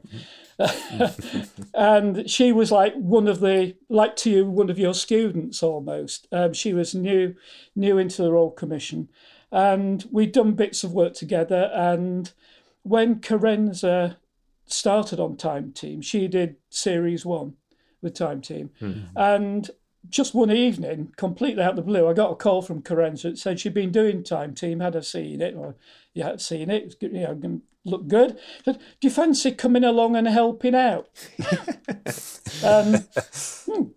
and 1.74 2.28
she 2.30 2.52
was 2.52 2.70
like 2.70 2.94
one 2.94 3.28
of 3.28 3.40
the, 3.40 3.76
like 3.88 4.16
to 4.16 4.30
you, 4.30 4.46
one 4.46 4.70
of 4.70 4.78
your 4.78 4.94
students 4.94 5.62
almost. 5.62 6.26
Um, 6.32 6.52
she 6.52 6.72
was 6.72 6.94
new, 6.94 7.34
new 7.74 7.98
into 7.98 8.22
the 8.22 8.32
Royal 8.32 8.50
Commission. 8.50 9.08
And 9.50 10.04
we'd 10.10 10.32
done 10.32 10.52
bits 10.52 10.84
of 10.84 10.92
work 10.92 11.14
together. 11.14 11.70
And 11.74 12.32
when 12.82 13.16
Carenza 13.20 14.16
started 14.66 15.20
on 15.20 15.36
Time 15.36 15.72
Team, 15.72 16.00
she 16.00 16.28
did 16.28 16.56
series 16.70 17.26
one 17.26 17.54
with 18.02 18.14
Time 18.14 18.40
Team. 18.40 18.70
Mm-hmm. 18.80 19.16
And 19.16 19.70
just 20.08 20.34
one 20.34 20.50
evening, 20.50 21.12
completely 21.16 21.62
out 21.62 21.70
of 21.70 21.76
the 21.76 21.82
blue, 21.82 22.08
I 22.08 22.12
got 22.12 22.32
a 22.32 22.36
call 22.36 22.60
from 22.62 22.82
Carenza 22.82 23.22
that 23.22 23.38
said 23.38 23.60
she'd 23.60 23.74
been 23.74 23.92
doing 23.92 24.22
Time 24.22 24.54
Team, 24.54 24.80
had 24.80 24.96
I 24.96 25.00
seen 25.00 25.40
it, 25.40 25.54
or 25.54 25.76
you 26.12 26.24
had 26.24 26.40
seen 26.40 26.70
it, 26.70 26.96
you 27.00 27.08
know, 27.10 27.60
looked 27.84 28.08
good. 28.08 28.38
Said, 28.64 28.78
Do 28.78 29.08
you 29.08 29.10
fancy 29.10 29.52
coming 29.52 29.84
along 29.84 30.16
and 30.16 30.26
helping 30.26 30.74
out? 30.74 31.08
um, 32.64 32.94
hmm, 33.64 33.90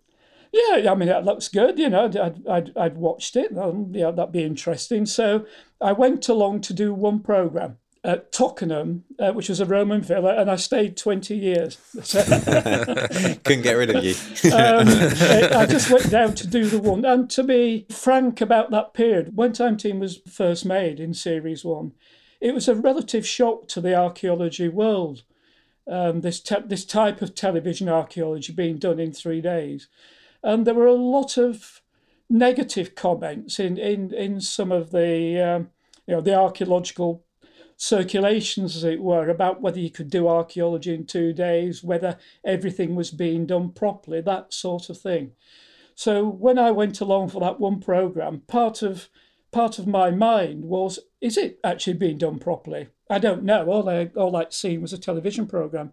yeah, 0.51 0.91
I 0.91 0.95
mean, 0.95 1.09
that 1.09 1.25
looks 1.25 1.47
good, 1.47 1.79
you 1.79 1.89
know, 1.89 2.05
I'd, 2.05 2.47
I'd, 2.47 2.77
I'd 2.77 2.97
watched 2.97 3.35
it, 3.35 3.51
and, 3.51 3.93
yeah, 3.95 4.11
that'd 4.11 4.31
be 4.31 4.43
interesting. 4.43 5.05
So 5.05 5.45
I 5.81 5.91
went 5.91 6.29
along 6.29 6.61
to 6.61 6.73
do 6.73 6.93
one 6.93 7.19
programme 7.19 7.77
at 8.05 8.31
Tockenham, 8.31 9.01
uh, 9.17 9.31
which 9.31 9.49
was 9.49 9.59
a 9.59 9.65
Roman 9.65 9.99
villa, 9.99 10.39
and 10.39 10.49
I 10.49 10.57
stayed 10.57 10.95
20 10.95 11.35
years. 11.35 11.77
Couldn't 12.11 13.63
get 13.63 13.73
rid 13.73 13.95
of 13.95 14.03
you. 14.03 14.13
um, 14.53 14.87
I 14.87 15.65
just 15.69 15.89
went 15.89 16.11
down 16.11 16.35
to 16.35 16.45
do 16.45 16.67
the 16.67 16.77
one. 16.77 17.03
And 17.03 17.27
to 17.31 17.43
be 17.43 17.87
frank 17.89 18.41
about 18.41 18.69
that 18.69 18.93
period, 18.93 19.35
when 19.35 19.53
Time 19.53 19.75
Team 19.75 19.99
was 19.99 20.21
first 20.31 20.65
made 20.65 20.99
in 20.99 21.15
Series 21.15 21.65
1, 21.65 21.93
it 22.41 22.53
was 22.53 22.67
a 22.67 22.75
relative 22.75 23.25
shock 23.25 23.67
to 23.69 23.81
the 23.81 23.95
archaeology 23.95 24.69
world. 24.69 25.23
Um, 25.89 26.21
this, 26.21 26.39
te- 26.39 26.61
this 26.65 26.85
type 26.85 27.23
of 27.23 27.33
television 27.33 27.89
archaeology 27.89 28.53
being 28.53 28.77
done 28.77 28.99
in 28.99 29.13
three 29.13 29.41
days. 29.41 29.87
And 30.43 30.67
there 30.67 30.75
were 30.75 30.85
a 30.85 30.93
lot 30.93 31.37
of 31.37 31.81
negative 32.29 32.93
comments 32.93 33.59
in, 33.59 33.77
in, 33.79 34.13
in 34.13 34.41
some 34.41 34.71
of 34.71 34.91
the, 34.91 35.41
um, 35.41 35.69
you 36.05 36.13
know, 36.13 36.21
the 36.21 36.35
archaeological 36.35 37.23
circulations, 37.77 38.75
as 38.75 38.83
it 38.83 39.01
were, 39.01 39.29
about 39.29 39.61
whether 39.61 39.79
you 39.79 39.89
could 39.89 40.09
do 40.09 40.27
archaeology 40.27 40.93
in 40.93 41.05
two 41.05 41.33
days, 41.33 41.83
whether 41.83 42.17
everything 42.43 42.95
was 42.95 43.11
being 43.11 43.45
done 43.45 43.71
properly, 43.71 44.21
that 44.21 44.53
sort 44.53 44.89
of 44.89 44.99
thing. 44.99 45.31
So 45.95 46.27
when 46.27 46.59
I 46.59 46.71
went 46.71 47.01
along 47.01 47.29
for 47.29 47.39
that 47.41 47.59
one 47.59 47.79
program, 47.79 48.41
part 48.47 48.81
of 48.81 49.09
part 49.51 49.79
of 49.79 49.88
my 49.88 50.11
mind 50.11 50.65
was, 50.65 50.99
is 51.21 51.38
it 51.38 51.59
actually 51.63 51.93
being 51.93 52.17
done 52.17 52.39
properly? 52.39 52.89
I 53.09 53.19
don't 53.19 53.43
know. 53.43 53.67
All 53.67 53.88
I 53.89 54.11
all 54.15 54.35
I'd 54.35 54.53
seen 54.53 54.81
was 54.81 54.93
a 54.93 54.97
television 54.97 55.47
program. 55.47 55.91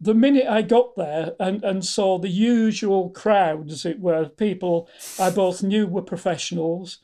The 0.00 0.14
minute 0.14 0.46
I 0.46 0.62
got 0.62 0.96
there 0.96 1.32
and, 1.40 1.62
and 1.64 1.84
saw 1.84 2.18
the 2.18 2.28
usual 2.28 3.10
crowd, 3.10 3.70
as 3.70 3.84
it 3.84 3.98
were, 3.98 4.28
people 4.28 4.88
I 5.18 5.30
both 5.30 5.62
knew 5.62 5.88
were 5.88 6.02
professionals, 6.02 6.98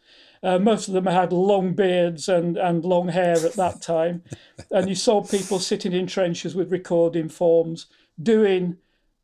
uh, 0.45 0.59
most 0.59 0.89
of 0.89 0.95
them 0.95 1.07
had 1.07 1.33
long 1.33 1.73
beards 1.73 2.29
and, 2.29 2.59
and 2.59 2.85
long 2.85 3.09
hair 3.09 3.33
at 3.33 3.55
that 3.55 3.81
time. 3.81 4.23
and 4.71 4.89
you 4.89 4.95
saw 4.95 5.23
people 5.23 5.59
sitting 5.59 5.93
in 5.93 6.07
trenches 6.07 6.55
with 6.55 6.71
recording 6.71 7.31
forms 7.31 7.87
doing 8.23 8.77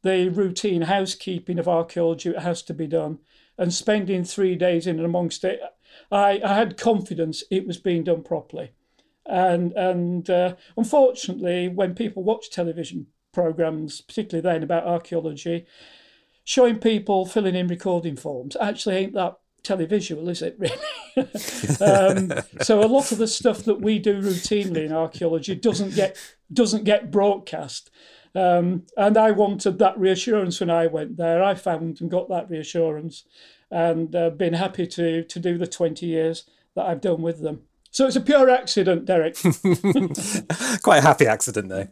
the 0.03 0.31
routine 0.31 0.83
housekeeping 0.83 1.59
of 1.59 1.69
archaeology 1.69 2.33
that 2.33 2.41
has 2.41 2.63
to 2.63 2.73
be 2.73 2.87
done, 2.87 3.19
and 3.59 3.75
spending 3.75 4.25
three 4.25 4.57
days 4.57 4.87
in 4.87 4.97
and 4.97 5.05
amongst 5.05 5.45
it, 5.45 5.61
I, 6.11 6.41
I 6.43 6.55
had 6.55 6.79
confidence 6.79 7.45
it 7.51 7.67
was 7.67 7.77
being 7.77 8.05
done 8.05 8.23
properly. 8.23 8.73
And 9.27 9.73
and 9.73 10.29
uh, 10.31 10.55
unfortunately, 10.77 11.69
when 11.69 11.95
people 11.95 12.23
watch 12.23 12.51
television 12.51 13.09
programs, 13.33 14.01
particularly 14.01 14.43
then 14.43 14.63
about 14.63 14.87
archaeology, 14.87 15.67
showing 16.45 16.79
people 16.79 17.27
filling 17.27 17.55
in 17.55 17.69
recording 17.69 18.17
forms 18.17 18.57
actually 18.61 18.97
ain't 18.97 19.15
that 19.15 19.37
televisual, 19.63 20.29
is 20.29 20.43
it 20.43 20.57
really? 20.59 20.77
um, 21.81 22.33
so 22.63 22.83
a 22.83 22.87
lot 22.87 23.13
of 23.13 23.19
the 23.19 23.27
stuff 23.27 23.65
that 23.65 23.81
we 23.81 23.99
do 23.99 24.21
routinely 24.21 24.85
in 24.85 24.93
archaeology 24.93 25.55
doesn't 25.55 25.95
get 25.95 26.17
doesn't 26.53 26.85
get 26.85 27.11
broadcast. 27.11 27.91
Um, 28.35 28.85
and 28.97 29.17
I 29.17 29.33
wanted 29.33 29.79
that 29.79 29.99
reassurance 29.99 30.61
when 30.61 30.71
I 30.71 30.87
went 30.87 31.17
there. 31.17 31.43
I 31.43 31.55
found 31.55 32.01
and 32.01 32.11
got 32.11 32.29
that 32.29 32.49
reassurance, 32.49 33.25
and 33.71 34.15
uh, 34.15 34.31
been 34.31 34.55
happy 34.55 34.87
to 34.87 35.25
to 35.25 35.39
do 35.39 35.59
the 35.59 35.67
twenty 35.67 36.07
years 36.07 36.45
that 36.75 36.87
I've 36.87 37.01
done 37.01 37.23
with 37.23 37.43
them. 37.43 37.63
So 37.93 38.07
it's 38.07 38.15
a 38.15 38.21
pure 38.21 38.49
accident, 38.49 39.05
Derek. 39.05 39.35
Quite 40.83 40.99
a 40.99 41.03
happy 41.03 41.27
accident, 41.27 41.69
though. 41.69 41.89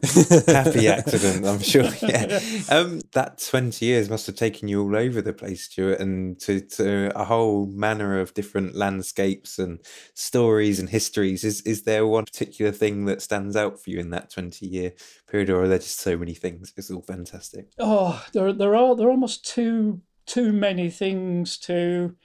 happy 0.51 0.87
accident, 0.87 1.45
I'm 1.45 1.59
sure. 1.59 1.89
Yeah. 2.01 2.39
Um, 2.69 3.01
that 3.11 3.43
20 3.45 3.85
years 3.85 4.09
must 4.09 4.25
have 4.27 4.35
taken 4.35 4.67
you 4.67 4.81
all 4.81 4.95
over 4.95 5.21
the 5.21 5.33
place, 5.33 5.65
Stuart, 5.65 5.99
and 5.99 6.39
to, 6.39 6.61
to 6.61 7.11
a 7.15 7.25
whole 7.25 7.67
manner 7.67 8.19
of 8.19 8.33
different 8.33 8.75
landscapes 8.75 9.59
and 9.59 9.79
stories 10.13 10.79
and 10.79 10.89
histories. 10.89 11.43
Is 11.43 11.61
is 11.61 11.83
there 11.83 12.07
one 12.07 12.25
particular 12.25 12.71
thing 12.71 13.05
that 13.05 13.21
stands 13.21 13.55
out 13.55 13.83
for 13.83 13.89
you 13.89 13.99
in 13.99 14.09
that 14.11 14.31
20 14.31 14.65
year 14.65 14.93
period, 15.29 15.49
or 15.49 15.63
are 15.63 15.67
there 15.67 15.77
just 15.77 15.99
so 15.99 16.17
many 16.17 16.33
things? 16.33 16.73
It's 16.77 16.89
all 16.89 17.01
fantastic. 17.01 17.67
Oh, 17.77 18.25
there, 18.33 18.53
there 18.53 18.75
are 18.75 18.95
there 18.95 19.07
are 19.07 19.11
almost 19.11 19.45
too 19.45 20.01
too 20.25 20.53
many 20.53 20.89
things 20.89 21.57
to 21.57 22.15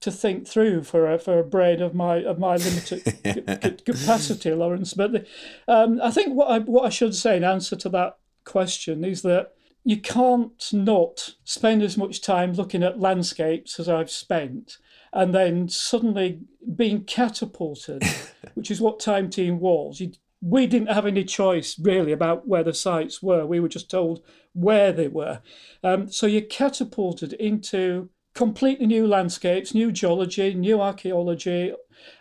to 0.00 0.10
think 0.10 0.48
through 0.48 0.82
for 0.82 1.10
a, 1.12 1.18
for 1.18 1.38
a 1.38 1.44
brain 1.44 1.82
of 1.82 1.94
my 1.94 2.16
of 2.16 2.38
my 2.38 2.56
limited 2.56 3.82
capacity, 3.84 4.52
Lawrence. 4.52 4.94
But 4.94 5.26
um, 5.68 6.00
I 6.02 6.10
think 6.10 6.34
what 6.34 6.48
I 6.48 6.58
what 6.58 6.84
I 6.84 6.90
should 6.90 7.14
say 7.14 7.36
in 7.36 7.44
answer 7.44 7.76
to 7.76 7.88
that 7.90 8.18
question 8.44 9.04
is 9.04 9.22
that 9.22 9.52
you 9.84 9.98
can't 9.98 10.68
not 10.72 11.34
spend 11.44 11.82
as 11.82 11.96
much 11.96 12.20
time 12.20 12.52
looking 12.52 12.82
at 12.82 13.00
landscapes 13.00 13.78
as 13.78 13.88
I've 13.88 14.10
spent, 14.10 14.78
and 15.12 15.34
then 15.34 15.68
suddenly 15.68 16.40
being 16.74 17.04
catapulted, 17.04 18.02
which 18.54 18.70
is 18.70 18.80
what 18.80 19.00
Time 19.00 19.28
Team 19.30 19.60
was. 19.60 20.00
You, 20.00 20.12
we 20.42 20.66
didn't 20.66 20.90
have 20.90 21.04
any 21.04 21.24
choice 21.24 21.78
really 21.78 22.12
about 22.12 22.48
where 22.48 22.64
the 22.64 22.72
sites 22.72 23.22
were. 23.22 23.44
We 23.44 23.60
were 23.60 23.68
just 23.68 23.90
told 23.90 24.22
where 24.54 24.90
they 24.90 25.08
were. 25.08 25.42
Um, 25.84 26.10
so 26.10 26.26
you're 26.26 26.40
catapulted 26.40 27.34
into 27.34 28.08
completely 28.34 28.86
new 28.86 29.06
landscapes, 29.06 29.74
new 29.74 29.92
geology, 29.92 30.54
new 30.54 30.80
archaeology, 30.80 31.74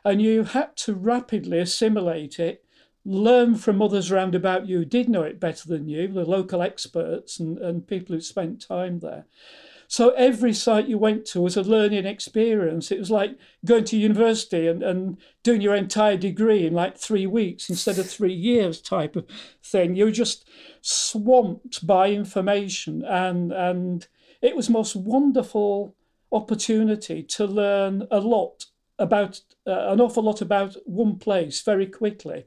and 0.03 0.21
you 0.21 0.43
had 0.43 0.75
to 0.77 0.93
rapidly 0.93 1.59
assimilate 1.59 2.39
it, 2.39 2.63
learn 3.05 3.55
from 3.55 3.81
others 3.81 4.11
round 4.11 4.35
about 4.35 4.67
you 4.67 4.79
who 4.79 4.85
did 4.85 5.09
know 5.09 5.23
it 5.23 5.39
better 5.39 5.67
than 5.67 5.87
you, 5.87 6.07
the 6.07 6.25
local 6.25 6.61
experts 6.61 7.39
and, 7.39 7.57
and 7.59 7.87
people 7.87 8.15
who 8.15 8.21
spent 8.21 8.65
time 8.65 8.99
there. 8.99 9.25
So 9.91 10.11
every 10.11 10.53
site 10.53 10.87
you 10.87 10.99
went 10.99 11.25
to 11.27 11.41
was 11.41 11.57
a 11.57 11.63
learning 11.63 12.05
experience. 12.05 12.91
It 12.91 12.99
was 12.99 13.09
like 13.09 13.35
going 13.65 13.85
to 13.85 13.97
university 13.97 14.67
and, 14.67 14.83
and 14.83 15.17
doing 15.41 15.61
your 15.61 15.73
entire 15.73 16.15
degree 16.15 16.67
in 16.67 16.73
like 16.73 16.95
three 16.95 17.25
weeks 17.25 17.71
instead 17.71 17.97
of 17.97 18.07
three 18.07 18.33
years 18.33 18.81
type 18.81 19.15
of 19.15 19.25
thing. 19.63 19.95
You 19.95 20.05
were 20.05 20.11
just 20.11 20.47
swamped 20.81 21.87
by 21.87 22.11
information 22.11 23.03
and 23.03 23.51
and 23.51 24.07
it 24.43 24.55
was 24.55 24.69
most 24.69 24.95
wonderful 24.95 25.95
opportunity 26.31 27.23
to 27.23 27.45
learn 27.45 28.07
a 28.11 28.19
lot 28.19 28.65
about 28.97 29.41
uh, 29.65 29.91
an 29.91 30.01
awful 30.01 30.23
lot 30.23 30.41
about 30.41 30.75
one 30.85 31.17
place 31.17 31.61
very 31.61 31.87
quickly. 31.87 32.45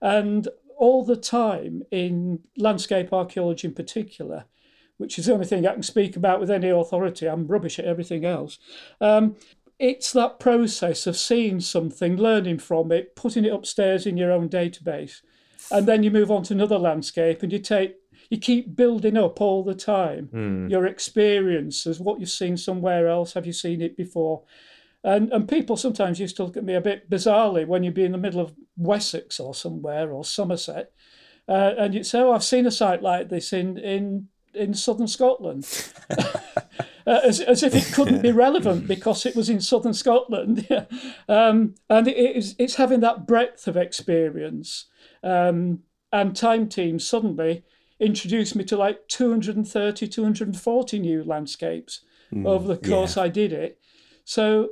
And 0.00 0.48
all 0.76 1.04
the 1.04 1.16
time 1.16 1.82
in 1.90 2.40
landscape 2.56 3.12
archaeology 3.12 3.68
in 3.68 3.74
particular, 3.74 4.44
which 4.96 5.18
is 5.18 5.26
the 5.26 5.34
only 5.34 5.46
thing 5.46 5.66
I 5.66 5.74
can 5.74 5.82
speak 5.82 6.16
about 6.16 6.40
with 6.40 6.50
any 6.50 6.68
authority, 6.68 7.26
I'm 7.26 7.46
rubbish 7.46 7.78
at 7.78 7.84
everything 7.84 8.24
else. 8.24 8.58
Um, 9.00 9.36
it's 9.78 10.12
that 10.12 10.38
process 10.38 11.06
of 11.06 11.16
seeing 11.16 11.60
something, 11.60 12.16
learning 12.16 12.58
from 12.58 12.92
it, 12.92 13.16
putting 13.16 13.44
it 13.44 13.52
upstairs 13.52 14.06
in 14.06 14.16
your 14.16 14.30
own 14.30 14.48
database, 14.48 15.20
and 15.70 15.86
then 15.86 16.02
you 16.02 16.10
move 16.10 16.30
on 16.30 16.42
to 16.44 16.54
another 16.54 16.78
landscape 16.78 17.42
and 17.42 17.52
you 17.52 17.58
take 17.58 17.96
you 18.30 18.38
keep 18.38 18.74
building 18.74 19.16
up 19.16 19.40
all 19.40 19.62
the 19.62 19.74
time 19.74 20.28
mm. 20.32 20.70
your 20.70 20.86
experiences, 20.86 22.00
what 22.00 22.20
you've 22.20 22.30
seen 22.30 22.56
somewhere 22.56 23.08
else. 23.08 23.34
Have 23.34 23.46
you 23.46 23.52
seen 23.52 23.80
it 23.80 23.96
before? 23.96 24.42
And 25.02 25.32
and 25.32 25.48
people 25.48 25.76
sometimes 25.76 26.18
used 26.18 26.36
to 26.36 26.44
look 26.44 26.56
at 26.56 26.64
me 26.64 26.74
a 26.74 26.80
bit 26.80 27.10
bizarrely 27.10 27.66
when 27.66 27.82
you'd 27.82 27.94
be 27.94 28.04
in 28.04 28.12
the 28.12 28.18
middle 28.18 28.40
of 28.40 28.54
Wessex 28.76 29.38
or 29.38 29.54
somewhere 29.54 30.10
or 30.10 30.24
Somerset, 30.24 30.92
uh, 31.48 31.74
and 31.76 31.94
you'd 31.94 32.06
say, 32.06 32.20
"Oh, 32.20 32.32
I've 32.32 32.44
seen 32.44 32.66
a 32.66 32.70
site 32.70 33.02
like 33.02 33.28
this 33.28 33.52
in 33.52 33.76
in 33.76 34.28
in 34.54 34.72
southern 34.72 35.08
Scotland." 35.08 35.92
uh, 37.06 37.20
as, 37.22 37.40
as 37.40 37.62
if 37.62 37.74
it 37.74 37.92
couldn't 37.92 38.22
be 38.22 38.32
relevant 38.46 38.86
because 38.86 39.26
it 39.26 39.36
was 39.36 39.50
in 39.50 39.60
southern 39.60 39.94
Scotland. 39.94 40.66
um, 41.28 41.74
and 41.90 42.08
it 42.08 42.36
is, 42.36 42.54
it's 42.58 42.76
having 42.76 43.00
that 43.00 43.26
breadth 43.26 43.66
of 43.66 43.76
experience. 43.76 44.86
Um, 45.22 45.80
and 46.12 46.36
Time 46.36 46.68
Team 46.68 46.98
suddenly 46.98 47.64
introduced 48.00 48.56
me 48.56 48.64
to 48.64 48.76
like 48.76 49.06
230, 49.08 50.08
240 50.08 50.98
new 50.98 51.22
landscapes 51.22 52.00
mm, 52.32 52.46
over 52.46 52.66
the 52.66 52.88
course 52.88 53.16
yeah. 53.16 53.24
I 53.24 53.28
did 53.28 53.52
it. 53.52 53.78
So, 54.24 54.70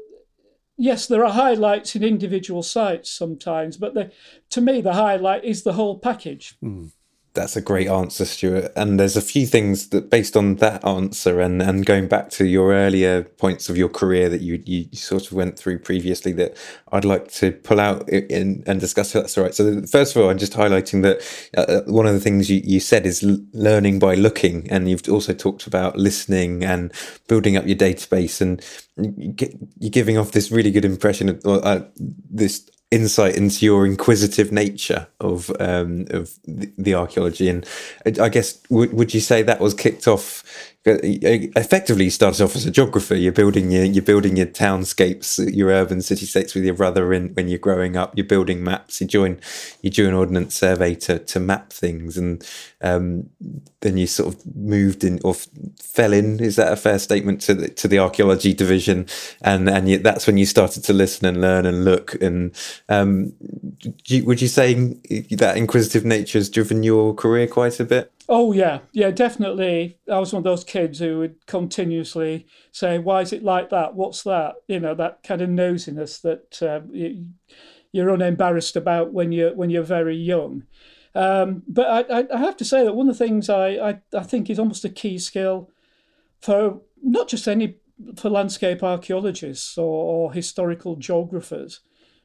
yes, 0.77 1.07
there 1.07 1.25
are 1.25 1.33
highlights 1.33 1.95
in 1.95 2.03
individual 2.03 2.63
sites 2.63 3.11
sometimes, 3.11 3.77
but 3.77 3.95
the, 3.95 4.11
to 4.51 4.61
me, 4.61 4.81
the 4.81 4.95
highlight 4.95 5.45
is 5.45 5.63
the 5.63 5.75
whole 5.75 5.99
package. 5.99 6.57
Mm. 6.63 6.93
That's 7.35 7.57
a 7.57 7.63
great 7.63 7.89
answer, 7.89 8.27
Stuart. 8.27 8.73
And 8.77 9.01
there's 9.01 9.17
a 9.17 9.23
few 9.23 9.47
things 9.47 9.89
that, 9.89 10.11
based 10.11 10.37
on 10.37 10.57
that 10.57 10.85
answer, 10.85 11.41
and, 11.41 11.63
and 11.63 11.87
going 11.87 12.07
back 12.07 12.29
to 12.31 12.45
your 12.45 12.75
earlier 12.75 13.23
points 13.25 13.71
of 13.71 13.77
your 13.79 13.89
career 13.89 14.29
that 14.29 14.43
you 14.43 14.63
you 14.67 14.87
sort 14.93 15.27
of 15.27 15.33
went 15.33 15.59
through 15.59 15.79
previously, 15.79 16.33
that 16.33 16.59
I'd 16.93 17.07
like 17.07 17.29
to 17.33 17.53
pull 17.53 17.81
out 17.81 18.07
in, 18.11 18.63
and 18.67 18.81
discuss. 18.81 19.15
If 19.15 19.23
that's 19.23 19.39
all 19.39 19.45
right. 19.45 19.55
So, 19.55 19.81
first 19.87 20.15
of 20.15 20.23
all, 20.23 20.29
I'm 20.29 20.37
just 20.37 20.53
highlighting 20.53 21.03
that 21.05 21.23
uh, 21.57 21.73
uh, 21.73 21.83
one 21.91 22.07
of 22.07 22.13
the 22.13 22.21
things 22.21 22.51
you, 22.51 22.61
you 22.65 22.81
said 22.81 23.07
is 23.07 23.23
learning 23.55 23.99
by 23.99 24.15
looking, 24.15 24.71
and 24.71 24.91
you've 24.91 25.09
also 25.09 25.33
talked 25.33 25.67
about 25.67 25.97
listening 25.97 26.63
and 26.63 26.93
building 27.29 27.57
up 27.57 27.67
your 27.67 27.77
database, 27.77 28.43
and 28.43 28.63
you're 28.99 29.91
giving 29.91 30.19
off 30.19 30.33
this 30.33 30.51
really 30.51 30.71
good 30.71 30.85
impression 30.85 31.31
of 31.31 31.41
uh, 31.47 31.81
this 31.97 32.69
insight 32.93 33.37
into 33.37 33.65
your 33.65 33.87
inquisitive 33.87 34.53
nature 34.53 35.09
of 35.19 35.51
um, 35.59 36.07
of 36.11 36.39
the, 36.45 36.71
the 36.79 36.95
archaeology, 36.95 37.49
and 37.49 37.67
I 38.21 38.29
guess 38.29 38.61
would 38.69 38.93
would 38.93 39.15
you 39.15 39.21
say 39.21 39.43
that 39.43 39.61
was 39.61 39.75
kicked 39.75 40.07
off 40.07 40.45
effectively 40.85 42.05
you 42.05 42.11
started 42.11 42.43
off 42.43 42.57
as 42.57 42.67
a 42.67 42.71
geographer. 42.71 43.15
You're 43.15 43.33
building 43.33 43.71
your 43.71 43.85
you're 43.85 44.03
building 44.03 44.37
your 44.37 44.47
townscapes, 44.47 45.55
your 45.55 45.69
urban 45.69 46.03
city 46.03 46.27
states 46.27 46.55
with 46.55 46.65
your 46.65 46.75
brother 46.75 47.13
in 47.13 47.29
when 47.35 47.49
you're 47.49 47.59
growing 47.59 47.97
up. 47.97 48.17
You're 48.17 48.27
building 48.27 48.65
maps. 48.65 49.01
You 49.01 49.07
join 49.07 49.41
you 49.81 49.91
do 49.91 50.09
an 50.09 50.15
ordnance 50.15 50.57
survey 50.57 50.97
to 50.97 51.21
to 51.21 51.41
map 51.41 51.73
things, 51.73 52.19
and 52.19 52.45
um, 52.81 53.31
then 53.81 53.97
you 53.97 54.09
sort 54.09 54.35
of 54.35 54.57
moved 54.57 55.05
in 55.05 55.21
or 55.23 55.35
fell 55.35 56.13
in. 56.13 56.41
Is 56.41 56.57
that 56.57 56.73
a 56.73 56.77
fair 56.77 56.99
statement 56.99 57.41
to 57.43 57.55
the 57.55 57.69
to 57.69 57.87
the 57.87 58.01
archaeology 58.01 58.53
division? 58.53 59.07
And 59.41 59.69
and 59.71 59.89
you, 59.89 59.99
that's 59.99 60.27
when 60.27 60.37
you 60.37 60.47
started 60.47 60.83
to 60.85 60.93
listen 60.93 61.27
and 61.27 61.41
learn 61.41 61.65
and 61.65 61.85
look. 61.85 62.21
And 62.21 62.57
um, 62.89 63.35
you, 64.07 64.25
would 64.25 64.43
you 64.43 64.49
say 64.49 64.75
that 64.75 65.55
inquisitive 65.57 66.05
nature 66.05 66.39
has 66.39 66.49
driven 66.49 66.83
your 66.83 67.15
career 67.15 67.47
quite 67.47 67.79
a 67.79 67.85
bit? 67.85 68.13
Oh 68.29 68.53
yeah, 68.53 68.81
yeah, 68.93 69.11
definitely. 69.11 69.99
I 70.11 70.19
was 70.19 70.33
one 70.33 70.41
of 70.41 70.45
those 70.45 70.65
kids 70.65 70.99
who 71.01 71.19
would 71.19 71.47
continuously 71.47 72.47
say, 72.71 72.99
"Why 72.99 73.21
is 73.21 73.33
it 73.33 73.43
like 73.43 73.71
that? 73.71 73.95
What's 73.95 74.23
that?" 74.23 74.55
You 74.69 74.81
know, 74.81 74.95
that 74.95 75.23
kind 75.23 75.43
of 75.43 75.49
nosiness 75.49 76.21
that 76.23 76.63
uh, 76.63 76.81
you, 76.93 77.27
you're 77.93 78.11
unembarrassed 78.11 78.77
about 78.77 79.13
when 79.13 79.33
you're 79.33 79.55
when 79.55 79.71
you're 79.71 79.83
very 79.83 80.17
young. 80.17 80.65
Um, 81.15 81.63
but 81.69 82.11
I, 82.11 82.27
I 82.35 82.39
have 82.39 82.57
to 82.59 82.65
say 82.65 82.85
that 82.85 82.95
one 82.95 83.09
of 83.09 83.19
the 83.19 83.25
things 83.25 83.51
I, 83.51 83.69
I, 83.69 84.01
I 84.15 84.23
think 84.23 84.49
is 84.49 84.59
almost 84.59 84.85
a 84.85 84.89
key 84.89 85.19
skill 85.19 85.71
for 86.41 86.81
not 87.03 87.29
just 87.29 87.47
any 87.47 87.77
for 88.17 88.31
landscape 88.31 88.83
archaeologists 88.83 89.77
or, 89.77 89.85
or 89.85 90.33
historical 90.33 90.97
geographers 90.97 91.81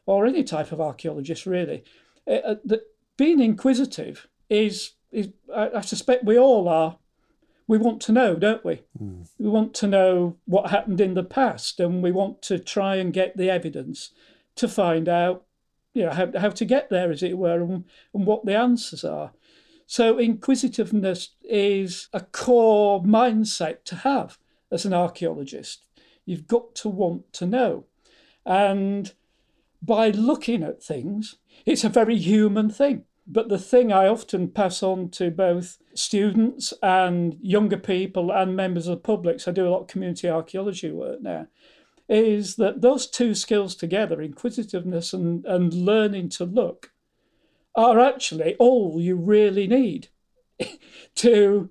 or 0.06 0.26
any 0.26 0.44
type 0.44 0.72
of 0.72 0.80
archaeologist 0.80 1.46
really, 1.46 1.84
uh, 2.28 2.36
uh 2.36 2.56
that 2.64 2.82
being 3.18 3.42
inquisitive 3.42 4.28
is 4.50 4.92
is 5.18 5.30
I, 5.54 5.70
I, 5.78 5.82
suspect 5.82 6.24
we 6.24 6.38
all 6.38 6.70
are. 6.70 6.98
We 7.68 7.78
want 7.78 8.02
to 8.04 8.12
know, 8.12 8.36
don't 8.36 8.64
we? 8.64 8.84
Mm. 9.02 9.28
We 9.38 9.50
want 9.50 9.74
to 9.76 9.88
know 9.88 10.38
what 10.46 10.70
happened 10.70 11.02
in 11.02 11.16
the 11.16 11.24
past, 11.24 11.80
and 11.80 12.02
we 12.04 12.12
want 12.12 12.42
to 12.44 12.60
try 12.60 12.96
and 12.96 13.12
get 13.12 13.36
the 13.36 13.50
evidence 13.50 14.12
to 14.56 14.68
find 14.68 15.10
out, 15.10 15.44
you 15.94 16.06
know, 16.06 16.12
how, 16.12 16.32
how 16.40 16.50
to 16.50 16.66
get 16.66 16.90
there, 16.90 17.12
as 17.12 17.24
it 17.24 17.38
were, 17.38 17.62
and, 17.62 17.84
and 18.14 18.26
what 18.26 18.46
the 18.46 18.56
answers 18.56 19.04
are. 19.04 19.32
So, 19.88 20.18
inquisitiveness 20.20 21.32
is 21.44 22.10
a 22.14 22.22
core 22.22 23.04
mindset 23.04 23.84
to 23.86 23.96
have 23.96 24.38
as 24.72 24.86
an 24.86 24.94
archaeologist. 24.94 25.84
You've 26.26 26.48
got 26.48 26.76
to 26.76 26.90
want 26.90 27.34
to 27.34 27.46
know. 27.46 27.86
And 28.46 29.14
by 29.82 30.10
looking 30.10 30.64
at 30.64 30.84
things, 30.84 31.38
it's 31.66 31.84
a 31.84 31.90
very 31.90 32.18
human 32.18 32.70
thing. 32.70 33.06
But 33.28 33.50
the 33.50 33.60
thing 33.60 33.92
I 33.92 34.08
often 34.08 34.48
pass 34.48 34.82
on 34.82 35.10
to 35.12 35.30
both 35.30 35.80
students 35.94 36.74
and 36.82 37.38
younger 37.42 37.78
people 37.78 38.32
and 38.32 38.56
members 38.56 38.88
of 38.88 38.98
the 38.98 39.02
public, 39.02 39.42
so 39.42 39.52
I 39.52 39.54
do 39.54 39.68
a 39.68 39.70
lot 39.70 39.82
of 39.82 39.88
community 39.88 40.30
archaeology 40.30 40.92
work 40.92 41.22
now, 41.22 41.48
is 42.08 42.56
that 42.56 42.82
those 42.82 43.06
two 43.06 43.36
skills 43.36 43.76
together, 43.76 44.22
inquisitiveness 44.22 45.12
and, 45.12 45.46
and 45.46 45.74
learning 45.74 46.30
to 46.30 46.46
look, 46.46 46.94
are 47.76 48.00
actually 48.00 48.56
all 48.56 49.00
you 49.00 49.18
really 49.18 49.68
need 49.68 50.08
to 51.16 51.70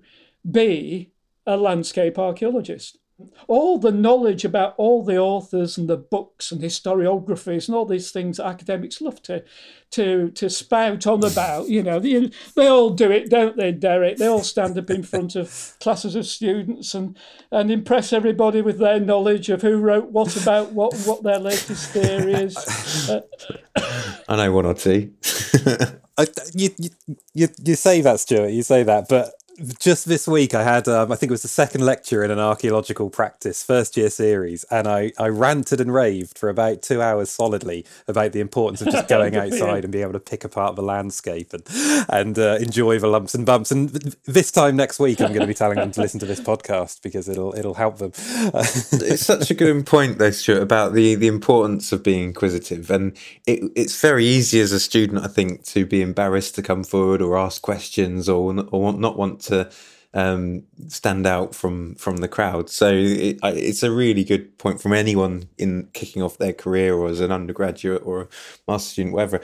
be 0.49 1.11
a 1.47 1.57
landscape 1.57 2.19
archaeologist 2.19 2.99
all 3.47 3.79
the 3.79 3.91
knowledge 3.91 4.45
about 4.45 4.75
all 4.77 5.03
the 5.03 5.17
authors 5.17 5.77
and 5.77 5.89
the 5.89 5.97
books 5.97 6.51
and 6.51 6.61
historiographies 6.61 7.67
and 7.67 7.75
all 7.75 7.85
these 7.85 8.11
things 8.11 8.39
academics 8.39 9.01
love 9.01 9.21
to 9.23 9.43
to 9.89 10.29
to 10.31 10.49
spout 10.49 11.07
on 11.07 11.23
about 11.23 11.67
you 11.67 11.81
know 11.81 11.99
they, 11.99 12.29
they 12.55 12.67
all 12.67 12.91
do 12.91 13.09
it 13.09 13.29
don't 13.29 13.57
they 13.57 13.71
derek 13.71 14.17
they 14.17 14.27
all 14.27 14.43
stand 14.43 14.77
up 14.77 14.89
in 14.89 15.01
front 15.01 15.35
of 15.35 15.73
classes 15.79 16.15
of 16.15 16.25
students 16.25 16.93
and 16.93 17.17
and 17.51 17.71
impress 17.71 18.13
everybody 18.13 18.61
with 18.61 18.77
their 18.77 18.99
knowledge 18.99 19.49
of 19.49 19.61
who 19.61 19.77
wrote 19.77 20.11
what 20.11 20.35
about 20.35 20.71
what 20.73 20.93
what 21.05 21.23
their 21.23 21.39
latest 21.39 21.89
theory 21.91 22.33
is 22.33 23.09
uh, 23.09 23.21
i 24.29 24.35
know 24.35 24.51
one 24.51 24.65
or 24.65 24.73
two 24.75 25.11
I, 26.19 26.25
you, 26.55 26.69
you, 27.33 27.47
you 27.63 27.75
say 27.75 28.01
that, 28.01 28.19
Stuart. 28.19 28.49
You 28.49 28.63
say 28.63 28.81
that, 28.81 29.07
but 29.07 29.33
just 29.79 30.07
this 30.07 30.27
week 30.27 30.53
I 30.53 30.63
had 30.63 30.87
um, 30.87 31.11
I 31.11 31.15
think 31.15 31.29
it 31.29 31.33
was 31.33 31.41
the 31.41 31.47
second 31.47 31.81
lecture 31.81 32.23
in 32.23 32.29
an 32.29 32.39
archaeological 32.39 33.09
practice 33.09 33.63
first 33.63 33.97
year 33.97 34.09
series 34.09 34.63
and 34.65 34.87
I, 34.87 35.11
I 35.17 35.27
ranted 35.29 35.81
and 35.81 35.93
raved 35.93 36.37
for 36.37 36.49
about 36.49 36.81
two 36.81 37.01
hours 37.01 37.29
solidly 37.29 37.85
about 38.07 38.33
the 38.33 38.39
importance 38.39 38.81
of 38.81 38.89
just 38.89 39.07
going 39.09 39.35
outside 39.35 39.83
and 39.83 39.91
being 39.91 40.03
able 40.03 40.13
to 40.13 40.19
pick 40.19 40.43
apart 40.43 40.75
the 40.75 40.83
landscape 40.83 41.53
and 41.53 41.63
and 42.09 42.37
uh, 42.37 42.57
enjoy 42.59 42.99
the 42.99 43.07
lumps 43.07 43.33
and 43.33 43.45
bumps. 43.45 43.71
And 43.71 43.89
this 44.25 44.51
time 44.51 44.75
next 44.75 44.99
week 44.99 45.21
I'm 45.21 45.29
going 45.29 45.41
to 45.41 45.47
be 45.47 45.53
telling 45.53 45.77
them 45.77 45.91
to 45.91 46.01
listen 46.01 46.19
to 46.19 46.25
this 46.25 46.39
podcast 46.39 47.01
because 47.01 47.27
it'll 47.27 47.55
it'll 47.55 47.75
help 47.75 47.97
them. 47.97 48.11
It's 49.07 49.25
such 49.25 49.49
a 49.49 49.53
good 49.53 49.85
point 49.85 50.17
though 50.17 50.31
Stuart 50.31 50.61
about 50.61 50.93
the 50.93 51.15
the 51.15 51.27
importance 51.27 51.91
of 51.91 52.03
being 52.03 52.23
inquisitive. 52.23 52.91
And 52.91 53.17
it, 53.45 53.71
it's 53.75 53.99
very 53.99 54.25
easy 54.25 54.59
as 54.59 54.71
a 54.71 54.79
student 54.79 55.23
I 55.23 55.27
think 55.27 55.63
to 55.65 55.85
be 55.85 56.01
embarrassed 56.01 56.55
to 56.55 56.61
come 56.61 56.83
forward 56.83 57.21
or 57.21 57.37
ask 57.37 57.61
questions 57.61 58.29
or, 58.29 58.65
or 58.71 58.93
not 58.93 59.17
want 59.17 59.46
to 59.47 59.69
um, 60.13 60.63
stand 60.87 61.27
out 61.27 61.53
from 61.53 61.95
from 61.95 62.17
the 62.17 62.27
crowd. 62.27 62.69
So 62.69 62.91
it, 62.91 63.39
it's 63.43 63.83
a 63.83 63.91
really 63.91 64.23
good 64.23 64.57
point 64.57 64.81
from 64.81 64.93
anyone 64.93 65.49
in 65.57 65.89
kicking 65.93 66.21
off 66.21 66.37
their 66.37 66.53
career 66.53 66.95
or 66.95 67.09
as 67.09 67.19
an 67.19 67.31
undergraduate 67.31 68.01
or 68.05 68.21
a 68.21 68.27
master 68.67 68.89
student, 68.93 69.13
whatever. 69.13 69.41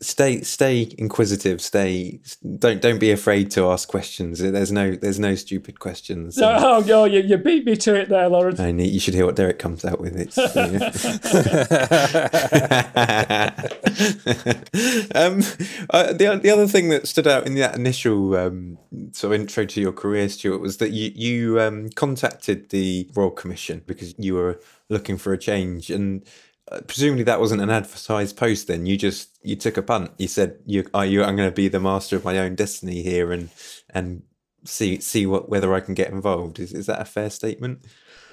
Stay 0.00 0.42
stay 0.42 0.92
inquisitive. 0.98 1.60
Stay 1.60 2.20
don't 2.58 2.80
don't 2.80 2.98
be 2.98 3.10
afraid 3.10 3.50
to 3.52 3.68
ask 3.68 3.88
questions. 3.88 4.38
There's 4.38 4.72
no 4.72 4.94
there's 4.94 5.18
no 5.18 5.34
stupid 5.34 5.80
questions. 5.80 6.38
Oh, 6.40 6.84
oh 6.88 7.04
you, 7.04 7.20
you 7.20 7.36
beat 7.36 7.64
me 7.64 7.76
to 7.76 7.94
it 7.94 8.08
there, 8.08 8.28
Lawrence. 8.28 8.60
I 8.60 8.72
need, 8.72 8.90
you 8.90 9.00
should 9.00 9.14
hear 9.14 9.26
what 9.26 9.36
Derek 9.36 9.58
comes 9.58 9.84
out 9.84 10.00
with. 10.00 10.16
It's. 10.16 10.38
um, 15.14 15.42
uh, 15.90 16.12
the 16.12 16.40
the 16.42 16.50
other 16.50 16.66
thing 16.66 16.88
that 16.90 17.06
stood 17.06 17.26
out 17.26 17.46
in 17.46 17.54
that 17.56 17.76
initial 17.76 18.36
um, 18.36 18.78
sort 19.12 19.34
of 19.34 19.40
intro 19.40 19.64
to 19.64 19.80
your 19.80 19.92
career, 19.92 20.28
Stuart, 20.28 20.60
was 20.60 20.78
that 20.78 20.90
you 20.90 21.12
you 21.14 21.60
um, 21.60 21.90
contacted 21.90 22.70
the 22.70 23.08
Royal 23.14 23.30
Commission 23.30 23.82
because 23.86 24.14
you 24.18 24.34
were 24.34 24.60
looking 24.88 25.18
for 25.18 25.32
a 25.32 25.38
change, 25.38 25.90
and 25.90 26.24
uh, 26.70 26.80
presumably 26.86 27.24
that 27.24 27.40
wasn't 27.40 27.60
an 27.60 27.70
advertised 27.70 28.36
post. 28.36 28.68
Then 28.68 28.86
you 28.86 28.96
just 28.96 29.38
you 29.42 29.56
took 29.56 29.76
a 29.76 29.82
punt. 29.82 30.12
You 30.18 30.28
said, 30.28 30.58
"You 30.64 30.84
are 30.94 31.06
you? 31.06 31.22
I'm 31.22 31.36
going 31.36 31.50
to 31.50 31.54
be 31.54 31.68
the 31.68 31.80
master 31.80 32.16
of 32.16 32.24
my 32.24 32.38
own 32.38 32.54
destiny 32.54 33.02
here, 33.02 33.32
and 33.32 33.50
and 33.90 34.22
see 34.64 35.00
see 35.00 35.26
what 35.26 35.48
whether 35.48 35.74
I 35.74 35.80
can 35.80 35.94
get 35.94 36.10
involved." 36.10 36.58
Is 36.58 36.72
is 36.72 36.86
that 36.86 37.00
a 37.00 37.04
fair 37.04 37.30
statement? 37.30 37.84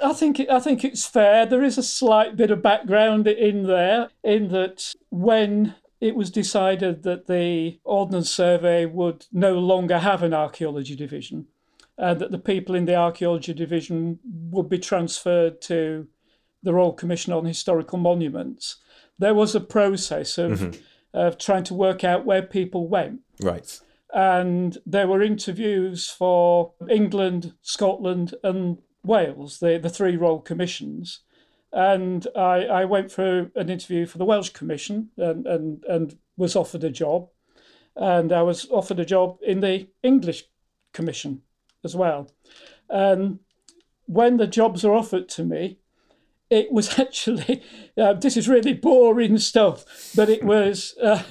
I 0.03 0.13
think 0.13 0.39
I 0.49 0.59
think 0.59 0.85
it's 0.85 1.05
fair. 1.05 1.45
There 1.45 1.63
is 1.63 1.77
a 1.77 1.83
slight 1.83 2.35
bit 2.37 2.51
of 2.51 2.61
background 2.61 3.27
in 3.27 3.63
there, 3.63 4.09
in 4.23 4.47
that 4.49 4.93
when 5.09 5.75
it 5.99 6.15
was 6.15 6.31
decided 6.31 7.03
that 7.03 7.27
the 7.27 7.79
Ordnance 7.83 8.31
Survey 8.31 8.85
would 8.85 9.27
no 9.31 9.59
longer 9.59 9.99
have 9.99 10.23
an 10.23 10.33
archaeology 10.33 10.95
division, 10.95 11.47
and 11.97 12.19
that 12.19 12.31
the 12.31 12.39
people 12.39 12.75
in 12.75 12.85
the 12.85 12.95
archaeology 12.95 13.53
division 13.53 14.19
would 14.23 14.69
be 14.69 14.79
transferred 14.79 15.61
to 15.63 16.07
the 16.63 16.73
Royal 16.73 16.93
Commission 16.93 17.33
on 17.33 17.45
Historical 17.45 17.97
Monuments. 17.97 18.77
There 19.19 19.33
was 19.33 19.55
a 19.55 19.59
process 19.59 20.37
of, 20.37 20.59
mm-hmm. 20.59 20.79
of 21.13 21.37
trying 21.37 21.63
to 21.65 21.73
work 21.73 22.03
out 22.03 22.25
where 22.25 22.41
people 22.41 22.87
went. 22.87 23.21
Right. 23.41 23.79
And 24.13 24.77
there 24.85 25.07
were 25.07 25.21
interviews 25.21 26.09
for 26.09 26.73
England, 26.89 27.53
Scotland, 27.61 28.35
and 28.43 28.79
Wales, 29.03 29.59
the, 29.59 29.79
the 29.81 29.89
three 29.89 30.17
Royal 30.17 30.39
Commissions 30.39 31.21
and 31.73 32.27
I, 32.35 32.65
I 32.65 32.85
went 32.85 33.11
for 33.11 33.51
an 33.55 33.69
interview 33.69 34.05
for 34.05 34.17
the 34.17 34.25
Welsh 34.25 34.49
Commission 34.49 35.09
and, 35.17 35.47
and, 35.47 35.83
and 35.87 36.17
was 36.35 36.55
offered 36.55 36.83
a 36.83 36.89
job. 36.89 37.29
And 37.95 38.31
I 38.31 38.41
was 38.41 38.67
offered 38.69 38.99
a 38.99 39.05
job 39.05 39.37
in 39.41 39.61
the 39.61 39.87
English 40.03 40.45
Commission 40.93 41.41
as 41.83 41.95
well. 41.95 42.29
And 42.89 43.39
when 44.05 44.37
the 44.37 44.47
jobs 44.47 44.83
are 44.83 44.93
offered 44.93 45.29
to 45.29 45.43
me, 45.43 45.79
it 46.51 46.71
was 46.71 46.99
actually 46.99 47.63
uh, 47.97 48.13
this 48.13 48.37
is 48.37 48.47
really 48.47 48.73
boring 48.73 49.39
stuff, 49.39 50.13
but 50.15 50.29
it 50.29 50.43
was 50.43 50.95
uh, 51.01 51.23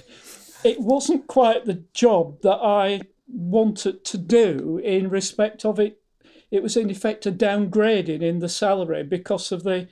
it 0.64 0.80
wasn't 0.80 1.28
quite 1.28 1.66
the 1.66 1.84
job 1.94 2.40
that 2.42 2.58
I 2.60 3.02
wanted 3.28 4.04
to 4.06 4.18
do 4.18 4.80
in 4.82 5.08
respect 5.08 5.64
of 5.64 5.78
it. 5.78 6.00
It 6.50 6.64
was 6.64 6.76
in 6.76 6.90
effect 6.90 7.26
a 7.26 7.30
downgrading 7.30 8.22
in 8.22 8.40
the 8.40 8.48
salary 8.48 9.04
because 9.04 9.52
of 9.52 9.62
the 9.62 9.86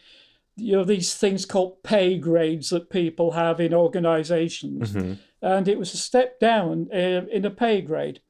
you 0.56 0.72
know 0.72 0.84
these 0.84 1.14
things 1.14 1.44
called 1.44 1.82
pay 1.84 2.18
grades 2.18 2.70
that 2.70 2.90
people 2.90 3.32
have 3.32 3.60
in 3.60 3.72
organizations 3.72 4.92
mm-hmm. 4.92 5.12
and 5.40 5.68
it 5.68 5.78
was 5.78 5.94
a 5.94 5.96
step 5.96 6.40
down 6.40 6.88
uh, 6.92 7.22
in 7.30 7.44
a 7.44 7.50
pay 7.50 7.80
grade 7.80 8.20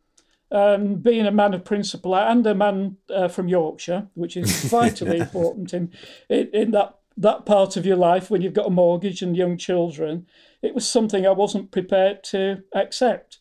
um, 0.50 0.96
being 0.96 1.26
a 1.26 1.30
man 1.30 1.54
of 1.54 1.64
principle 1.64 2.14
and 2.16 2.46
a 2.46 2.54
man 2.54 2.96
uh, 3.14 3.28
from 3.28 3.48
Yorkshire, 3.48 4.08
which 4.14 4.36
is 4.36 4.64
vitally 4.70 5.18
important 5.18 5.74
in, 5.74 5.92
in, 6.28 6.48
in 6.52 6.70
that 6.72 6.98
that 7.18 7.44
part 7.44 7.76
of 7.76 7.84
your 7.84 7.96
life 7.96 8.30
when 8.30 8.42
you've 8.42 8.54
got 8.54 8.68
a 8.68 8.70
mortgage 8.70 9.22
and 9.22 9.36
young 9.36 9.56
children, 9.56 10.24
it 10.62 10.72
was 10.72 10.88
something 10.88 11.26
I 11.26 11.32
wasn't 11.32 11.72
prepared 11.72 12.22
to 12.24 12.62
accept. 12.72 13.38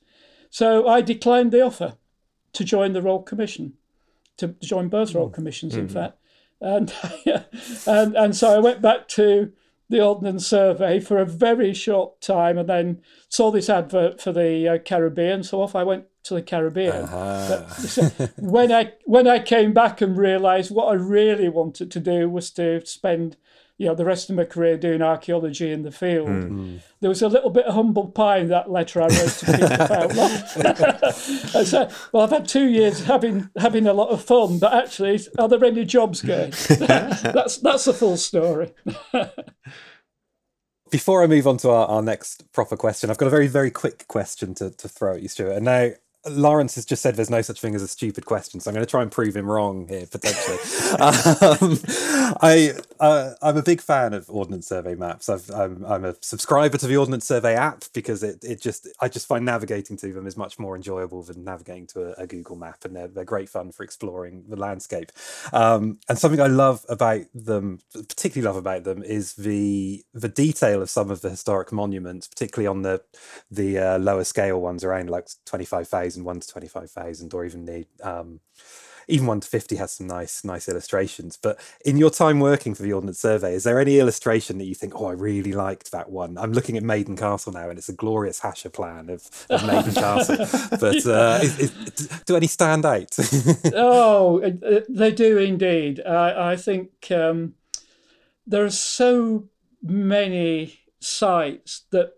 So 0.50 0.88
I 0.88 1.02
declined 1.02 1.52
the 1.52 1.62
offer 1.62 1.93
to 2.54 2.63
join 2.63 2.93
the 2.93 3.04
Royal 3.04 3.22
Commission, 3.22 3.74
to 4.38 4.56
join 4.63 4.89
both 4.89 5.13
Royal 5.13 5.30
mm. 5.30 5.34
Commissions, 5.34 5.74
mm-hmm. 5.74 5.82
in 5.82 5.89
fact. 5.89 6.17
And, 6.60 6.91
and, 7.88 8.15
and 8.15 8.36
so 8.36 8.56
I 8.56 8.60
went 8.60 8.82
back 8.82 9.08
to 9.10 9.54
the 9.89 10.02
Ordnance 10.02 10.48
Survey 10.48 11.00
for 11.00 11.20
a 11.20 11.26
very 11.26 11.74
short 11.74 12.20
time 12.20 12.58
and 12.58 12.67
then 12.67 13.02
saw 13.30 13.52
this 13.52 13.70
advert 13.70 14.20
for 14.20 14.32
the 14.32 14.67
uh, 14.67 14.78
Caribbean. 14.80 15.43
So 15.43 15.62
off 15.62 15.76
I 15.76 15.84
went 15.84 16.06
to 16.28 16.36
the 16.36 16.42
Caribbean. 16.42 17.06
Uh-huh. 17.06 18.28
when 18.38 18.72
I 18.72 18.94
when 19.06 19.28
I 19.28 19.40
came 19.40 19.74
back 19.74 20.02
and 20.02 20.18
realised 20.18 20.72
what 20.72 20.88
I 20.88 20.94
really 20.94 21.50
wanted 21.50 21.92
to 21.92 22.00
do 22.00 22.30
was 22.30 22.52
to 22.52 22.86
spend 22.86 23.38
you 23.78 23.86
know, 23.86 23.94
the 23.94 24.06
rest 24.06 24.30
of 24.30 24.36
my 24.36 24.44
career 24.44 24.76
doing 24.76 25.04
archaeology 25.04 25.72
in 25.72 25.84
the 25.84 25.92
field. 25.92 26.28
Mm. 26.28 26.80
There 27.00 27.10
was 27.10 27.22
a 27.22 27.28
little 27.28 27.52
bit 27.52 27.66
of 27.66 27.76
humble 27.76 28.08
pie 28.08 28.38
in 28.38 28.48
that 28.48 28.72
letter 28.72 29.02
I 29.02 29.06
wrote 29.06 29.30
to 29.30 29.46
Peter 29.46 29.78
I 31.60 31.63
said, 31.63 31.94
well, 32.12 32.24
I've 32.24 32.32
had 32.32 32.48
two 32.48 32.68
years 32.68 33.06
having 33.06 33.52
having 33.56 33.86
a 33.86 33.94
lot 33.94 34.10
of 34.10 34.24
fun, 34.24 34.58
but 34.58 34.74
actually, 34.74 35.20
are 35.38 35.48
there 35.48 35.63
any 35.63 35.86
jobs 35.86 36.22
going? 36.24 36.52
that's 36.70 37.58
that's 37.58 37.86
the 37.86 37.94
full 37.94 38.18
story. 38.18 38.74
Before 40.90 41.22
I 41.22 41.28
move 41.28 41.46
on 41.46 41.58
to 41.58 41.70
our, 41.70 41.86
our 41.88 42.02
next 42.02 42.52
proper 42.54 42.78
question, 42.78 43.12
I've 43.12 43.18
got 43.18 43.28
a 43.28 43.32
very, 43.32 43.48
very 43.48 43.70
quick 43.70 44.08
question 44.08 44.56
to, 44.56 44.72
to 44.72 44.88
throw 44.88 45.16
at 45.16 45.22
you, 45.22 45.28
Stuart. 45.28 45.58
And 45.58 45.66
now 45.66 45.90
Lawrence 46.30 46.76
has 46.76 46.86
just 46.86 47.02
said 47.02 47.16
there's 47.16 47.30
no 47.30 47.42
such 47.42 47.60
thing 47.62 47.76
as 47.76 47.82
a 47.82 47.88
stupid 47.88 48.26
question, 48.26 48.60
so 48.60 48.70
I'm 48.70 48.76
going 48.76 48.86
to 48.86 48.90
try 48.90 49.02
and 49.02 49.12
prove 49.12 49.36
him 49.36 49.50
wrong 49.50 49.88
here 49.88 50.06
potentially. 50.06 50.58
um, 51.00 51.80
I 52.42 52.74
uh, 53.00 53.34
I'm 53.42 53.58
a 53.58 53.63
big 53.63 53.82
fan 53.82 54.13
of 54.13 54.30
Ordnance 54.30 54.68
Survey 54.68 54.96
maps. 54.96 55.30
i 55.30 55.36
am 55.36 55.42
I'm, 55.54 55.86
I'm 55.86 56.06
a 56.06 56.16
subscriber 56.22 56.78
to 56.78 56.88
the 56.88 56.98
Ordnance 56.98 57.26
Survey 57.26 57.56
app 57.56 57.86
because 57.94 58.24
it, 58.24 58.44
it 58.44 58.62
just 58.62 58.88
I 59.00 59.08
just 59.08 59.28
find 59.28 59.46
navigating 59.46 59.98
to 59.98 60.13
them 60.13 60.28
is 60.28 60.38
much 60.38 60.60
more 60.60 60.76
enjoyable 60.76 61.24
than 61.24 61.44
navigating 61.44 61.88
to 61.88 62.10
a, 62.20 62.24
a 62.24 62.28
Google 62.28 62.56
map, 62.56 62.86
and 62.86 62.96
they're 62.96 63.08
they're 63.08 63.26
great 63.26 63.50
fun 63.50 63.72
for 63.72 63.84
exploring 63.84 64.46
the 64.48 64.56
landscape. 64.56 65.12
Um, 65.54 66.00
and 66.10 66.18
something 66.18 66.42
I 66.42 66.48
love 66.48 66.86
about 66.90 67.26
them, 67.34 67.80
particularly 67.94 68.48
love 68.48 68.58
about 68.58 68.84
them, 68.84 69.04
is 69.04 69.36
the 69.36 70.04
the 70.13 70.30
detail 70.30 70.82
of 70.82 70.90
some 70.90 71.12
of 71.12 71.22
the 71.22 71.30
historic 71.30 71.72
monuments, 71.72 72.28
particularly 72.28 72.68
on 72.68 72.82
the 72.82 73.02
the 73.52 73.78
uh, 73.78 74.00
lower 74.00 74.24
scale 74.24 74.60
ones 74.60 74.84
around 74.84 75.10
like 75.10 75.28
twenty 75.46 75.66
five 75.66 75.88
thousand 75.88 76.17
10,000, 76.18 76.24
1 76.24 76.40
to 76.40 76.48
25,000, 76.48 77.34
or 77.34 77.46
even 77.46 77.66
the 77.66 77.86
um, 78.02 78.40
even 79.10 79.26
1 79.26 79.40
to 79.40 79.48
50 79.48 79.78
has 79.78 79.92
some 79.94 80.08
nice 80.08 80.44
nice 80.44 80.68
illustrations. 80.68 81.38
But 81.42 81.60
in 81.86 81.98
your 81.98 82.10
time 82.10 82.40
working 82.40 82.76
for 82.76 82.84
the 82.84 82.92
Ordnance 82.94 83.20
Survey, 83.20 83.54
is 83.54 83.64
there 83.64 83.80
any 83.80 84.00
illustration 84.00 84.58
that 84.58 84.66
you 84.66 84.76
think, 84.76 85.00
oh, 85.00 85.06
I 85.06 85.14
really 85.14 85.54
liked 85.54 85.92
that 85.92 86.10
one? 86.10 86.38
I'm 86.38 86.52
looking 86.52 86.78
at 86.78 86.84
Maiden 86.84 87.16
Castle 87.16 87.54
now, 87.54 87.70
and 87.70 87.78
it's 87.78 87.90
a 87.90 87.94
glorious 87.94 88.40
hachure 88.40 88.72
plan 88.72 89.10
of, 89.10 89.30
of 89.50 89.66
Maiden 89.66 89.94
Castle. 89.94 90.38
But 90.78 91.06
uh, 91.06 91.40
is, 91.42 91.60
is, 91.60 92.08
do 92.26 92.36
any 92.36 92.48
stand 92.48 92.86
out? 92.86 93.16
oh, 93.74 94.40
they 94.90 95.12
do 95.12 95.38
indeed. 95.38 96.02
I, 96.06 96.52
I 96.52 96.56
think 96.58 97.12
um, 97.12 97.54
there 98.46 98.66
are 98.66 98.70
so 98.70 99.48
many 99.82 100.80
sites 101.00 101.84
that 101.92 102.12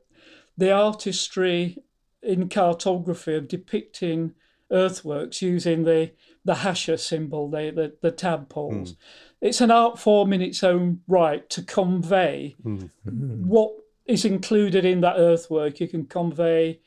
the 0.58 0.72
artistry 0.72 1.78
in 2.22 2.50
cartography 2.50 3.36
of 3.36 3.48
depicting 3.48 4.34
earthworks 4.72 5.42
using 5.42 5.84
the 5.84 6.12
the 6.46 6.56
hachure 6.56 6.98
symbol, 6.98 7.50
the 7.50 7.72
the, 7.72 7.94
the 8.02 8.12
tadpoles. 8.12 8.94
Mm. 8.94 8.98
It's 9.42 9.62
an 9.62 9.72
art 9.72 10.00
form 10.00 10.34
in 10.34 10.42
its 10.42 10.64
own 10.64 11.02
right 11.08 11.50
to 11.50 11.62
convey 11.62 12.56
mm. 12.64 12.90
what 13.06 13.72
is 14.06 14.26
included 14.26 14.86
in 14.86 15.02
that 15.02 15.16
earthwork. 15.18 15.80
You 15.80 15.88
can 15.88 16.06
convey 16.06 16.80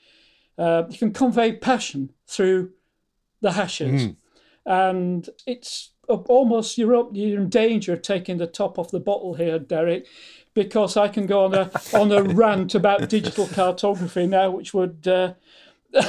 uh, 0.58 0.84
you 0.90 0.98
can 0.98 1.12
convey 1.12 1.52
passion 1.52 2.12
through 2.26 2.72
the 3.40 3.52
hashes, 3.52 4.08
mm. 4.08 4.16
and 4.66 5.28
it's 5.46 5.90
almost 6.08 6.78
you're 6.78 6.94
up, 6.94 7.10
you're 7.12 7.40
in 7.40 7.48
danger 7.48 7.92
of 7.92 8.02
taking 8.02 8.38
the 8.38 8.46
top 8.46 8.78
off 8.78 8.90
the 8.90 9.00
bottle 9.00 9.34
here, 9.34 9.58
Derek, 9.58 10.06
because 10.54 10.96
I 10.96 11.08
can 11.08 11.26
go 11.26 11.44
on 11.44 11.54
a 11.54 11.70
on 11.94 12.12
a 12.12 12.22
rant 12.34 12.74
about 12.74 13.08
digital 13.08 13.46
cartography 13.46 14.26
now, 14.26 14.50
which 14.50 14.74
would. 14.74 15.06
Uh, 15.06 15.34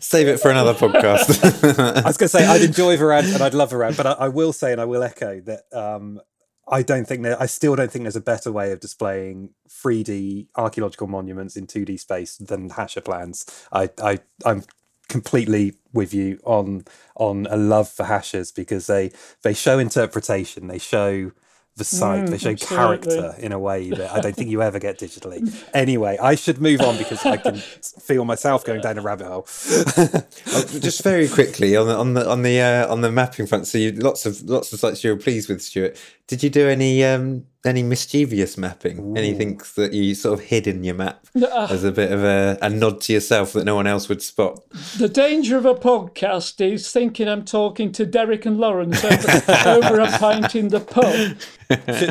Save 0.00 0.26
it 0.26 0.40
for 0.40 0.50
another 0.50 0.74
podcast. 0.74 1.44
I 2.02 2.08
was 2.08 2.16
going 2.16 2.28
to 2.28 2.28
say 2.28 2.44
I'd 2.44 2.62
enjoy 2.62 2.96
the 2.96 3.06
rant 3.06 3.28
and 3.28 3.40
I'd 3.42 3.54
love 3.54 3.72
a 3.72 3.76
rant, 3.76 3.96
but 3.96 4.06
I, 4.06 4.12
I 4.12 4.28
will 4.28 4.52
say 4.52 4.72
and 4.72 4.80
I 4.80 4.84
will 4.84 5.04
echo 5.04 5.40
that 5.42 5.72
um, 5.72 6.20
I 6.66 6.82
don't 6.82 7.06
think 7.06 7.22
that 7.22 7.40
I 7.40 7.46
still 7.46 7.76
don't 7.76 7.90
think 7.90 8.02
there's 8.02 8.16
a 8.16 8.20
better 8.20 8.50
way 8.50 8.72
of 8.72 8.80
displaying 8.80 9.50
3D 9.68 10.48
archaeological 10.56 11.06
monuments 11.06 11.56
in 11.56 11.68
2D 11.68 12.00
space 12.00 12.36
than 12.36 12.70
Hachure 12.70 13.04
plans. 13.04 13.46
I, 13.72 13.90
I 14.02 14.18
I'm 14.44 14.64
completely 15.08 15.74
with 15.92 16.12
you 16.12 16.38
on 16.44 16.84
on 17.16 17.46
a 17.50 17.56
love 17.56 17.88
for 17.88 18.04
hachures 18.04 18.54
because 18.54 18.86
they 18.86 19.10
they 19.42 19.54
show 19.54 19.78
interpretation, 19.78 20.68
they 20.68 20.78
show 20.78 21.32
the 21.78 21.84
site. 21.84 22.24
Mm, 22.24 22.30
they 22.30 22.38
show 22.38 22.50
absolutely. 22.50 22.76
character 22.76 23.34
in 23.40 23.52
a 23.52 23.58
way 23.58 23.90
that 23.90 24.12
I 24.12 24.20
don't 24.20 24.36
think 24.36 24.50
you 24.50 24.62
ever 24.62 24.78
get 24.78 24.98
digitally. 24.98 25.38
Anyway, 25.74 26.16
I 26.20 26.34
should 26.34 26.60
move 26.60 26.80
on 26.80 26.96
because 26.98 27.24
I 27.24 27.36
can 27.36 27.56
feel 27.56 28.24
myself 28.24 28.64
going 28.64 28.80
down 28.80 28.98
a 28.98 29.00
rabbit 29.02 29.26
hole. 29.26 29.46
Oh, 30.50 30.64
just 30.80 31.02
very 31.02 31.28
quickly 31.28 31.76
on 31.76 31.86
the 31.86 31.96
on 31.96 32.14
the 32.14 32.28
on 32.28 32.42
the 32.42 32.60
uh, 32.60 32.92
on 32.92 33.02
the 33.02 33.12
mapping 33.12 33.46
front. 33.46 33.66
So 33.66 33.78
you 33.78 33.92
lots 33.92 34.26
of 34.26 34.42
lots 34.42 34.72
of 34.72 34.80
sites 34.80 35.04
you 35.04 35.10
were 35.10 35.16
pleased 35.16 35.48
with, 35.48 35.62
Stuart. 35.62 35.96
Did 36.26 36.42
you 36.42 36.50
do 36.50 36.68
any 36.68 37.04
um, 37.04 37.44
any 37.68 37.82
mischievous 37.82 38.58
mapping? 38.58 38.98
Ooh. 38.98 39.16
Anything 39.16 39.60
that 39.76 39.92
you 39.92 40.14
sort 40.14 40.38
of 40.38 40.46
hid 40.46 40.66
in 40.66 40.82
your 40.82 40.94
map 40.94 41.26
uh, 41.40 41.68
as 41.70 41.84
a 41.84 41.92
bit 41.92 42.10
of 42.10 42.24
a, 42.24 42.58
a, 42.60 42.68
nod 42.68 43.00
to 43.02 43.12
yourself 43.12 43.52
that 43.52 43.64
no 43.64 43.74
one 43.74 43.86
else 43.86 44.08
would 44.08 44.22
spot? 44.22 44.62
The 44.98 45.08
danger 45.08 45.56
of 45.56 45.66
a 45.66 45.74
podcast 45.74 46.60
is 46.60 46.90
thinking 46.90 47.28
I'm 47.28 47.44
talking 47.44 47.92
to 47.92 48.06
Derek 48.06 48.46
and 48.46 48.58
Lawrence 48.58 49.04
over, 49.04 49.52
over 49.66 50.00
a 50.00 50.10
pint 50.18 50.54
in 50.56 50.68
the 50.68 50.80
pub. 50.80 51.38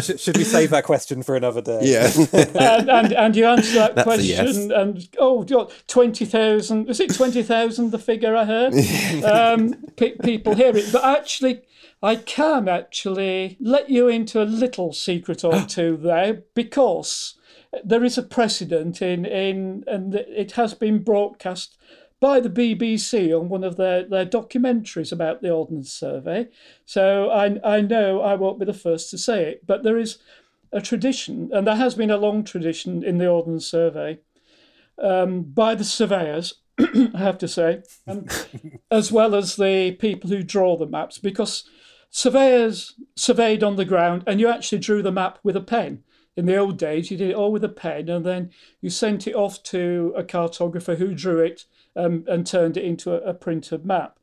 should, 0.04 0.20
should, 0.20 0.38
we 0.38 0.44
save 0.44 0.70
that 0.70 0.84
question 0.84 1.24
for 1.24 1.36
another 1.36 1.62
day? 1.62 1.80
Yeah. 1.82 2.12
and, 2.34 2.90
and, 2.90 3.14
and 3.14 3.36
you 3.36 3.46
answer 3.46 3.74
that 3.74 3.96
That's 3.96 4.06
question, 4.06 4.46
yes. 4.46 4.56
and 4.56 5.08
oh, 5.18 5.44
twenty 5.88 6.26
thousand. 6.26 6.88
Was 6.88 7.00
it 7.00 7.14
twenty 7.14 7.42
thousand? 7.42 7.92
The 7.92 8.00
figure 8.00 8.36
I 8.36 8.46
heard. 8.46 8.74
um, 9.24 9.74
people 9.98 10.56
hear 10.56 10.76
it, 10.78 10.92
but 10.92 11.04
actually 11.04 11.62
I 12.02 12.16
can 12.16 12.68
actually 12.68 13.58
let 13.60 13.90
you 13.90 14.08
into 14.08 14.42
a 14.42 14.46
little 14.46 14.94
secret 14.94 15.44
or 15.44 15.62
two 15.68 15.98
there 15.98 16.44
because 16.54 17.36
there 17.84 18.04
is 18.04 18.18
a 18.18 18.24
precedent 18.24 19.02
in, 19.02 19.26
in 19.26 19.84
and 19.88 20.16
it 20.16 20.54
has 20.54 20.74
been 20.74 21.04
broadcast 21.04 21.78
by 22.20 22.40
the 22.40 22.50
BBC 22.50 23.38
on 23.38 23.50
one 23.50 23.64
of 23.64 23.78
their, 23.78 24.04
their 24.04 24.26
documentaries 24.26 25.12
about 25.12 25.42
the 25.42 25.52
Ordnance 25.52 25.92
Survey. 25.92 26.48
So 26.86 27.30
I, 27.30 27.60
I 27.64 27.82
know 27.82 28.22
I 28.22 28.34
won't 28.36 28.60
be 28.60 28.66
the 28.66 28.74
first 28.74 29.12
to 29.12 29.18
say 29.18 29.46
it, 29.46 29.68
but 29.68 29.84
there 29.84 29.98
is 29.98 30.18
a 30.72 30.82
tradition, 30.82 31.50
and 31.54 31.68
there 31.68 31.76
has 31.76 31.96
been 31.96 32.10
a 32.10 32.18
long 32.18 32.44
tradition 32.44 33.04
in 33.04 33.20
the 33.20 33.28
Ordnance 33.28 33.68
Survey 33.68 34.20
um, 35.02 35.44
by 35.44 35.76
the 35.76 35.84
surveyors, 35.84 36.56
I 36.80 37.18
have 37.18 37.38
to 37.40 37.48
say, 37.48 37.84
and, 38.06 38.80
as 38.92 39.12
well 39.12 39.36
as 39.36 39.56
the 39.56 39.92
people 40.00 40.30
who 40.30 40.44
draw 40.44 40.76
the 40.76 40.88
maps, 40.88 41.20
because 41.20 41.70
surveyors 42.18 42.96
surveyed 43.16 43.64
on 43.64 43.76
the 43.76 43.86
ground 43.86 44.24
and 44.26 44.40
you 44.40 44.48
actually 44.48 44.80
drew 44.80 45.04
the 45.04 45.12
map 45.12 45.38
with 45.44 45.56
a 45.56 45.62
pen. 45.62 46.04
In 46.36 46.48
the 46.48 46.58
old 46.58 46.76
days, 46.76 47.12
you 47.12 47.18
did 47.18 47.30
it 47.30 47.36
all 47.36 47.52
with 47.52 47.64
a 47.64 47.70
pen 47.70 48.10
and 48.10 48.26
then 48.26 48.50
you 48.82 48.90
sent 48.90 49.28
it 49.28 49.36
off 49.36 49.62
to 49.64 50.16
a 50.18 50.24
cartographer 50.24 50.98
who 50.98 51.14
drew 51.14 51.40
it 51.40 51.66
um, 51.96 52.26
and 52.28 52.48
turned 52.48 52.76
it 52.76 52.84
into 52.84 53.14
a, 53.14 53.20
a 53.30 53.36
printed 53.36 53.86
map. 53.86 54.18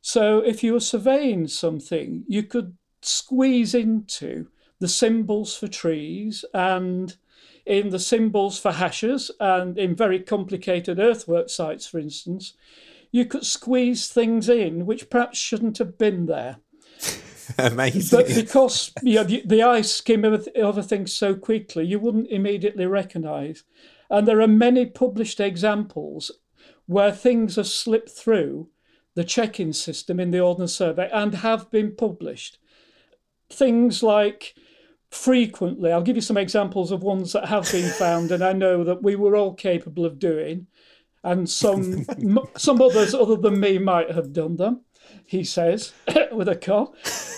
So 0.00 0.38
if 0.38 0.62
you 0.62 0.72
were 0.72 0.80
surveying 0.80 1.48
something, 1.48 2.22
you 2.28 2.44
could 2.44 2.76
squeeze 3.02 3.74
into 3.74 4.46
the 4.78 4.86
symbols 4.86 5.56
for 5.56 5.66
trees 5.66 6.44
and 6.54 7.16
in 7.64 7.90
the 7.90 7.98
symbols 7.98 8.56
for 8.56 8.70
hashes 8.70 9.32
and 9.40 9.76
in 9.76 9.96
very 9.96 10.20
complicated 10.20 11.00
earthwork 11.00 11.50
sites, 11.50 11.88
for 11.88 11.98
instance, 11.98 12.54
you 13.10 13.24
could 13.24 13.44
squeeze 13.44 14.06
things 14.06 14.48
in 14.48 14.86
which 14.86 15.10
perhaps 15.10 15.38
shouldn't 15.38 15.78
have 15.78 15.98
been 15.98 16.26
there. 16.26 16.58
Amazing. 17.58 18.18
But 18.18 18.34
because 18.34 18.92
you 19.02 19.16
know, 19.16 19.24
the, 19.24 19.42
the 19.44 19.62
eye 19.62 19.82
skim 19.82 20.24
over 20.24 20.82
things 20.82 21.12
so 21.12 21.34
quickly, 21.34 21.86
you 21.86 21.98
wouldn't 21.98 22.30
immediately 22.30 22.86
recognise. 22.86 23.64
And 24.10 24.26
there 24.26 24.40
are 24.40 24.48
many 24.48 24.86
published 24.86 25.40
examples 25.40 26.30
where 26.86 27.12
things 27.12 27.56
have 27.56 27.66
slipped 27.66 28.10
through 28.10 28.68
the 29.14 29.24
check-in 29.24 29.72
system 29.72 30.20
in 30.20 30.30
the 30.30 30.40
Ordnance 30.40 30.74
Survey 30.74 31.08
and 31.12 31.36
have 31.36 31.70
been 31.70 31.94
published. 31.96 32.58
Things 33.50 34.02
like 34.02 34.54
frequently, 35.10 35.90
I'll 35.90 36.02
give 36.02 36.16
you 36.16 36.22
some 36.22 36.36
examples 36.36 36.92
of 36.92 37.02
ones 37.02 37.32
that 37.32 37.46
have 37.46 37.70
been 37.72 37.90
found, 37.90 38.30
and 38.30 38.44
I 38.44 38.52
know 38.52 38.84
that 38.84 39.02
we 39.02 39.16
were 39.16 39.36
all 39.36 39.54
capable 39.54 40.04
of 40.04 40.18
doing, 40.18 40.66
and 41.24 41.48
some 41.48 42.04
some 42.56 42.82
others 42.82 43.14
other 43.14 43.36
than 43.36 43.58
me 43.58 43.78
might 43.78 44.10
have 44.10 44.32
done 44.32 44.56
them 44.56 44.82
he 45.26 45.44
says, 45.44 45.92
with 46.32 46.48
a 46.48 46.56
cough. 46.56 46.90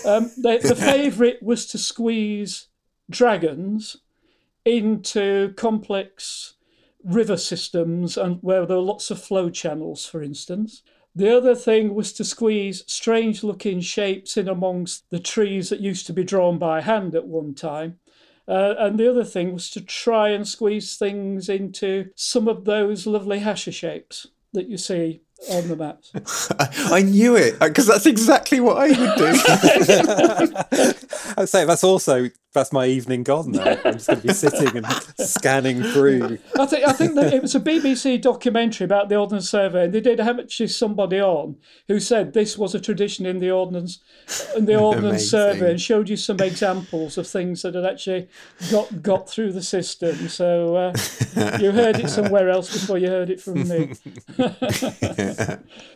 Um, 0.05 0.31
the, 0.37 0.59
the 0.63 0.75
favourite 0.75 1.41
was 1.41 1.65
to 1.67 1.77
squeeze 1.77 2.67
dragons 3.09 3.97
into 4.65 5.53
complex 5.53 6.55
river 7.03 7.37
systems 7.37 8.17
and 8.17 8.37
where 8.41 8.65
there 8.65 8.77
are 8.77 8.81
lots 8.81 9.09
of 9.09 9.21
flow 9.21 9.49
channels, 9.49 10.05
for 10.05 10.21
instance. 10.21 10.83
The 11.15 11.35
other 11.35 11.55
thing 11.55 11.95
was 11.95 12.13
to 12.13 12.23
squeeze 12.23 12.83
strange 12.87 13.43
looking 13.43 13.81
shapes 13.81 14.37
in 14.37 14.47
amongst 14.47 15.09
the 15.09 15.19
trees 15.19 15.69
that 15.69 15.79
used 15.79 16.05
to 16.07 16.13
be 16.13 16.23
drawn 16.23 16.57
by 16.57 16.81
hand 16.81 17.15
at 17.15 17.25
one 17.25 17.55
time. 17.55 17.99
Uh, 18.47 18.75
and 18.77 18.99
the 18.99 19.09
other 19.09 19.23
thing 19.23 19.53
was 19.53 19.69
to 19.71 19.81
try 19.81 20.29
and 20.29 20.47
squeeze 20.47 20.97
things 20.97 21.49
into 21.49 22.09
some 22.15 22.47
of 22.47 22.65
those 22.65 23.05
lovely 23.05 23.39
hachure 23.39 23.73
shapes 23.73 24.27
that 24.53 24.67
you 24.67 24.77
see 24.77 25.21
on 25.49 25.67
the 25.67 25.75
maps. 25.75 26.11
I 26.91 27.01
knew 27.01 27.35
it 27.35 27.59
because 27.59 27.87
that's 27.87 28.05
exactly 28.05 28.59
what 28.59 28.77
I 28.77 28.87
would 28.87 29.17
do. 29.17 29.25
I'd 31.37 31.49
say 31.49 31.65
that's 31.65 31.83
also 31.83 32.29
that's 32.51 32.73
my 32.73 32.87
evening 32.87 33.23
gone 33.23 33.51
now. 33.51 33.77
I'm 33.85 33.93
just 33.93 34.07
going 34.07 34.21
to 34.21 34.27
be 34.27 34.33
sitting 34.33 34.77
and 34.77 34.87
scanning 35.19 35.83
through. 35.83 36.39
I 36.57 36.65
think 36.65 36.87
I 36.87 36.93
think 36.93 37.13
that 37.15 37.31
it 37.31 37.43
was 37.43 37.53
a 37.53 37.59
BBC 37.59 38.19
documentary 38.19 38.85
about 38.85 39.09
the 39.09 39.17
Ordnance 39.17 39.49
Survey, 39.49 39.85
and 39.85 39.93
they 39.93 40.01
did 40.01 40.19
have 40.19 40.39
actually 40.39 40.67
somebody 40.67 41.21
on 41.21 41.57
who 41.87 41.99
said 41.99 42.33
this 42.33 42.57
was 42.57 42.73
a 42.73 42.79
tradition 42.79 43.27
in 43.27 43.39
the 43.39 43.51
Ordnance 43.51 43.99
in 44.55 44.65
the 44.65 44.79
Ordnance 44.79 45.29
Survey, 45.29 45.71
and 45.71 45.81
showed 45.81 46.09
you 46.09 46.17
some 46.17 46.39
examples 46.39 47.17
of 47.19 47.27
things 47.27 47.61
that 47.61 47.75
had 47.75 47.85
actually 47.85 48.27
got 48.71 49.03
got 49.03 49.29
through 49.29 49.53
the 49.53 49.61
system. 49.61 50.27
So 50.27 50.75
uh, 50.75 51.57
you 51.59 51.71
heard 51.71 51.99
it 51.99 52.09
somewhere 52.09 52.49
else 52.49 52.73
before 52.73 52.97
you 52.97 53.09
heard 53.09 53.29
it 53.29 53.39
from 53.39 53.67
me. 53.67 53.93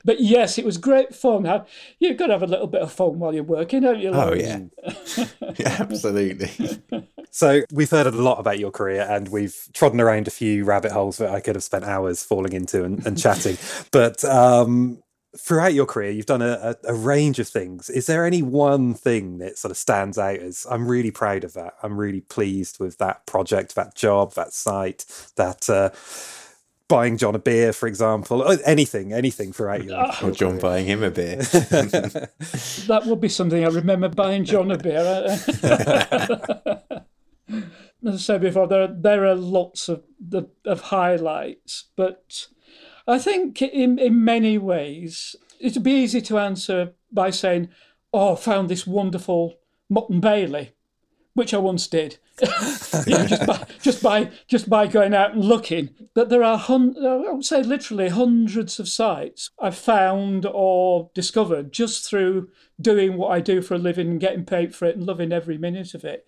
but 0.06 0.20
yes, 0.20 0.60
it 0.60 0.66
was 0.66 0.78
great 0.78 1.16
fun. 1.16 1.66
You've 2.00 2.18
got 2.18 2.28
to 2.28 2.34
have 2.34 2.44
a 2.44 2.48
little 2.48 2.68
bit 2.68 2.82
of 2.82 2.92
fun 2.92 3.18
while 3.18 3.34
you're 3.34 3.44
working, 3.44 3.82
don't 3.82 4.00
you? 4.00 4.12
Oh 4.12 4.34
yeah, 4.34 4.60
yeah, 5.58 5.78
absolutely. 5.80 6.43
so 7.32 7.62
we've 7.72 7.90
heard 7.90 8.08
a 8.08 8.12
lot 8.12 8.40
about 8.40 8.60
your 8.60 8.72
career, 8.72 9.06
and 9.10 9.30
we've 9.30 9.68
trodden 9.74 10.02
around 10.02 10.28
a 10.28 10.32
few 10.32 10.66
rabbit 10.66 10.92
holes 10.92 11.18
that 11.18 11.34
I 11.34 11.40
could 11.40 11.56
have 11.56 11.64
spent 11.64 11.86
hours 11.86 12.24
falling 12.24 12.54
into 12.54 12.84
and, 12.84 13.06
and 13.06 13.18
chatting. 13.18 13.58
but 13.92 14.24
um, 14.26 15.04
throughout 15.38 15.74
your 15.74 15.86
career, 15.86 16.12
you've 16.12 16.26
done 16.26 16.42
a, 16.42 16.76
a, 16.86 16.92
a, 16.92 16.94
range 16.94 17.40
of 17.40 17.48
things. 17.48 17.90
Is 17.90 18.06
there 18.06 18.26
any 18.26 18.42
one 18.42 18.94
thing 18.94 19.40
that 19.40 19.58
sort 19.58 19.72
of 19.72 19.78
stands 19.78 20.18
out 20.18 20.40
as 20.40 20.68
I'm 20.70 20.88
really 20.88 21.12
proud 21.12 21.44
of 21.44 21.54
that? 21.54 21.74
I'm 21.82 21.98
really 21.98 22.22
pleased 22.22 22.80
with 22.80 22.98
that 23.00 23.26
project, 23.26 23.76
that 23.76 23.96
job, 23.96 24.34
that 24.34 24.54
site, 24.54 25.06
that. 25.36 25.70
Uh, 25.70 25.90
buying 26.88 27.18
John 27.18 27.36
a 27.36 27.40
beer, 27.40 27.74
for 27.74 27.88
example, 27.88 28.42
or 28.42 28.58
anything, 28.66 29.14
anything 29.14 29.52
throughout 29.54 29.84
your. 29.84 30.06
or 30.22 30.32
John 30.32 30.60
buying 30.60 30.86
him 30.86 31.04
a 31.04 31.12
beer. 31.12 31.38
that 31.38 33.04
would 33.06 33.22
be 33.22 33.30
something 33.30 33.64
I 33.64 33.70
remember 33.70 34.10
buying 34.10 34.44
John 34.46 34.72
a 34.72 34.78
beer. 34.78 35.00
As 38.06 38.16
I 38.16 38.18
said 38.18 38.42
before, 38.42 38.68
there 38.68 38.88
there 38.88 39.26
are 39.26 39.36
lots 39.36 39.88
of 39.88 40.04
the 40.20 40.50
of 40.66 40.82
highlights, 40.82 41.86
but 41.96 42.48
I 43.08 43.18
think 43.18 43.62
in 43.62 43.98
in 43.98 44.24
many 44.24 44.58
ways 44.58 45.36
it'd 45.60 45.84
be 45.84 45.92
easy 45.92 46.22
to 46.24 46.38
answer 46.38 46.94
by 47.12 47.30
saying, 47.30 47.70
"Oh, 48.14 48.34
I 48.34 48.36
found 48.36 48.70
this 48.70 48.86
wonderful 48.86 49.56
motte 49.90 50.10
and 50.10 50.22
bailey," 50.22 50.74
which 51.34 51.54
I 51.54 51.60
once 51.60 51.88
did. 51.88 52.18
know, 52.42 53.28
just 53.28 53.46
by 53.46 53.68
just 53.82 54.02
by 54.02 54.32
just 54.48 54.70
by 54.70 54.88
going 54.88 55.14
out 55.14 55.34
and 55.34 55.46
looking. 55.46 55.90
But 56.14 56.30
there 56.30 56.44
are 56.44 56.58
hun- 56.58 56.96
I 57.00 57.32
would 57.32 57.46
say 57.46 57.62
literally 57.62 58.10
hundreds 58.10 58.80
of 58.80 58.90
sites 58.90 59.52
I've 59.60 59.78
found 59.78 60.46
or 60.46 61.12
discovered 61.14 61.72
just 61.72 62.10
through 62.10 62.50
doing 62.82 63.18
what 63.18 63.32
I 63.32 63.40
do 63.40 63.62
for 63.62 63.76
a 63.76 63.80
living 63.80 64.10
and 64.10 64.20
getting 64.20 64.46
paid 64.46 64.74
for 64.74 64.86
it 64.86 64.96
and 64.96 65.06
loving 65.06 65.32
every 65.32 65.58
minute 65.58 65.94
of 65.94 66.04
it. 66.04 66.26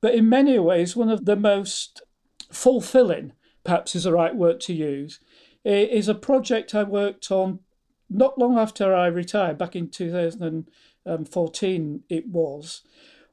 But 0.00 0.14
in 0.14 0.28
many 0.28 0.58
ways, 0.58 0.96
one 0.96 1.10
of 1.10 1.24
the 1.24 1.36
most 1.36 2.02
fulfilling, 2.50 3.32
perhaps 3.64 3.94
is 3.94 4.04
the 4.04 4.12
right 4.12 4.34
word 4.34 4.60
to 4.62 4.72
use, 4.72 5.20
is 5.64 6.08
a 6.08 6.14
project 6.14 6.74
I 6.74 6.82
worked 6.82 7.30
on 7.30 7.60
not 8.08 8.38
long 8.38 8.56
after 8.58 8.94
I 8.94 9.06
retired, 9.06 9.58
back 9.58 9.74
in 9.74 9.88
2014 9.88 12.04
it 12.08 12.28
was, 12.28 12.82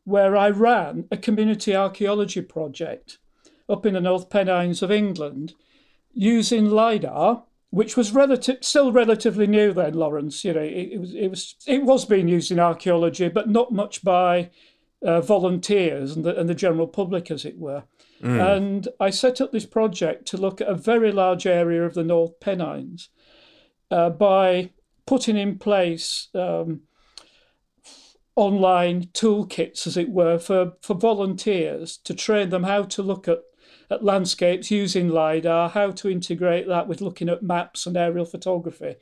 where 0.06 0.36
I 0.36 0.50
ran 0.50 1.06
a 1.12 1.18
community 1.18 1.76
archaeology 1.76 2.42
project 2.42 3.20
up 3.70 3.86
in 3.86 3.94
the 3.94 4.02
North 4.02 4.30
Pennines 4.30 4.82
of 4.82 4.92
England 4.92 5.54
using 6.14 6.70
LIDAR, 6.70 7.44
which 7.70 7.98
was 7.98 8.12
relative, 8.12 8.58
still 8.62 8.92
relatively 8.92 9.48
new 9.48 9.74
then, 9.74 9.94
Lawrence. 9.94 10.44
You 10.44 10.54
know, 10.54 10.62
it, 10.62 10.92
it 10.94 11.00
was 11.00 11.14
it 11.16 11.28
was 11.30 11.56
it 11.66 11.84
was 11.84 12.06
being 12.06 12.28
used 12.28 12.52
in 12.52 12.60
archaeology, 12.60 13.30
but 13.30 13.50
not 13.50 13.72
much 13.72 14.04
by 14.04 14.52
uh, 15.02 15.22
volunteers 15.22 16.16
and 16.16 16.24
the, 16.24 16.40
and 16.40 16.48
the 16.48 16.56
general 16.56 16.88
public, 16.88 17.32
as 17.32 17.46
it 17.46 17.58
were. 17.58 17.84
Mm. 18.22 18.58
And 18.58 18.88
I 19.00 19.10
set 19.10 19.42
up 19.42 19.52
this 19.52 19.66
project 19.66 20.28
to 20.28 20.38
look 20.38 20.62
at 20.62 20.68
a 20.68 20.76
very 20.76 21.12
large 21.12 21.46
area 21.46 21.84
of 21.84 21.94
the 21.94 22.04
North 22.04 22.40
Pennines 22.40 23.10
uh, 23.92 24.10
by 24.10 24.72
putting 25.06 25.38
in 25.38 25.58
place 25.58 26.30
um, 26.34 26.82
online 28.36 29.06
toolkits, 29.14 29.86
as 29.86 29.98
it 29.98 30.10
were, 30.10 30.40
for, 30.40 30.74
for 30.82 30.96
volunteers 30.96 31.98
to 31.98 32.14
train 32.14 32.50
them 32.50 32.64
how 32.64 32.84
to 32.84 33.04
look 33.04 33.28
at, 33.28 33.40
at 33.90 34.04
landscapes 34.04 34.72
using 34.72 35.10
LIDAR, 35.10 35.70
how 35.70 35.92
to 35.92 36.10
integrate 36.10 36.68
that 36.68 36.88
with 36.88 37.02
looking 37.02 37.30
at 37.30 37.44
maps 37.44 37.86
and 37.86 37.96
aerial 37.96 38.26
photography 38.26 38.96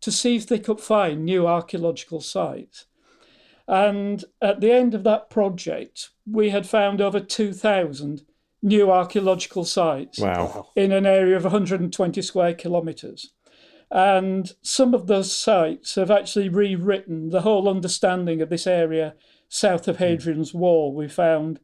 to 0.00 0.12
see 0.12 0.36
if 0.36 0.46
they 0.46 0.58
could 0.58 0.80
find 0.80 1.24
new 1.24 1.46
archaeological 1.46 2.20
sites. 2.20 2.84
And 3.66 4.24
at 4.42 4.60
the 4.60 4.70
end 4.70 4.94
of 4.94 5.04
that 5.04 5.30
project, 5.30 6.10
we 6.30 6.50
had 6.50 6.66
found 6.66 7.00
over 7.00 7.20
2,000 7.20 8.22
new 8.62 8.90
archaeological 8.90 9.64
sites 9.64 10.18
wow. 10.18 10.68
in 10.76 10.92
an 10.92 11.06
area 11.06 11.36
of 11.36 11.44
120 11.44 12.20
square 12.22 12.54
kilometres. 12.54 13.32
And 13.94 14.52
some 14.60 14.92
of 14.92 15.06
those 15.06 15.32
sites 15.32 15.94
have 15.94 16.10
actually 16.10 16.48
rewritten 16.48 17.30
the 17.30 17.42
whole 17.42 17.68
understanding 17.68 18.42
of 18.42 18.50
this 18.50 18.66
area 18.66 19.14
south 19.48 19.86
of 19.86 19.98
Hadrian's 19.98 20.52
Wall. 20.52 20.92
We 20.92 21.06
found 21.06 21.60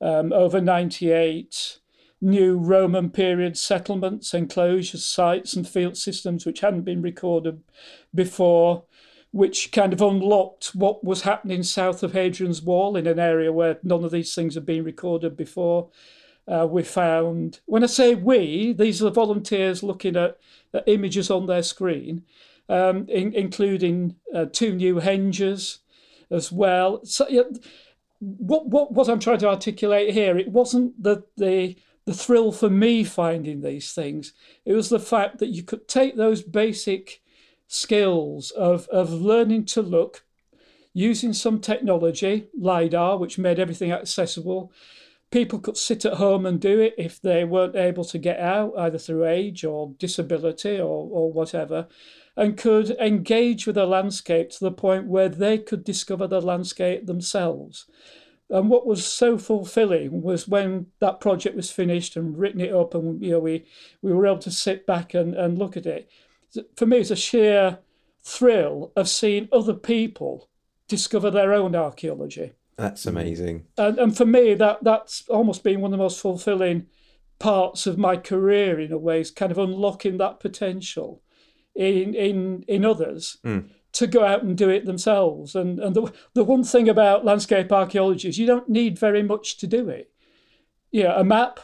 um, 0.00 0.32
over 0.32 0.62
98 0.62 1.80
new 2.22 2.56
Roman 2.56 3.10
period 3.10 3.58
settlements, 3.58 4.32
enclosures, 4.32 5.04
sites, 5.04 5.52
and 5.52 5.68
field 5.68 5.98
systems 5.98 6.46
which 6.46 6.60
hadn't 6.60 6.84
been 6.84 7.02
recorded 7.02 7.60
before 8.14 8.84
which 9.34 9.72
kind 9.72 9.92
of 9.92 10.00
unlocked 10.00 10.76
what 10.76 11.02
was 11.02 11.22
happening 11.22 11.64
south 11.64 12.04
of 12.04 12.12
Hadrian's 12.12 12.62
Wall 12.62 12.96
in 12.96 13.08
an 13.08 13.18
area 13.18 13.52
where 13.52 13.80
none 13.82 14.04
of 14.04 14.12
these 14.12 14.32
things 14.32 14.54
had 14.54 14.64
been 14.64 14.84
recorded 14.84 15.36
before. 15.36 15.90
Uh, 16.46 16.66
we 16.70 16.82
found, 16.82 17.60
when 17.64 17.82
I 17.82 17.86
say 17.86 18.14
we, 18.14 18.74
these 18.74 19.00
are 19.00 19.06
the 19.06 19.10
volunteers 19.10 19.82
looking 19.82 20.16
at, 20.16 20.38
at 20.74 20.86
images 20.86 21.30
on 21.30 21.46
their 21.46 21.62
screen, 21.62 22.22
um, 22.68 23.08
in, 23.08 23.32
including 23.32 24.16
uh, 24.34 24.46
two 24.52 24.74
new 24.74 24.96
henges 24.96 25.78
as 26.30 26.52
well. 26.52 27.04
So, 27.04 27.26
yeah, 27.28 27.42
what, 28.20 28.66
what, 28.66 28.92
what 28.92 29.08
I'm 29.08 29.20
trying 29.20 29.38
to 29.38 29.48
articulate 29.48 30.12
here, 30.12 30.36
it 30.36 30.48
wasn't 30.48 31.02
the, 31.02 31.24
the, 31.36 31.76
the 32.04 32.14
thrill 32.14 32.52
for 32.52 32.68
me 32.68 33.04
finding 33.04 33.62
these 33.62 33.92
things, 33.92 34.34
it 34.66 34.74
was 34.74 34.90
the 34.90 35.00
fact 35.00 35.38
that 35.38 35.48
you 35.48 35.62
could 35.62 35.88
take 35.88 36.16
those 36.16 36.42
basic 36.42 37.22
skills 37.68 38.50
of, 38.50 38.86
of 38.88 39.10
learning 39.12 39.64
to 39.64 39.80
look 39.80 40.24
using 40.92 41.32
some 41.32 41.58
technology, 41.58 42.46
LIDAR, 42.56 43.16
which 43.18 43.38
made 43.38 43.58
everything 43.58 43.90
accessible. 43.90 44.72
People 45.34 45.58
could 45.58 45.76
sit 45.76 46.04
at 46.04 46.14
home 46.14 46.46
and 46.46 46.60
do 46.60 46.80
it 46.80 46.94
if 46.96 47.20
they 47.20 47.44
weren't 47.44 47.74
able 47.74 48.04
to 48.04 48.18
get 48.18 48.38
out, 48.38 48.72
either 48.78 48.98
through 48.98 49.26
age 49.26 49.64
or 49.64 49.94
disability 49.98 50.78
or, 50.78 51.08
or 51.10 51.32
whatever, 51.32 51.88
and 52.36 52.56
could 52.56 52.90
engage 52.92 53.66
with 53.66 53.74
the 53.74 53.84
landscape 53.84 54.50
to 54.50 54.60
the 54.60 54.70
point 54.70 55.08
where 55.08 55.28
they 55.28 55.58
could 55.58 55.82
discover 55.82 56.28
the 56.28 56.40
landscape 56.40 57.06
themselves. 57.06 57.86
And 58.48 58.70
what 58.70 58.86
was 58.86 59.04
so 59.04 59.36
fulfilling 59.36 60.22
was 60.22 60.46
when 60.46 60.86
that 61.00 61.18
project 61.18 61.56
was 61.56 61.70
finished 61.70 62.14
and 62.14 62.38
written 62.38 62.60
it 62.60 62.72
up, 62.72 62.94
and 62.94 63.20
you 63.20 63.32
know 63.32 63.40
we 63.40 63.66
we 64.02 64.12
were 64.12 64.26
able 64.26 64.38
to 64.38 64.50
sit 64.52 64.86
back 64.86 65.14
and, 65.14 65.34
and 65.34 65.58
look 65.58 65.76
at 65.76 65.86
it 65.86 66.08
for 66.76 66.86
me, 66.86 66.98
it's 66.98 67.10
a 67.10 67.16
sheer 67.16 67.78
thrill 68.22 68.92
of 68.96 69.08
seeing 69.08 69.48
other 69.52 69.74
people 69.74 70.48
discover 70.88 71.30
their 71.30 71.52
own 71.52 71.74
archaeology. 71.74 72.52
That's 72.76 73.06
amazing. 73.06 73.66
And, 73.78 73.98
and 73.98 74.16
for 74.16 74.26
me, 74.26 74.54
that 74.54 74.82
that's 74.82 75.28
almost 75.28 75.62
been 75.62 75.80
one 75.80 75.92
of 75.92 75.98
the 75.98 76.02
most 76.02 76.20
fulfilling 76.20 76.86
parts 77.38 77.86
of 77.86 77.98
my 77.98 78.16
career 78.16 78.80
in 78.80 78.92
a 78.92 78.98
way, 78.98 79.20
is 79.20 79.30
kind 79.30 79.52
of 79.52 79.58
unlocking 79.58 80.18
that 80.18 80.40
potential 80.40 81.22
in 81.74 82.14
in 82.14 82.64
in 82.68 82.84
others. 82.84 83.38
Mm. 83.44 83.70
To 83.94 84.08
go 84.08 84.24
out 84.24 84.42
and 84.42 84.58
do 84.58 84.68
it 84.70 84.86
themselves, 84.86 85.54
and 85.54 85.78
and 85.78 85.94
the 85.94 86.12
the 86.34 86.42
one 86.42 86.64
thing 86.64 86.88
about 86.88 87.24
landscape 87.24 87.70
archaeology 87.70 88.28
is 88.28 88.38
you 88.38 88.46
don't 88.46 88.68
need 88.68 88.98
very 88.98 89.22
much 89.22 89.56
to 89.58 89.68
do 89.68 89.88
it. 89.88 90.10
Yeah, 90.90 91.18
a 91.18 91.22
map, 91.22 91.60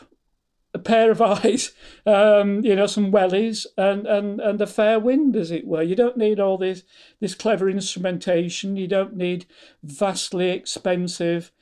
a 0.73 0.79
pair 0.79 1.11
of 1.11 1.21
eyes, 1.45 1.73
um, 2.07 2.65
you 2.65 2.77
know, 2.77 2.87
some 2.87 3.13
wellies, 3.13 3.67
and, 3.77 4.07
and, 4.07 4.41
and 4.41 4.61
a 4.61 4.67
fair 4.67 4.99
wind, 4.99 5.37
as 5.37 5.51
it 5.51 5.67
were. 5.67 5.83
You 5.83 5.97
don't 5.97 6.17
need 6.17 6.41
all 6.41 6.59
this 6.59 6.83
this 7.21 7.35
clever 7.35 7.69
instrumentation. 7.69 8.77
You 8.77 8.89
don't 8.89 9.17
need 9.17 9.47
vastly 9.83 10.51
expensive 10.51 11.53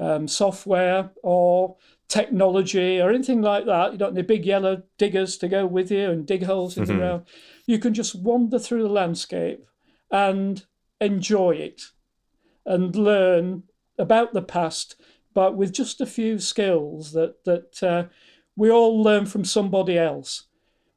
um, 0.00 0.28
software 0.28 1.10
or 1.22 1.76
technology 2.08 3.00
or 3.00 3.10
anything 3.10 3.42
like 3.42 3.66
that. 3.66 3.92
You 3.92 3.98
don't 3.98 4.14
need 4.14 4.26
big 4.26 4.44
yellow 4.44 4.82
diggers 4.98 5.36
to 5.38 5.48
go 5.48 5.66
with 5.66 5.90
you 5.90 6.10
and 6.10 6.26
dig 6.26 6.44
holes 6.44 6.76
in 6.76 6.84
mm-hmm. 6.84 6.92
the 6.92 6.98
ground. 6.98 7.22
You 7.66 7.78
can 7.78 7.94
just 7.94 8.14
wander 8.14 8.58
through 8.58 8.82
the 8.82 8.88
landscape 8.88 9.66
and 10.10 10.64
enjoy 11.00 11.52
it 11.52 11.82
and 12.66 12.94
learn 12.94 13.64
about 13.98 14.32
the 14.32 14.42
past, 14.42 14.96
but 15.32 15.56
with 15.56 15.72
just 15.72 16.00
a 16.00 16.06
few 16.06 16.38
skills 16.38 17.12
that 17.12 17.44
that 17.44 17.82
uh, 17.82 18.04
we 18.56 18.70
all 18.70 19.02
learn 19.02 19.26
from 19.26 19.44
somebody 19.44 19.98
else. 19.98 20.44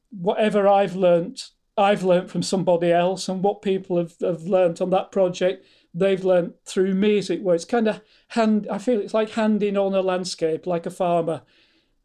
Whatever 0.09 0.67
I've 0.67 0.95
learnt, 0.95 1.49
I've 1.77 2.03
learnt 2.03 2.29
from 2.29 2.43
somebody 2.43 2.91
else, 2.91 3.27
and 3.29 3.43
what 3.43 3.61
people 3.61 3.97
have, 3.97 4.15
have 4.21 4.43
learnt 4.43 4.81
on 4.81 4.89
that 4.91 5.11
project, 5.11 5.65
they've 5.93 6.23
learnt 6.23 6.55
through 6.65 6.93
me, 6.93 7.17
as 7.17 7.29
it 7.29 7.43
were. 7.43 7.55
It's 7.55 7.65
kind 7.65 7.87
of 7.87 8.01
hand, 8.29 8.67
I 8.71 8.77
feel 8.77 8.99
it's 8.99 9.13
like 9.13 9.31
handing 9.31 9.77
on 9.77 9.93
a 9.93 10.01
landscape, 10.01 10.65
like 10.65 10.85
a 10.85 10.91
farmer 10.91 11.41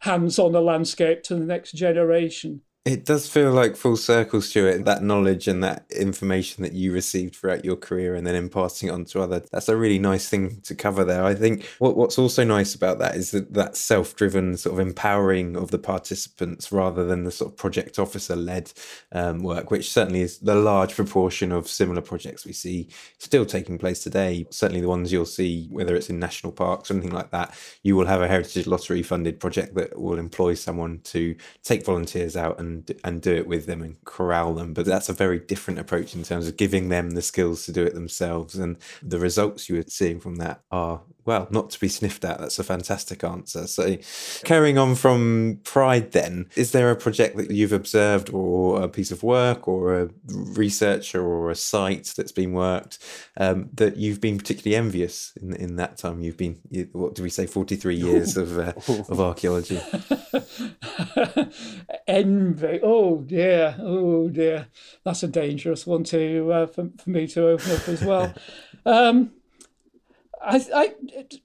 hands 0.01 0.39
on 0.39 0.55
a 0.55 0.61
landscape 0.61 1.23
to 1.23 1.35
the 1.37 1.45
next 1.45 1.73
generation. 1.73 2.61
It 2.85 3.05
does 3.05 3.29
feel 3.29 3.53
like 3.53 3.77
full 3.77 3.97
circle, 3.97 4.41
Stuart. 4.41 4.87
That 4.87 5.05
knowledge 5.05 5.47
and 5.47 5.63
that 5.63 5.85
information 5.95 6.65
that 6.65 6.73
you 6.73 6.93
received 6.93 7.37
throughout 7.37 7.65
your 7.65 7.77
career 7.77 8.17
and 8.17 8.27
then 8.27 8.35
imparting 8.35 8.89
it 8.89 8.93
on 8.93 9.05
to 9.05 9.23
others. 9.23 9.49
That's 9.53 9.69
a 9.69 9.77
really 9.77 10.01
nice 10.01 10.29
thing 10.29 10.61
to 10.63 10.75
cover 10.75 11.05
there. 11.05 11.25
I 11.25 11.37
think 11.37 11.65
what, 11.79 11.97
what's 11.97 12.19
also 12.19 12.43
nice 12.43 12.75
about 12.75 12.99
that 12.99 13.15
is 13.15 13.31
that 13.31 13.55
that 13.55 13.77
self 13.77 14.17
driven 14.17 14.57
sort 14.57 14.73
of 14.73 14.85
empowering 14.85 15.55
of 15.57 15.71
the 15.71 15.79
participants 15.79 16.73
rather 16.73 17.05
than 17.05 17.23
the 17.23 17.31
sort 17.31 17.53
of 17.53 17.57
project 17.57 18.01
officer 18.01 18.35
led 18.35 18.73
um, 19.13 19.45
work, 19.45 19.71
which 19.71 19.93
certainly 19.93 20.23
is 20.23 20.41
the 20.41 20.57
large 20.57 20.97
proportion 20.97 21.53
of 21.53 21.69
similar 21.69 22.03
projects 22.03 22.45
we 22.45 22.53
see 22.53 22.89
still 23.19 23.47
taking 23.47 23.79
place 23.79 24.03
today. 24.03 24.45
Certainly 24.51 24.81
the 24.81 24.89
ones 24.89 25.13
you'll 25.13 25.25
see, 25.25 25.69
whether 25.71 25.95
it's 25.95 26.11
in 26.11 26.19
national 26.19 26.53
parks 26.53 26.91
or 26.91 26.95
anything 26.95 27.13
like 27.13 27.31
that, 27.31 27.55
you 27.85 27.95
will 27.95 28.07
have 28.07 28.23
a 28.23 28.27
Heritage 28.27 28.67
Lottery 28.67 29.05
funded 29.05 29.39
project 29.39 29.77
that 29.77 29.97
will 29.97 30.19
employ 30.19 30.55
someone 30.55 30.99
to 31.05 31.37
take 31.63 31.85
volunteers 31.85 32.37
out 32.37 32.59
and 32.59 32.72
and 33.05 33.23
do 33.23 33.35
it 33.35 33.47
with 33.47 33.67
them 33.67 33.83
and 33.83 34.03
corral 34.05 34.55
them. 34.55 34.73
But 34.75 34.87
that's 34.87 35.09
a 35.09 35.13
very 35.13 35.39
different 35.39 35.81
approach 35.81 36.15
in 36.15 36.23
terms 36.23 36.49
of 36.49 36.57
giving 36.57 36.89
them 36.89 37.11
the 37.11 37.23
skills 37.23 37.65
to 37.67 37.73
do 37.73 37.85
it 37.85 37.95
themselves. 37.95 38.55
And 38.55 38.77
the 39.03 39.19
results 39.19 39.69
you 39.69 39.79
are 39.79 39.85
seeing 39.89 40.21
from 40.21 40.37
that 40.37 40.63
are 40.71 41.03
well, 41.25 41.47
not 41.51 41.71
to 41.71 41.81
be 41.81 41.89
sniffed 41.89 42.25
at. 42.25 42.39
That's 42.39 42.59
a 42.59 42.65
fantastic 42.65 43.23
answer. 43.23 43.67
So, 43.67 43.97
carrying 44.45 44.79
on 44.79 44.95
from 44.95 45.61
Pride, 45.65 46.13
then, 46.13 46.47
is 46.57 46.73
there 46.73 46.91
a 46.91 46.97
project 46.97 47.37
that 47.37 47.51
you've 47.51 47.73
observed, 47.73 48.31
or 48.31 48.83
a 48.83 48.89
piece 48.89 49.11
of 49.11 49.23
work, 49.23 49.69
or 49.69 50.01
a 50.01 50.11
researcher, 50.29 51.23
or 51.25 51.51
a 51.51 51.55
site 51.55 52.13
that's 52.17 52.33
been 52.33 52.53
worked 52.53 52.99
um, 53.37 53.71
that 53.75 53.97
you've 53.97 54.21
been 54.21 54.39
particularly 54.39 54.77
envious 54.77 55.33
in 55.41 55.55
in 55.55 55.77
that 55.77 55.97
time? 55.99 56.23
You've 56.23 56.37
been, 56.37 56.59
what 56.93 57.15
do 57.15 57.23
we 57.23 57.31
say, 57.31 57.47
forty 57.47 57.77
three 57.77 57.97
years 57.97 58.37
of 58.37 58.59
uh, 58.59 58.73
of 59.09 59.21
archaeology. 59.21 59.81
Envy. 62.09 62.81
Oh 62.83 63.19
dear. 63.21 63.77
Oh 63.79 64.29
dear. 64.29 64.67
That's 65.05 65.23
a 65.23 65.29
dangerous 65.29 65.87
one 65.87 66.05
to 66.05 66.53
uh, 66.53 66.67
for, 66.67 66.91
for 66.99 67.11
me 67.11 67.27
to 67.29 67.49
open 67.49 67.71
up 67.73 67.89
as 67.89 68.03
well. 68.05 68.35
Um, 68.85 69.31
I, 70.45 70.65
I, 70.75 70.95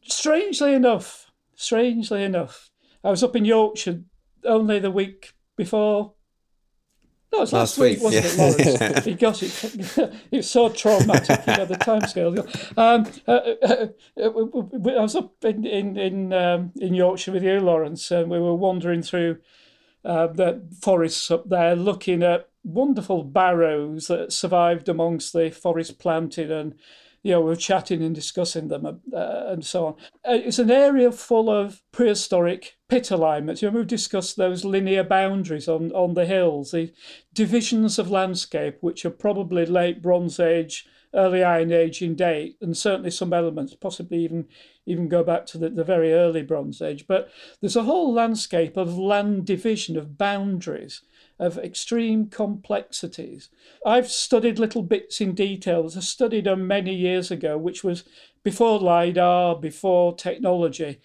strangely 0.03 0.73
enough, 0.73 1.31
strangely 1.55 2.23
enough, 2.23 2.69
I 3.03 3.09
was 3.09 3.23
up 3.23 3.35
in 3.35 3.45
Yorkshire 3.45 4.01
only 4.43 4.79
the 4.79 4.91
week 4.91 5.33
before. 5.55 6.13
No, 7.31 7.39
it 7.39 7.41
was 7.41 7.53
last, 7.53 7.77
last 7.77 7.79
week, 7.79 7.97
week, 7.97 8.03
wasn't 8.03 8.25
yeah. 8.25 8.87
it, 8.87 9.05
Lawrence? 9.05 9.21
Gosh, 9.21 9.43
it, 9.43 10.13
it 10.31 10.37
was 10.37 10.49
so 10.49 10.69
traumatic, 10.69 11.45
you 11.45 11.57
know, 11.57 11.65
the 11.65 11.75
timescale. 11.75 12.77
Um, 12.77 13.05
uh, 13.27 13.31
uh, 13.63 13.87
uh, 14.17 14.97
I 14.97 15.01
was 15.01 15.15
up 15.15 15.43
in 15.43 15.65
in 15.65 15.97
in, 15.97 16.33
um, 16.33 16.71
in 16.77 16.93
Yorkshire 16.93 17.33
with 17.33 17.43
you, 17.43 17.59
Lawrence, 17.59 18.09
and 18.11 18.31
we 18.31 18.39
were 18.39 18.55
wandering 18.55 19.01
through 19.01 19.39
uh, 20.05 20.27
the 20.27 20.65
forests 20.81 21.29
up 21.29 21.49
there, 21.49 21.75
looking 21.75 22.23
at 22.23 22.47
wonderful 22.63 23.23
barrows 23.23 24.07
that 24.07 24.31
survived 24.31 24.87
amongst 24.87 25.33
the 25.33 25.51
forest 25.51 25.99
planting 25.99 26.51
and 26.51 26.75
you 27.23 27.31
know, 27.31 27.41
we 27.41 27.47
were 27.47 27.55
chatting 27.55 28.01
and 28.03 28.15
discussing 28.15 28.67
them 28.67 28.85
uh, 28.85 29.43
and 29.47 29.65
so 29.65 29.87
on. 29.87 29.93
Uh, 30.25 30.39
it's 30.45 30.59
an 30.59 30.71
area 30.71 31.11
full 31.11 31.49
of 31.49 31.81
prehistoric 31.91 32.77
pit 32.89 33.11
alignments. 33.11 33.61
You 33.61 33.69
know, 33.69 33.77
we've 33.77 33.87
discussed 33.87 34.37
those 34.37 34.63
linear 34.63 35.03
boundaries 35.03 35.67
on, 35.67 35.91
on 35.91 36.13
the 36.13 36.25
hills, 36.25 36.71
the 36.71 36.93
divisions 37.33 37.99
of 37.99 38.11
landscape, 38.11 38.77
which 38.81 39.05
are 39.05 39.11
probably 39.11 39.65
late 39.65 40.01
Bronze 40.01 40.39
Age, 40.39 40.87
early 41.13 41.43
Iron 41.43 41.71
Age 41.71 42.01
in 42.01 42.15
date, 42.15 42.57
and 42.61 42.77
certainly 42.77 43.11
some 43.11 43.33
elements, 43.33 43.75
possibly 43.75 44.19
even 44.19 44.47
even 44.85 45.09
go 45.09 45.21
back 45.21 45.45
to 45.47 45.57
the, 45.57 45.69
the 45.69 45.83
very 45.83 46.13
early 46.13 46.43
Bronze 46.43 46.81
Age. 46.81 47.05
But 47.07 47.29
there's 47.59 47.75
a 47.75 47.83
whole 47.83 48.13
landscape 48.13 48.77
of 48.77 48.97
land 48.97 49.45
division, 49.45 49.97
of 49.97 50.17
boundaries 50.17 51.01
of 51.39 51.57
extreme 51.57 52.27
complexities. 52.27 53.49
I've 53.85 54.09
studied 54.09 54.59
little 54.59 54.81
bits 54.81 55.21
in 55.21 55.35
details. 55.35 55.95
I 55.95 55.99
studied 55.99 56.45
them 56.45 56.67
many 56.67 56.93
years 56.93 57.29
ago, 57.31 57.57
which 57.57 57.83
was 57.83 58.03
before 58.43 58.79
LIDAR, 58.79 59.55
before 59.55 60.15
technology, 60.15 60.99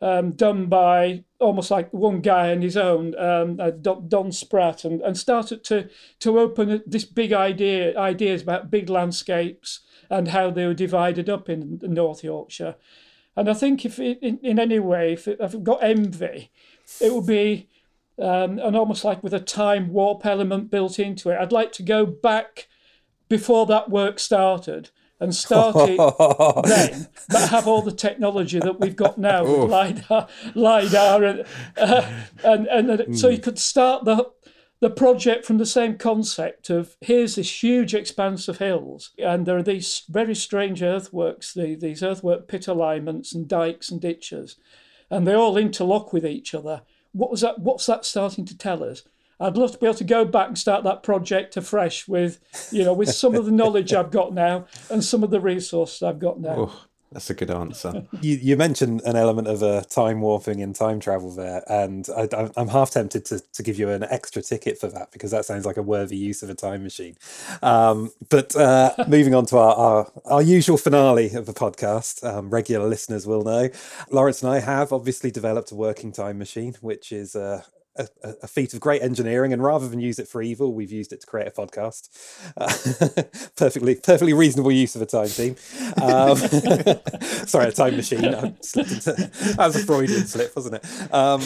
um, 0.00 0.32
done 0.32 0.66
by 0.66 1.24
almost 1.40 1.70
like 1.70 1.92
one 1.92 2.20
guy 2.20 2.50
on 2.50 2.62
his 2.62 2.76
own, 2.76 3.18
um, 3.18 3.58
uh, 3.58 3.70
Don 3.70 4.30
Spratt, 4.32 4.84
and, 4.84 5.00
and 5.00 5.16
started 5.16 5.64
to, 5.64 5.88
to 6.20 6.38
open 6.38 6.82
this 6.86 7.04
big 7.04 7.32
idea, 7.32 7.98
ideas 7.98 8.42
about 8.42 8.70
big 8.70 8.90
landscapes 8.90 9.80
and 10.10 10.28
how 10.28 10.50
they 10.50 10.66
were 10.66 10.74
divided 10.74 11.28
up 11.28 11.48
in 11.48 11.78
North 11.82 12.22
Yorkshire. 12.22 12.76
And 13.36 13.48
I 13.48 13.54
think 13.54 13.84
if 13.84 13.98
it, 13.98 14.18
in, 14.20 14.38
in 14.42 14.58
any 14.58 14.78
way, 14.78 15.12
if, 15.12 15.28
it, 15.28 15.38
if 15.40 15.54
I've 15.54 15.64
got 15.64 15.82
envy, 15.82 16.50
it 17.00 17.14
would 17.14 17.26
be 17.26 17.68
um, 18.20 18.58
and 18.58 18.76
almost 18.76 19.04
like 19.04 19.22
with 19.22 19.34
a 19.34 19.40
time 19.40 19.92
warp 19.92 20.26
element 20.26 20.70
built 20.70 20.98
into 20.98 21.30
it. 21.30 21.38
I'd 21.38 21.52
like 21.52 21.72
to 21.72 21.82
go 21.82 22.04
back 22.04 22.68
before 23.28 23.66
that 23.66 23.90
work 23.90 24.18
started 24.18 24.90
and 25.20 25.34
start 25.34 25.74
it 25.76 25.96
then, 26.68 27.08
but 27.28 27.50
have 27.50 27.66
all 27.66 27.82
the 27.82 27.92
technology 27.92 28.58
that 28.60 28.80
we've 28.80 28.96
got 28.96 29.18
now 29.18 29.42
with 29.42 29.70
lidar, 29.70 30.28
lidar, 30.54 31.24
and 31.24 31.44
uh, 31.76 32.22
and, 32.44 32.66
and 32.68 32.88
mm. 32.88 33.16
so 33.16 33.28
you 33.28 33.38
could 33.38 33.58
start 33.58 34.04
the 34.04 34.30
the 34.80 34.90
project 34.90 35.44
from 35.44 35.58
the 35.58 35.66
same 35.66 35.98
concept 35.98 36.70
of 36.70 36.96
here's 37.00 37.34
this 37.34 37.62
huge 37.62 37.94
expanse 37.94 38.46
of 38.46 38.58
hills, 38.58 39.10
and 39.18 39.44
there 39.44 39.56
are 39.56 39.62
these 39.62 40.04
very 40.08 40.34
strange 40.34 40.82
earthworks, 40.82 41.52
the, 41.52 41.74
these 41.74 42.02
earthwork 42.02 42.46
pit 42.46 42.68
alignments 42.68 43.34
and 43.34 43.48
dikes 43.48 43.90
and 43.90 44.00
ditches, 44.00 44.56
and 45.10 45.26
they 45.26 45.34
all 45.34 45.56
interlock 45.56 46.12
with 46.12 46.24
each 46.24 46.54
other 46.54 46.82
what 47.18 47.30
was 47.30 47.40
that? 47.40 47.58
What's 47.58 47.86
that 47.86 48.04
starting 48.04 48.44
to 48.46 48.56
tell 48.56 48.82
us? 48.84 49.02
I'd 49.40 49.56
love 49.56 49.70
to 49.72 49.78
be 49.78 49.86
able 49.86 49.94
to 49.98 50.04
go 50.04 50.24
back 50.24 50.48
and 50.48 50.58
start 50.58 50.82
that 50.84 51.02
project 51.02 51.56
afresh 51.56 52.08
with, 52.08 52.40
you 52.72 52.84
know, 52.84 52.92
with 52.92 53.08
some 53.10 53.34
of 53.36 53.44
the 53.44 53.52
knowledge 53.52 53.92
I've 53.92 54.10
got 54.10 54.32
now 54.34 54.66
and 54.90 55.04
some 55.04 55.22
of 55.22 55.30
the 55.30 55.40
resources 55.40 56.02
I've 56.02 56.18
got 56.18 56.40
now. 56.40 56.72
That's 57.12 57.30
a 57.30 57.34
good 57.34 57.50
answer. 57.50 58.06
you, 58.20 58.36
you 58.36 58.56
mentioned 58.56 59.00
an 59.06 59.16
element 59.16 59.48
of 59.48 59.62
uh, 59.62 59.82
time 59.82 60.20
warping 60.20 60.62
and 60.62 60.74
time 60.74 61.00
travel 61.00 61.30
there, 61.30 61.62
and 61.68 62.06
I, 62.16 62.50
am 62.56 62.68
half 62.68 62.90
tempted 62.90 63.24
to, 63.26 63.40
to 63.54 63.62
give 63.62 63.78
you 63.78 63.88
an 63.88 64.04
extra 64.04 64.42
ticket 64.42 64.78
for 64.78 64.88
that 64.88 65.10
because 65.12 65.30
that 65.30 65.44
sounds 65.44 65.64
like 65.64 65.78
a 65.78 65.82
worthy 65.82 66.16
use 66.16 66.42
of 66.42 66.50
a 66.50 66.54
time 66.54 66.82
machine. 66.82 67.16
Um, 67.62 68.12
but 68.28 68.54
uh, 68.54 68.94
moving 69.08 69.34
on 69.34 69.46
to 69.46 69.58
our, 69.58 69.74
our, 69.74 70.12
our, 70.26 70.42
usual 70.42 70.76
finale 70.76 71.32
of 71.34 71.46
the 71.46 71.54
podcast, 71.54 72.24
um, 72.24 72.50
regular 72.50 72.86
listeners 72.86 73.26
will 73.26 73.42
know, 73.42 73.70
Lawrence 74.10 74.42
and 74.42 74.52
I 74.52 74.60
have 74.60 74.92
obviously 74.92 75.30
developed 75.30 75.70
a 75.70 75.74
working 75.74 76.12
time 76.12 76.38
machine, 76.38 76.74
which 76.80 77.10
is 77.10 77.34
uh, 77.34 77.62
a, 77.98 78.34
a, 78.42 78.46
feat 78.46 78.74
of 78.74 78.80
great 78.80 79.02
engineering, 79.02 79.52
and 79.52 79.62
rather 79.62 79.88
than 79.88 80.00
use 80.00 80.18
it 80.18 80.28
for 80.28 80.42
evil, 80.42 80.72
we've 80.72 80.92
used 80.92 81.12
it 81.12 81.20
to 81.20 81.26
create 81.26 81.48
a 81.48 81.50
podcast. 81.50 82.08
Uh, 82.56 82.66
perfectly, 83.56 83.94
perfectly 83.96 84.32
reasonable 84.32 84.72
use 84.72 84.94
of 84.94 85.02
a 85.02 85.06
time 85.06 85.28
team. 85.28 85.56
Um, 86.02 86.36
sorry, 87.46 87.68
a 87.68 87.72
time 87.72 87.96
machine. 87.96 88.24
I 88.24 88.54
slipped 88.60 88.92
into, 88.92 89.12
that 89.12 89.56
was 89.58 89.76
a 89.76 89.86
Freudian 89.86 90.26
slip, 90.26 90.54
wasn't 90.54 90.76
it? 90.76 91.14
Um, 91.14 91.42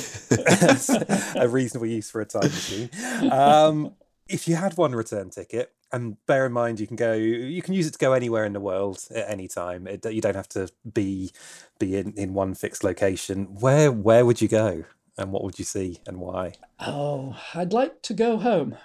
a 1.43 1.49
reasonable 1.49 1.87
use 1.87 2.11
for 2.11 2.21
a 2.21 2.27
time 2.27 2.43
machine. 2.43 2.91
Um, 3.31 3.95
if 4.29 4.49
you 4.49 4.57
had 4.57 4.77
one 4.77 4.95
return 4.95 5.31
ticket, 5.31 5.73
and 5.93 6.17
bear 6.27 6.47
in 6.47 6.53
mind 6.53 6.81
you 6.81 6.87
can 6.87 6.97
go, 6.97 7.13
you 7.13 7.61
can 7.61 7.75
use 7.75 7.87
it 7.87 7.93
to 7.93 7.99
go 7.99 8.15
anywhere 8.15 8.45
in 8.45 8.55
the 8.55 8.61
world 8.61 9.05
at 9.15 9.29
any 9.29 9.47
time. 9.47 9.87
It, 9.87 10.05
you 10.07 10.23
don't 10.23 10.37
have 10.37 10.49
to 10.51 10.71
be 10.91 11.33
be 11.79 11.97
in, 11.97 12.15
in 12.15 12.33
one 12.33 12.55
fixed 12.55 12.83
location. 12.83 13.57
Where 13.61 13.93
where 13.93 14.25
would 14.25 14.41
you 14.41 14.49
go? 14.49 14.85
And 15.19 15.33
what 15.33 15.45
would 15.45 15.59
you 15.59 15.65
see 15.65 16.01
and 16.07 16.19
why? 16.19 16.53
Oh, 16.81 17.37
I'd 17.55 17.73
like 17.73 18.03
to 18.03 18.15
go 18.15 18.39
home. 18.39 18.77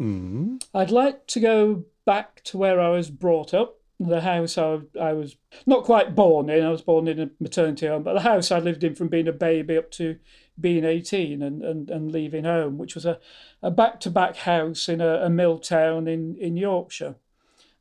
Mm. 0.00 0.62
I'd 0.74 0.90
like 0.90 1.26
to 1.28 1.40
go 1.40 1.84
back 2.04 2.42
to 2.44 2.58
where 2.58 2.80
I 2.80 2.88
was 2.90 3.10
brought 3.10 3.52
up, 3.52 3.78
the 3.98 4.22
house 4.22 4.56
I, 4.56 4.80
I 4.98 5.12
was 5.12 5.36
not 5.66 5.84
quite 5.84 6.14
born 6.14 6.48
in. 6.48 6.64
I 6.64 6.70
was 6.70 6.82
born 6.82 7.06
in 7.06 7.20
a 7.20 7.30
maternity 7.38 7.86
home, 7.86 8.02
but 8.02 8.14
the 8.14 8.20
house 8.20 8.50
I 8.50 8.58
lived 8.58 8.82
in 8.82 8.94
from 8.94 9.08
being 9.08 9.28
a 9.28 9.32
baby 9.32 9.76
up 9.76 9.90
to 9.92 10.16
being 10.58 10.84
18 10.84 11.42
and, 11.42 11.62
and, 11.62 11.90
and 11.90 12.12
leaving 12.12 12.44
home, 12.44 12.78
which 12.78 12.94
was 12.94 13.04
a, 13.04 13.18
a 13.62 13.70
back-to-back 13.70 14.36
house 14.36 14.88
in 14.88 15.00
a, 15.00 15.22
a 15.22 15.30
mill 15.30 15.58
town 15.58 16.08
in, 16.08 16.36
in 16.36 16.56
Yorkshire. 16.56 17.16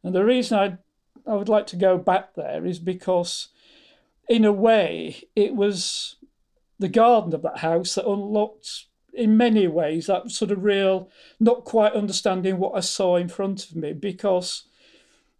And 0.03 0.13
the 0.13 0.25
reason 0.25 0.57
I 0.57 0.77
I 1.29 1.35
would 1.35 1.49
like 1.49 1.67
to 1.67 1.75
go 1.75 1.97
back 1.97 2.33
there 2.33 2.65
is 2.65 2.79
because, 2.79 3.49
in 4.27 4.45
a 4.45 4.51
way, 4.51 5.23
it 5.35 5.55
was 5.55 6.15
the 6.79 6.87
garden 6.87 7.33
of 7.33 7.41
that 7.43 7.59
house 7.59 7.95
that 7.95 8.07
unlocked 8.07 8.85
in 9.13 9.35
many 9.35 9.67
ways 9.67 10.07
that 10.07 10.31
sort 10.31 10.51
of 10.51 10.63
real 10.63 11.09
not 11.39 11.65
quite 11.65 11.93
understanding 11.93 12.57
what 12.57 12.75
I 12.75 12.79
saw 12.79 13.17
in 13.17 13.27
front 13.27 13.69
of 13.69 13.75
me 13.75 13.93
because 13.93 14.63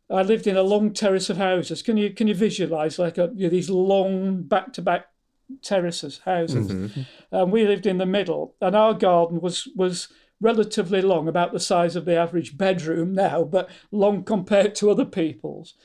I 0.09 0.23
lived 0.23 0.47
in 0.47 0.57
a 0.57 0.63
long 0.63 0.91
terrace 0.91 1.29
of 1.29 1.37
houses. 1.37 1.81
Can 1.81 1.97
you 1.97 2.11
can 2.11 2.27
you 2.27 2.35
visualize 2.35 2.97
like 2.97 3.17
a, 3.17 3.31
you 3.35 3.43
know, 3.43 3.49
these 3.49 3.69
long 3.69 4.41
back 4.41 4.73
to 4.73 4.81
back 4.81 5.07
terraces 5.61 6.21
houses? 6.25 6.67
Mm-hmm. 6.67 7.01
And 7.31 7.51
we 7.51 7.67
lived 7.67 7.85
in 7.85 7.99
the 7.99 8.05
middle, 8.05 8.55
and 8.59 8.75
our 8.75 8.93
garden 8.93 9.39
was 9.39 9.67
was 9.75 10.09
relatively 10.41 11.01
long, 11.01 11.27
about 11.27 11.51
the 11.51 11.59
size 11.59 11.95
of 11.95 12.05
the 12.05 12.15
average 12.15 12.57
bedroom 12.57 13.13
now, 13.13 13.43
but 13.43 13.69
long 13.91 14.23
compared 14.23 14.73
to 14.73 14.89
other 14.89 15.05
people's. 15.05 15.75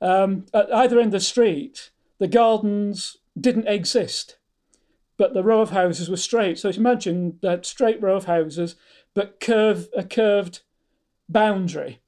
Um, 0.00 0.44
at 0.52 0.72
either 0.72 0.98
end 0.98 1.06
of 1.06 1.12
the 1.12 1.20
street, 1.20 1.90
the 2.18 2.28
gardens 2.28 3.16
didn't 3.40 3.66
exist 3.66 4.36
but 5.16 5.34
the 5.34 5.44
row 5.44 5.60
of 5.60 5.70
houses 5.70 6.08
were 6.08 6.16
straight. 6.16 6.58
So 6.58 6.68
imagine 6.70 7.38
that 7.42 7.66
straight 7.66 8.00
row 8.02 8.16
of 8.16 8.24
houses, 8.24 8.76
but 9.14 9.40
curve 9.40 9.88
a 9.96 10.04
curved 10.04 10.60
boundary 11.28 12.00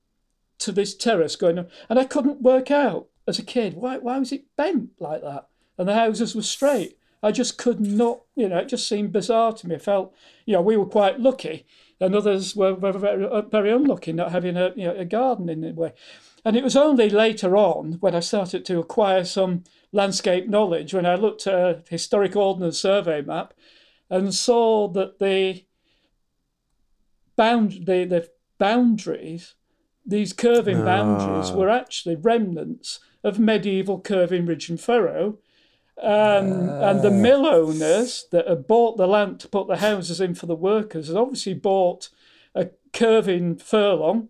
to 0.59 0.73
this 0.73 0.97
terrace 0.97 1.37
going 1.37 1.59
on. 1.59 1.69
And 1.89 1.99
I 1.99 2.05
couldn't 2.05 2.43
work 2.43 2.71
out 2.71 3.09
as 3.29 3.39
a 3.39 3.43
kid 3.43 3.75
why 3.75 3.99
why 3.99 4.19
was 4.19 4.33
it 4.33 4.45
bent 4.57 4.91
like 4.99 5.23
that? 5.23 5.49
And 5.79 5.89
the 5.89 5.95
houses 5.95 6.35
were 6.35 6.43
straight. 6.43 6.97
I 7.23 7.33
just 7.33 7.59
could 7.59 7.81
not, 7.81 8.21
you 8.35 8.49
know, 8.49 8.59
it 8.59 8.69
just 8.69 8.89
seemed 8.89 9.13
bizarre 9.13 9.53
to 9.55 9.69
me. 9.69 9.75
I 9.75 9.79
felt, 9.79 10.15
you 10.45 10.53
know, 10.53 10.63
we 10.63 10.77
were 10.77 10.87
quite 10.87 11.19
lucky, 11.19 11.67
and 11.99 12.15
others 12.15 12.55
were 12.55 12.75
very, 12.75 12.99
very, 12.99 13.43
very 13.51 13.73
unlucky 13.73 14.13
not 14.13 14.33
having 14.33 14.57
a, 14.57 14.73
you 14.77 14.87
know, 14.87 14.95
a 14.95 15.05
garden 15.05 15.49
in 15.49 15.65
a 15.65 15.73
way. 15.73 15.93
And 16.45 16.57
it 16.57 16.63
was 16.63 16.77
only 16.77 17.11
later 17.11 17.57
on 17.57 17.95
when 17.95 18.15
I 18.15 18.21
started 18.21 18.65
to 18.67 18.79
acquire 18.79 19.25
some 19.25 19.65
landscape 19.97 20.47
knowledge 20.47 20.93
when 20.93 21.07
I 21.07 21.15
looked 21.15 21.47
at 21.47 21.55
a 21.55 21.83
historic 21.89 22.37
ordnance 22.37 22.79
survey 22.79 23.23
map 23.23 23.55
and 24.11 24.33
saw 24.33 24.89
that 24.89 25.19
the 25.19 25.65
bound 27.35 27.87
the, 27.87 28.05
the 28.05 28.29
boundaries, 28.59 29.55
these 30.05 30.33
curving 30.33 30.85
boundaries, 30.85 31.51
were 31.51 31.71
actually 31.71 32.15
remnants 32.15 33.01
of 33.25 33.39
medieval 33.39 33.99
curving 33.99 34.47
ridge 34.47 34.69
and 34.69 34.81
furrow. 34.81 35.39
Um, 36.01 36.69
and 36.69 37.01
the 37.01 37.11
mill 37.11 37.47
owners 37.47 38.27
that 38.31 38.47
had 38.47 38.67
bought 38.67 38.99
the 38.99 39.09
land 39.09 39.41
to 39.41 39.49
put 39.49 39.67
the 39.67 39.79
houses 39.79 40.21
in 40.21 40.35
for 40.35 40.45
the 40.45 40.55
workers 40.55 41.09
had 41.09 41.17
obviously 41.17 41.55
bought 41.55 42.11
a 42.55 42.69
curving 42.93 43.57
furlong 43.57 44.29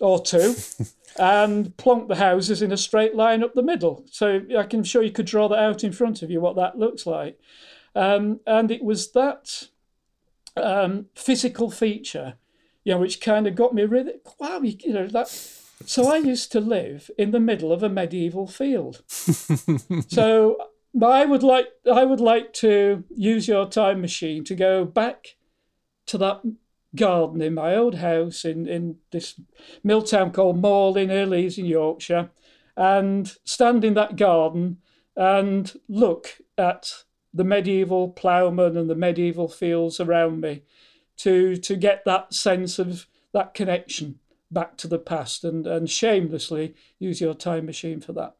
or 0.00 0.20
two 0.20 0.54
and 1.18 1.76
plonk 1.76 2.08
the 2.08 2.16
houses 2.16 2.62
in 2.62 2.72
a 2.72 2.76
straight 2.76 3.14
line 3.14 3.44
up 3.44 3.54
the 3.54 3.62
middle. 3.62 4.04
So 4.10 4.40
I 4.58 4.64
can 4.64 4.82
show 4.82 5.00
you 5.00 5.12
could 5.12 5.26
draw 5.26 5.48
that 5.48 5.58
out 5.58 5.84
in 5.84 5.92
front 5.92 6.22
of 6.22 6.30
you 6.30 6.40
what 6.40 6.56
that 6.56 6.78
looks 6.78 7.06
like. 7.06 7.38
Um, 7.94 8.40
and 8.46 8.70
it 8.70 8.82
was 8.82 9.12
that 9.12 9.68
um, 10.56 11.06
physical 11.14 11.70
feature, 11.70 12.34
you 12.84 12.94
know, 12.94 13.00
which 13.00 13.20
kind 13.20 13.46
of 13.46 13.54
got 13.54 13.74
me 13.74 13.84
really 13.84 14.14
wow, 14.38 14.60
you 14.62 14.92
know 14.92 15.06
that. 15.08 15.28
So 15.86 16.08
I 16.08 16.18
used 16.18 16.52
to 16.52 16.60
live 16.60 17.10
in 17.16 17.30
the 17.30 17.40
middle 17.40 17.72
of 17.72 17.82
a 17.82 17.88
medieval 17.88 18.46
field. 18.46 19.02
so 20.08 20.56
I 21.02 21.24
would 21.24 21.42
like 21.42 21.68
I 21.90 22.04
would 22.04 22.20
like 22.20 22.52
to 22.54 23.04
use 23.14 23.48
your 23.48 23.68
time 23.68 24.00
machine 24.00 24.44
to 24.44 24.54
go 24.54 24.84
back 24.84 25.36
to 26.06 26.18
that 26.18 26.42
garden 26.96 27.40
in 27.40 27.54
my 27.54 27.74
old 27.74 27.96
house 27.96 28.44
in, 28.44 28.66
in 28.66 28.96
this 29.12 29.40
mill 29.84 30.02
town 30.02 30.32
called 30.32 30.60
Morley 30.60 31.06
near 31.06 31.26
Leeds 31.26 31.58
in 31.58 31.66
Yorkshire. 31.66 32.30
And 32.76 33.32
stand 33.44 33.84
in 33.84 33.94
that 33.94 34.16
garden 34.16 34.78
and 35.16 35.72
look 35.88 36.38
at 36.56 37.04
the 37.32 37.44
medieval 37.44 38.08
ploughman 38.08 38.76
and 38.76 38.88
the 38.88 38.94
medieval 38.94 39.48
fields 39.48 40.00
around 40.00 40.40
me 40.40 40.62
to 41.18 41.56
to 41.56 41.76
get 41.76 42.04
that 42.04 42.32
sense 42.32 42.78
of 42.78 43.06
that 43.32 43.54
connection 43.54 44.18
back 44.50 44.76
to 44.78 44.88
the 44.88 44.98
past. 44.98 45.44
And, 45.44 45.66
and 45.66 45.88
shamelessly 45.88 46.74
use 46.98 47.20
your 47.20 47.34
time 47.34 47.66
machine 47.66 48.00
for 48.00 48.12
that. 48.14 48.36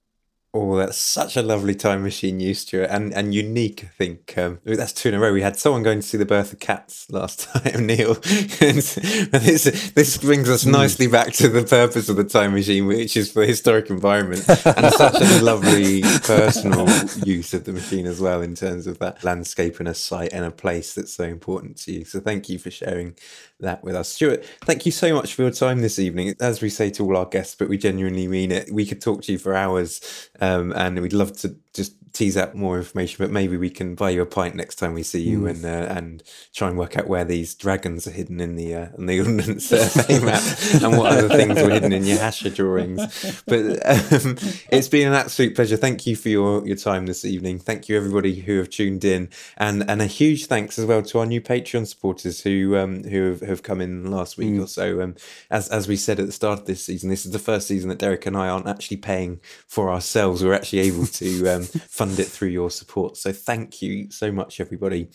Oh, 0.52 0.74
that's 0.74 0.98
such 0.98 1.36
a 1.36 1.42
lovely 1.42 1.76
time 1.76 2.02
machine 2.02 2.40
use, 2.40 2.62
Stuart, 2.62 2.90
and 2.90 3.14
and 3.14 3.32
unique. 3.32 3.84
I 3.84 3.86
think 3.86 4.36
um, 4.36 4.58
that's 4.64 4.92
two 4.92 5.10
in 5.10 5.14
a 5.14 5.20
row. 5.20 5.32
We 5.32 5.42
had 5.42 5.56
someone 5.56 5.84
going 5.84 6.00
to 6.00 6.06
see 6.06 6.18
the 6.18 6.26
birth 6.26 6.52
of 6.52 6.58
cats 6.58 7.08
last 7.08 7.48
time, 7.52 7.86
Neil. 7.86 8.14
and 8.60 8.82
this 8.82 9.92
this 9.94 10.18
brings 10.18 10.50
us 10.50 10.64
hmm. 10.64 10.72
nicely 10.72 11.06
back 11.06 11.32
to 11.34 11.48
the 11.48 11.62
purpose 11.62 12.08
of 12.08 12.16
the 12.16 12.24
time 12.24 12.52
machine, 12.52 12.86
which 12.86 13.16
is 13.16 13.30
for 13.30 13.44
historic 13.44 13.90
environment, 13.90 14.44
and 14.48 14.92
such 14.94 15.22
a 15.22 15.40
lovely 15.40 16.02
personal 16.02 16.88
use 17.24 17.54
of 17.54 17.62
the 17.62 17.72
machine 17.72 18.06
as 18.06 18.20
well, 18.20 18.42
in 18.42 18.56
terms 18.56 18.88
of 18.88 18.98
that 18.98 19.22
landscape 19.22 19.78
and 19.78 19.86
a 19.86 19.94
site 19.94 20.32
and 20.32 20.44
a 20.44 20.50
place 20.50 20.94
that's 20.94 21.14
so 21.14 21.22
important 21.22 21.76
to 21.76 21.92
you. 21.92 22.04
So, 22.04 22.18
thank 22.18 22.48
you 22.48 22.58
for 22.58 22.72
sharing 22.72 23.14
that 23.60 23.84
with 23.84 23.94
us. 23.94 24.08
Stuart, 24.08 24.44
thank 24.64 24.84
you 24.84 24.90
so 24.90 25.14
much 25.14 25.34
for 25.34 25.42
your 25.42 25.50
time 25.52 25.80
this 25.80 26.00
evening. 26.00 26.34
As 26.40 26.60
we 26.60 26.70
say 26.70 26.90
to 26.90 27.04
all 27.04 27.16
our 27.16 27.26
guests, 27.26 27.54
but 27.54 27.68
we 27.68 27.78
genuinely 27.78 28.26
mean 28.26 28.50
it, 28.50 28.72
we 28.72 28.84
could 28.84 29.00
talk 29.00 29.22
to 29.22 29.32
you 29.32 29.38
for 29.38 29.54
hours 29.54 30.28
um, 30.40 30.72
and 30.72 31.00
we'd 31.00 31.12
love 31.12 31.36
to 31.38 31.56
just 31.74 31.94
tease 32.12 32.36
out 32.36 32.54
more 32.54 32.78
information, 32.78 33.16
but 33.18 33.30
maybe 33.30 33.56
we 33.56 33.70
can 33.70 33.94
buy 33.94 34.10
you 34.10 34.22
a 34.22 34.26
pint 34.26 34.54
next 34.54 34.76
time 34.76 34.94
we 34.94 35.02
see 35.02 35.20
you 35.22 35.40
mm. 35.40 35.50
and 35.50 35.64
uh, 35.64 35.92
and 35.92 36.22
try 36.54 36.68
and 36.68 36.78
work 36.78 36.96
out 36.96 37.06
where 37.06 37.24
these 37.24 37.54
dragons 37.54 38.06
are 38.06 38.10
hidden 38.10 38.40
in 38.40 38.56
the 38.56 38.74
uh, 38.74 38.88
in 38.96 39.06
the 39.06 39.20
ordnance 39.20 39.66
survey 39.68 40.20
map 40.20 40.42
and 40.82 40.96
what 40.96 41.12
other 41.12 41.28
things 41.28 41.62
were 41.62 41.70
hidden 41.70 41.92
in 41.92 42.04
your 42.04 42.18
Hachure 42.18 42.54
drawings. 42.54 43.42
But 43.46 43.64
um, 43.86 44.36
it's 44.70 44.88
been 44.88 45.08
an 45.08 45.14
absolute 45.14 45.54
pleasure. 45.54 45.76
Thank 45.76 46.06
you 46.06 46.16
for 46.16 46.28
your, 46.28 46.66
your 46.66 46.76
time 46.76 47.06
this 47.06 47.24
evening. 47.24 47.58
Thank 47.58 47.88
you 47.88 47.96
everybody 47.96 48.40
who 48.40 48.58
have 48.58 48.70
tuned 48.70 49.04
in, 49.04 49.28
and 49.56 49.88
and 49.88 50.02
a 50.02 50.06
huge 50.06 50.46
thanks 50.46 50.78
as 50.78 50.86
well 50.86 51.02
to 51.02 51.18
our 51.20 51.26
new 51.26 51.40
Patreon 51.40 51.86
supporters 51.86 52.42
who 52.42 52.76
um, 52.76 53.04
who 53.04 53.30
have, 53.30 53.40
have 53.40 53.62
come 53.62 53.80
in 53.80 54.10
last 54.10 54.36
week 54.36 54.50
mm. 54.50 54.62
or 54.62 54.66
so. 54.66 55.02
Um, 55.02 55.14
as 55.50 55.68
as 55.68 55.88
we 55.88 55.96
said 55.96 56.20
at 56.20 56.26
the 56.26 56.32
start 56.32 56.60
of 56.60 56.66
this 56.66 56.84
season, 56.84 57.10
this 57.10 57.24
is 57.24 57.32
the 57.32 57.38
first 57.38 57.68
season 57.68 57.88
that 57.88 57.98
Derek 57.98 58.26
and 58.26 58.36
I 58.36 58.48
aren't 58.48 58.68
actually 58.68 58.98
paying 58.98 59.40
for 59.66 59.90
ourselves. 59.90 60.44
We're 60.44 60.54
actually 60.54 60.80
able 60.80 61.06
to 61.06 61.48
um, 61.48 61.64
fund 62.00 62.18
it 62.18 62.28
through 62.28 62.48
your 62.48 62.70
support. 62.70 63.18
So 63.18 63.30
thank 63.30 63.82
you 63.82 64.10
so 64.10 64.32
much, 64.32 64.58
everybody. 64.58 65.10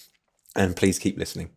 And 0.56 0.76
please 0.76 1.00
keep 1.00 1.18
listening. 1.18 1.50